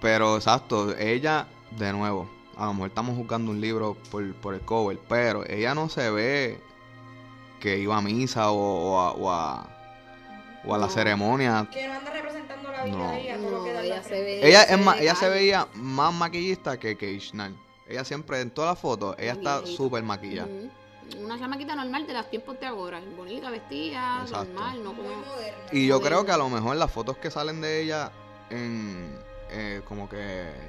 Pero 0.00 0.36
exacto, 0.36 0.96
ella, 0.96 1.48
de 1.72 1.92
nuevo, 1.92 2.28
a 2.56 2.66
lo 2.66 2.72
mejor 2.74 2.88
estamos 2.88 3.16
juzgando 3.16 3.50
un 3.50 3.60
libro 3.60 3.96
por, 4.10 4.32
por 4.36 4.54
el 4.54 4.60
cover, 4.60 4.98
pero 5.08 5.44
ella 5.48 5.74
no 5.74 5.88
se 5.90 6.10
ve 6.10 6.60
que 7.60 7.78
iba 7.78 7.96
a 7.96 8.00
misa 8.02 8.50
o, 8.52 8.56
o 8.56 9.00
a, 9.00 9.12
o 9.12 9.30
a- 9.30 9.68
o 10.66 10.74
a 10.74 10.78
la 10.78 10.86
No. 10.86 10.92
ceremonia. 10.92 11.68
Que 11.72 11.86
no 11.88 11.94
anda 11.94 12.10
representando 12.10 12.70
la 12.72 12.84
vida 12.84 12.96
No. 12.96 13.10
de 13.10 13.20
ella, 13.20 13.36
No, 13.38 13.66
ella 13.66 13.96
la 13.96 14.02
se 14.02 14.08
frente. 14.08 14.24
ve- 14.40 14.48
Ella, 14.48 14.62
se 14.64 14.74
es 14.74 14.80
más, 14.84 15.00
ella 15.00 15.14
se 15.14 15.28
veía 15.28 15.68
más 15.74 16.12
maquillista 16.12 16.78
que, 16.78 16.96
que 16.96 17.12
Ishnal. 17.12 17.54
Ella 17.88 18.04
siempre, 18.04 18.40
en 18.40 18.50
todas 18.50 18.72
las 18.72 18.78
fotos, 18.80 19.14
ella 19.18 19.32
está 19.32 19.64
súper 19.66 20.02
maquillada. 20.02 20.48
Una 21.22 21.38
chamaquita 21.38 21.76
normal 21.76 22.04
de 22.06 22.14
los 22.14 22.28
tiempos 22.28 22.58
de 22.58 22.66
ahora. 22.66 23.00
Bonita, 23.16 23.48
vestida, 23.48 24.18
Exacto. 24.22 24.46
normal, 24.52 24.82
no 24.82 24.92
como. 24.92 25.08
Y 25.70 25.86
yo 25.86 26.00
creo 26.00 26.26
que 26.26 26.32
a 26.32 26.36
lo 26.36 26.48
mejor 26.50 26.74
las 26.76 26.90
fotos 26.90 27.16
que 27.18 27.30
salen 27.30 27.60
de 27.60 27.80
ella 27.82 28.10
en 28.50 29.16
eh, 29.48 29.80
como 29.86 30.08
que 30.08 30.16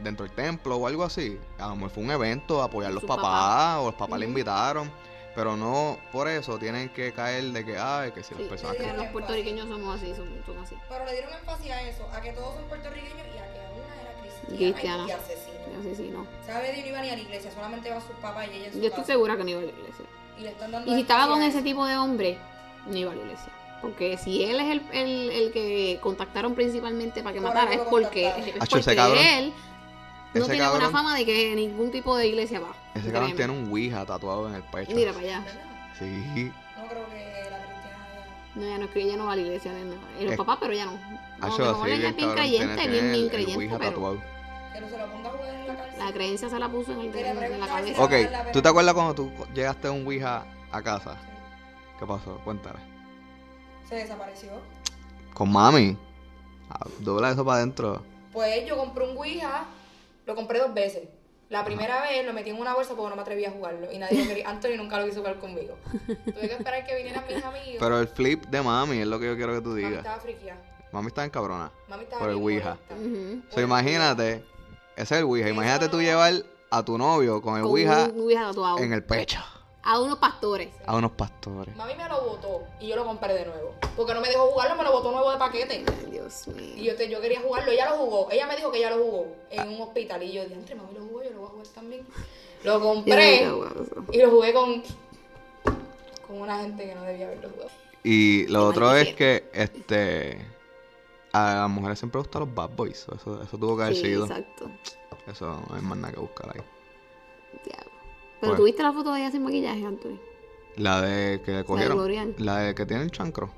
dentro 0.04 0.24
del 0.28 0.36
templo 0.36 0.76
o 0.78 0.86
algo 0.86 1.04
así, 1.04 1.40
a 1.58 1.70
lo 1.70 1.76
mejor 1.78 1.90
fue 1.90 2.04
un 2.04 2.12
evento, 2.12 2.62
apoyar 2.62 2.92
a 2.92 2.94
los 2.94 3.04
papás, 3.04 3.24
papá. 3.26 3.80
o 3.80 3.86
los 3.88 3.96
papás 3.96 4.20
le 4.20 4.28
invitaron, 4.28 4.92
pero 5.38 5.56
no 5.56 6.00
por 6.12 6.28
eso 6.28 6.58
tienen 6.58 6.90
que 6.90 7.14
caer 7.14 7.44
de 7.44 7.64
que, 7.64 7.78
ay, 7.78 8.12
que 8.12 8.24
si 8.24 8.34
las 8.34 8.42
Sí, 8.42 8.50
personas 8.50 8.80
le 8.80 8.86
que... 8.88 8.94
los 8.94 9.06
puertorriqueños 9.10 9.68
somos 9.70 9.96
así, 9.96 10.08
son, 10.16 10.28
son 10.48 10.58
así. 10.64 10.76
Pero 10.90 11.06
le 11.06 11.12
dieron 11.12 11.32
énfasis 11.32 11.70
a 11.72 11.82
eso, 11.84 12.10
a 12.12 12.20
que 12.22 12.32
todos 12.32 12.56
son 12.56 12.64
puertorriqueños 12.64 13.28
y 13.36 13.38
a 13.38 13.46
que 13.54 13.60
una 13.78 14.02
era 14.02 14.20
cristiana, 14.20 14.58
Cristiana. 14.58 15.06
y 15.08 15.12
asesina. 15.12 15.80
Así 15.80 15.96
sí, 15.96 16.10
no. 16.12 16.26
¿Sabe? 16.44 16.72
Dios 16.74 16.86
no 16.86 16.88
iba 16.90 17.02
ni 17.04 17.10
a 17.12 17.16
la 17.18 17.22
iglesia, 17.22 17.52
solamente 17.52 17.88
va 17.92 17.98
a 17.98 18.02
sus 18.02 18.16
papás 18.20 18.48
y 18.52 18.56
ella 18.56 18.66
en 18.66 18.74
su 18.74 18.80
Yo 18.80 18.86
estoy 18.88 19.02
casa. 19.04 19.14
segura 19.14 19.38
que 19.38 19.44
no 19.44 19.50
iba 19.52 19.60
a 19.60 19.64
la 19.64 19.70
iglesia. 19.70 20.06
Y 20.40 20.42
le 20.42 20.50
están 20.50 20.72
dando 20.72 20.92
Y 20.92 20.96
si 20.96 21.02
estaba 21.02 21.28
con 21.28 21.44
ese 21.44 21.62
tipo 21.62 21.86
de 21.86 21.98
hombre, 21.98 22.40
no 22.88 22.98
iba 22.98 23.12
a 23.12 23.16
la 23.16 23.22
iglesia. 23.22 23.54
Porque 23.84 24.18
si 24.18 24.44
él 24.44 24.60
es 24.60 24.72
el, 24.72 24.82
el, 24.92 25.30
el 25.30 25.52
que 25.52 26.00
contactaron 26.02 26.56
principalmente 26.56 27.22
para 27.22 27.34
que 27.34 27.42
Por 27.42 27.54
matara, 27.54 27.74
es 27.76 27.82
porque, 27.82 28.26
es 28.28 28.70
porque 28.70 29.38
él 29.38 29.54
no 30.40 30.46
tiene 30.46 30.60
cabrón- 30.60 30.80
buena 30.82 30.98
fama 30.98 31.16
de 31.16 31.26
que 31.26 31.56
ningún 31.56 31.92
tipo 31.92 32.16
de 32.18 32.28
iglesia 32.28 32.60
va. 32.60 32.74
Ese 32.96 33.12
cabrón 33.12 33.36
tiene 33.36 33.54
un 33.54 33.70
Ouija 33.70 34.06
tatuado 34.06 34.48
en 34.50 34.56
el 34.56 34.64
pecho. 34.64 34.96
Mira 34.96 35.12
para 35.14 35.26
allá. 35.26 35.44
Sí. 36.00 36.06
No 36.06 36.88
creo 36.88 37.06
que 37.10 37.50
la 37.50 37.58
cristiana 37.58 38.56
No, 38.56 38.64
ella 38.64 38.78
no, 38.78 38.86
es 38.86 38.92
que 38.92 39.02
ella 39.02 39.16
no 39.18 39.26
va 39.26 39.34
a 39.34 39.36
la 39.36 39.42
iglesia. 39.42 39.74
nena. 39.74 39.96
Y 40.20 40.24
los 40.24 40.32
Es- 40.34 40.38
papás, 40.38 40.58
pero 40.60 40.74
ella 40.74 40.86
no. 40.86 40.92
No, 40.94 41.00
que 41.40 41.46
así, 41.48 41.62
mejor 41.62 41.88
ella 41.90 41.98
bien 41.98 42.10
es 42.10 42.16
bien 42.16 42.30
cabrón, 42.30 42.36
creyente, 42.36 42.76
bien, 42.76 42.92
bien 42.92 43.06
el- 43.06 43.24
el 43.24 43.30
creyente, 43.30 43.56
Ouija 43.58 43.78
pero 43.78 43.92
tatuado. 43.92 44.16
No 44.16 44.90
se 44.90 44.98
lo 44.98 45.08
ponga 45.12 45.30
a 45.30 45.32
jugar 45.32 45.54
en 45.56 45.68
la 45.68 45.76
cárcel. 45.76 46.00
la 46.00 46.12
creencia 46.14 46.50
se 46.50 46.60
la 46.60 46.70
puso 46.70 46.92
en, 46.94 47.00
el, 47.02 47.12
Quería 47.12 47.32
en 47.32 47.60
la 47.60 47.68
cabeza. 47.68 48.04
Ok, 48.04 48.14
¿tú 48.54 48.62
te 48.62 48.70
acuerdas 48.70 48.94
cuando 48.94 49.16
tú 49.16 49.32
llegaste 49.54 49.88
a 49.88 49.92
un 49.92 50.06
Ouija 50.06 50.46
a 50.72 50.82
casa? 50.82 51.18
¿Qué 52.00 52.06
pasó? 52.06 52.40
Cuéntale. 52.44 52.80
Se 53.90 53.96
desapareció. 53.96 54.52
Con 55.34 55.52
mami. 55.52 55.98
Ah, 56.70 56.86
dobla 57.00 57.32
eso 57.32 57.44
para 57.46 57.58
adentro. 57.58 58.04
Pues 58.34 58.68
yo 58.68 58.76
compré 58.78 59.10
un 59.10 59.18
Ouija, 59.18 59.66
lo 60.28 60.36
compré 60.36 60.60
dos 60.60 60.74
veces. 60.74 61.08
La 61.50 61.64
primera 61.64 62.02
vez 62.02 62.26
lo 62.26 62.34
metí 62.34 62.50
en 62.50 62.60
una 62.60 62.74
bolsa 62.76 62.94
porque 62.94 63.10
no 63.10 63.16
me 63.16 63.22
atrevía 63.22 63.48
a 63.48 63.52
jugarlo. 63.52 63.90
Y 63.92 63.98
nadie 63.98 64.22
lo 64.22 64.28
quería. 64.28 64.50
Anthony 64.50 64.76
nunca 64.76 65.00
lo 65.00 65.06
quiso 65.06 65.20
jugar 65.22 65.40
conmigo. 65.40 65.76
Tuve 66.06 66.42
que 66.50 66.54
esperar 66.54 66.86
que 66.86 66.96
vinieran 66.96 67.24
mis 67.26 67.42
amigos. 67.44 67.78
Pero 67.80 68.00
el 68.02 68.08
flip 68.10 68.46
de 68.48 68.62
mami 68.62 69.00
es 69.00 69.08
lo 69.08 69.18
que 69.18 69.28
yo 69.28 69.36
quiero 69.38 69.54
que 69.54 69.62
tú 69.62 69.70
Mami 69.70 69.82
digas. 69.84 69.98
estaba 70.00 70.20
friqueada. 70.20 70.62
Mami 70.92 71.08
está 71.08 71.24
en 71.24 71.30
cabrona. 71.30 71.72
Mami 71.88 72.04
estaba 72.04 72.20
Por 72.20 72.30
el 72.32 72.36
Ouija. 72.36 72.78
O 73.50 73.54
sea, 73.54 73.64
imagínate, 73.64 74.44
ese 74.98 75.02
es 75.16 75.20
el 75.20 75.24
Ouija. 75.24 75.48
Imagínate 75.48 75.88
tú 75.88 76.02
llevar 76.02 76.34
a 76.70 76.84
tu 76.84 76.98
novio 76.98 77.42
con 77.42 77.56
el 77.56 77.62
Con 77.62 77.72
Ouija 77.72 78.10
un 78.14 78.20
Ouija 78.20 78.48
tatuado. 78.50 78.80
en 78.80 78.92
el 78.92 79.04
pecho 79.06 79.40
A 79.90 80.00
unos 80.02 80.18
pastores. 80.20 80.70
a 80.86 80.96
unos 80.98 81.12
pastores. 81.12 81.74
Mami 81.78 81.96
me 81.96 82.10
lo 82.10 82.22
botó 82.22 82.64
y 82.82 82.88
yo 82.88 82.96
lo 82.98 83.06
compré 83.06 83.34
de 83.34 83.46
nuevo. 83.46 83.74
Porque 83.96 84.14
no 84.14 84.20
me 84.20 84.28
dejó 84.28 84.48
jugarlo, 84.48 84.76
me 84.76 84.84
lo 84.84 84.92
botó 84.92 85.12
nuevo 85.14 85.32
de 85.32 85.38
paquete. 85.38 85.86
Ay, 85.88 86.12
Dios 86.12 86.46
mío. 86.50 86.74
Y 86.76 86.84
yo, 86.84 86.96
te- 86.98 87.08
yo 87.10 87.22
quería 87.22 87.40
jugarlo, 87.42 87.72
ella 87.72 87.90
lo 87.92 87.98
jugó. 87.98 88.30
Ella 88.30 88.48
me 88.48 88.56
dijo 88.58 88.70
que 88.70 88.80
ella 88.80 88.90
lo 88.90 88.98
jugó 89.04 89.28
en 89.50 89.70
un 89.70 89.82
hospital. 89.82 90.22
Y 90.24 90.34
yo 90.34 90.44
dije, 90.44 90.56
entre 90.56 90.76
mami 90.76 90.94
lo 90.94 91.06
jugó, 91.06 91.24
yo 91.24 91.30
lo 91.32 91.38
voy 91.40 91.48
a 91.48 91.52
jugar 91.52 91.68
también. 91.68 92.06
Lo 92.64 92.82
compré 92.82 93.44
y 94.12 94.18
lo 94.22 94.30
jugué 94.30 94.52
con, 94.54 94.84
con 96.28 96.42
una 96.42 96.60
gente 96.62 96.86
que 96.86 96.94
no 96.96 97.04
debía 97.04 97.28
haberlo 97.28 97.50
jugado. 97.50 97.72
Y 98.04 98.46
lo 98.48 98.60
Qué 98.60 98.66
otro 98.66 98.96
es 98.96 99.16
que 99.16 99.50
este 99.54 100.46
a 101.34 101.56
las 101.62 101.70
mujeres 101.70 102.00
siempre 102.00 102.20
gustan 102.20 102.42
los 102.42 102.54
bad 102.54 102.70
boys. 102.72 103.06
Eso, 103.16 103.42
eso 103.42 103.58
tuvo 103.58 103.78
que 103.78 103.84
haber 103.84 103.96
Sí, 103.96 104.02
sido. 104.02 104.26
exacto. 104.26 104.70
Eso 105.28 105.46
no 105.70 105.76
hay 105.76 105.82
más 105.82 105.98
nada 105.98 106.14
que 106.14 106.20
buscar 106.20 106.50
ahí. 106.56 106.62
Diablo. 107.64 107.92
Pero 108.40 108.52
Pues. 108.52 108.58
tuviste 108.60 108.84
la 108.84 108.94
foto 108.94 109.14
de 109.14 109.22
ella 109.22 109.32
sin 109.32 109.44
maquillaje, 109.44 109.86
Anthony. 109.86 110.20
La 110.76 111.02
de 111.02 111.42
que 111.42 111.52
le 111.54 111.64
cogieron. 111.64 111.98
Glorian. 111.98 112.36
La 112.38 112.58
de 112.60 112.76
que 112.76 112.86
tiene 112.86 113.04
el 113.04 113.12
chancro. 113.12 113.50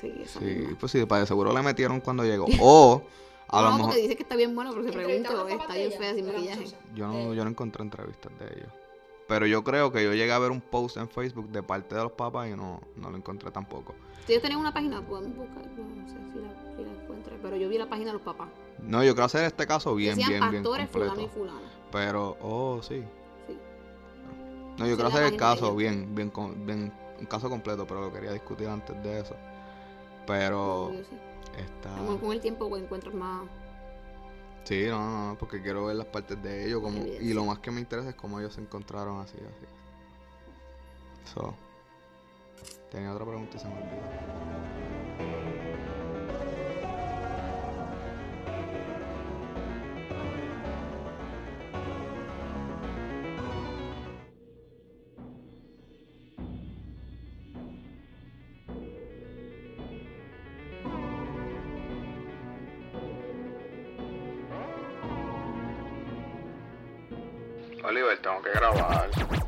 Sí, 0.00 0.12
esa 0.22 0.38
Sí, 0.40 0.44
misma. 0.44 0.76
pues 0.78 0.92
sí, 0.92 1.04
para 1.06 1.20
de 1.22 1.26
seguro 1.26 1.52
le 1.52 1.62
metieron 1.62 2.00
cuando 2.00 2.24
llegó. 2.24 2.46
O 2.60 3.02
a 3.48 3.62
lo 3.62 3.68
No, 3.70 3.76
mejor. 3.76 3.90
porque 3.92 4.02
dice 4.02 4.16
que 4.16 4.22
está 4.24 4.34
bien 4.34 4.54
bueno, 4.56 4.72
pero 4.72 4.82
se 4.84 4.90
pregunta, 4.92 5.28
está 5.48 5.74
bien 5.74 5.90
de 5.90 5.96
fea 5.98 6.14
sin 6.14 6.26
de 6.26 6.32
la 6.32 6.38
maquillaje. 6.38 6.64
Yo 6.94 7.08
De- 7.10 7.24
no, 7.26 7.34
yo 7.34 7.44
no 7.44 7.50
encontré 7.50 7.82
entrevistas 7.84 8.32
de 8.40 8.46
ellos. 8.46 8.72
Pero 9.28 9.46
yo 9.46 9.62
creo 9.64 9.90
que 9.92 10.02
yo 10.04 10.12
llegué 10.14 10.32
a 10.32 10.38
ver 10.38 10.50
un 10.50 10.60
post 10.60 10.96
en 10.96 11.08
Facebook 11.08 11.48
de 11.50 11.62
parte 11.62 11.94
de 11.94 12.02
los 12.02 12.12
papás 12.12 12.48
y 12.48 12.56
no, 12.56 12.80
no 12.96 13.10
lo 13.10 13.16
encontré 13.16 13.50
tampoco. 13.52 13.94
Si 14.26 14.32
ellos 14.32 14.42
tenían 14.42 14.60
una 14.60 14.72
página, 14.74 15.00
podemos 15.00 15.36
buscar, 15.36 15.64
no 15.76 16.08
sé 16.08 16.14
si 16.32 16.38
la, 16.40 16.76
si 16.76 16.82
la 16.84 17.02
encuentro, 17.02 17.36
pero 17.42 17.56
yo 17.56 17.68
vi 17.68 17.78
la 17.78 17.88
página 17.88 18.08
de 18.08 18.12
los 18.14 18.22
papás. 18.22 18.48
No, 18.82 19.02
yo 19.04 19.14
quiero 19.14 19.24
hacer 19.26 19.44
este 19.44 19.66
caso 19.66 19.94
bien, 19.94 20.16
Decían 20.16 20.30
bien, 20.30 20.50
bien 20.50 20.62
pastores 20.64 20.90
fulano 20.90 21.20
y 21.22 21.28
fulano. 21.28 21.60
Pero, 21.92 22.36
oh, 22.42 22.80
sí. 22.82 23.02
No, 24.78 24.86
yo 24.86 24.94
quiero 24.94 25.08
hacer 25.08 25.22
el 25.24 25.36
caso 25.36 25.74
bien, 25.74 26.14
bien, 26.14 26.30
bien, 26.66 26.92
un 27.18 27.26
caso 27.26 27.48
completo, 27.48 27.86
pero 27.86 28.00
lo 28.02 28.12
quería 28.12 28.32
discutir 28.32 28.68
antes 28.68 29.02
de 29.02 29.20
eso. 29.20 29.34
Pero 30.26 30.92
está... 31.56 31.96
Como 31.96 32.18
con 32.18 32.32
el 32.32 32.40
tiempo 32.40 32.68
pues, 32.68 32.82
encuentras 32.82 33.14
más. 33.14 33.48
Sí, 34.64 34.86
no, 34.88 34.98
no, 34.98 35.28
no, 35.28 35.38
porque 35.38 35.62
quiero 35.62 35.86
ver 35.86 35.96
las 35.96 36.08
partes 36.08 36.42
de 36.42 36.66
ellos 36.66 36.82
como, 36.82 36.98
y 36.98 37.32
lo 37.32 37.44
más 37.44 37.60
que 37.60 37.70
me 37.70 37.80
interesa 37.80 38.10
es 38.10 38.16
cómo 38.16 38.40
ellos 38.40 38.54
se 38.54 38.60
encontraron 38.60 39.20
así, 39.20 39.36
así. 39.36 39.66
So, 41.32 41.54
tenía 42.90 43.12
otra 43.12 43.24
pregunta 43.24 43.56
y 43.56 43.60
se 43.60 43.68
me 43.68 43.74
olvidó. 43.74 45.65
Oliver, 68.26 68.42
tengo 68.42 68.42
que 68.42 68.50
grabar. 68.50 69.45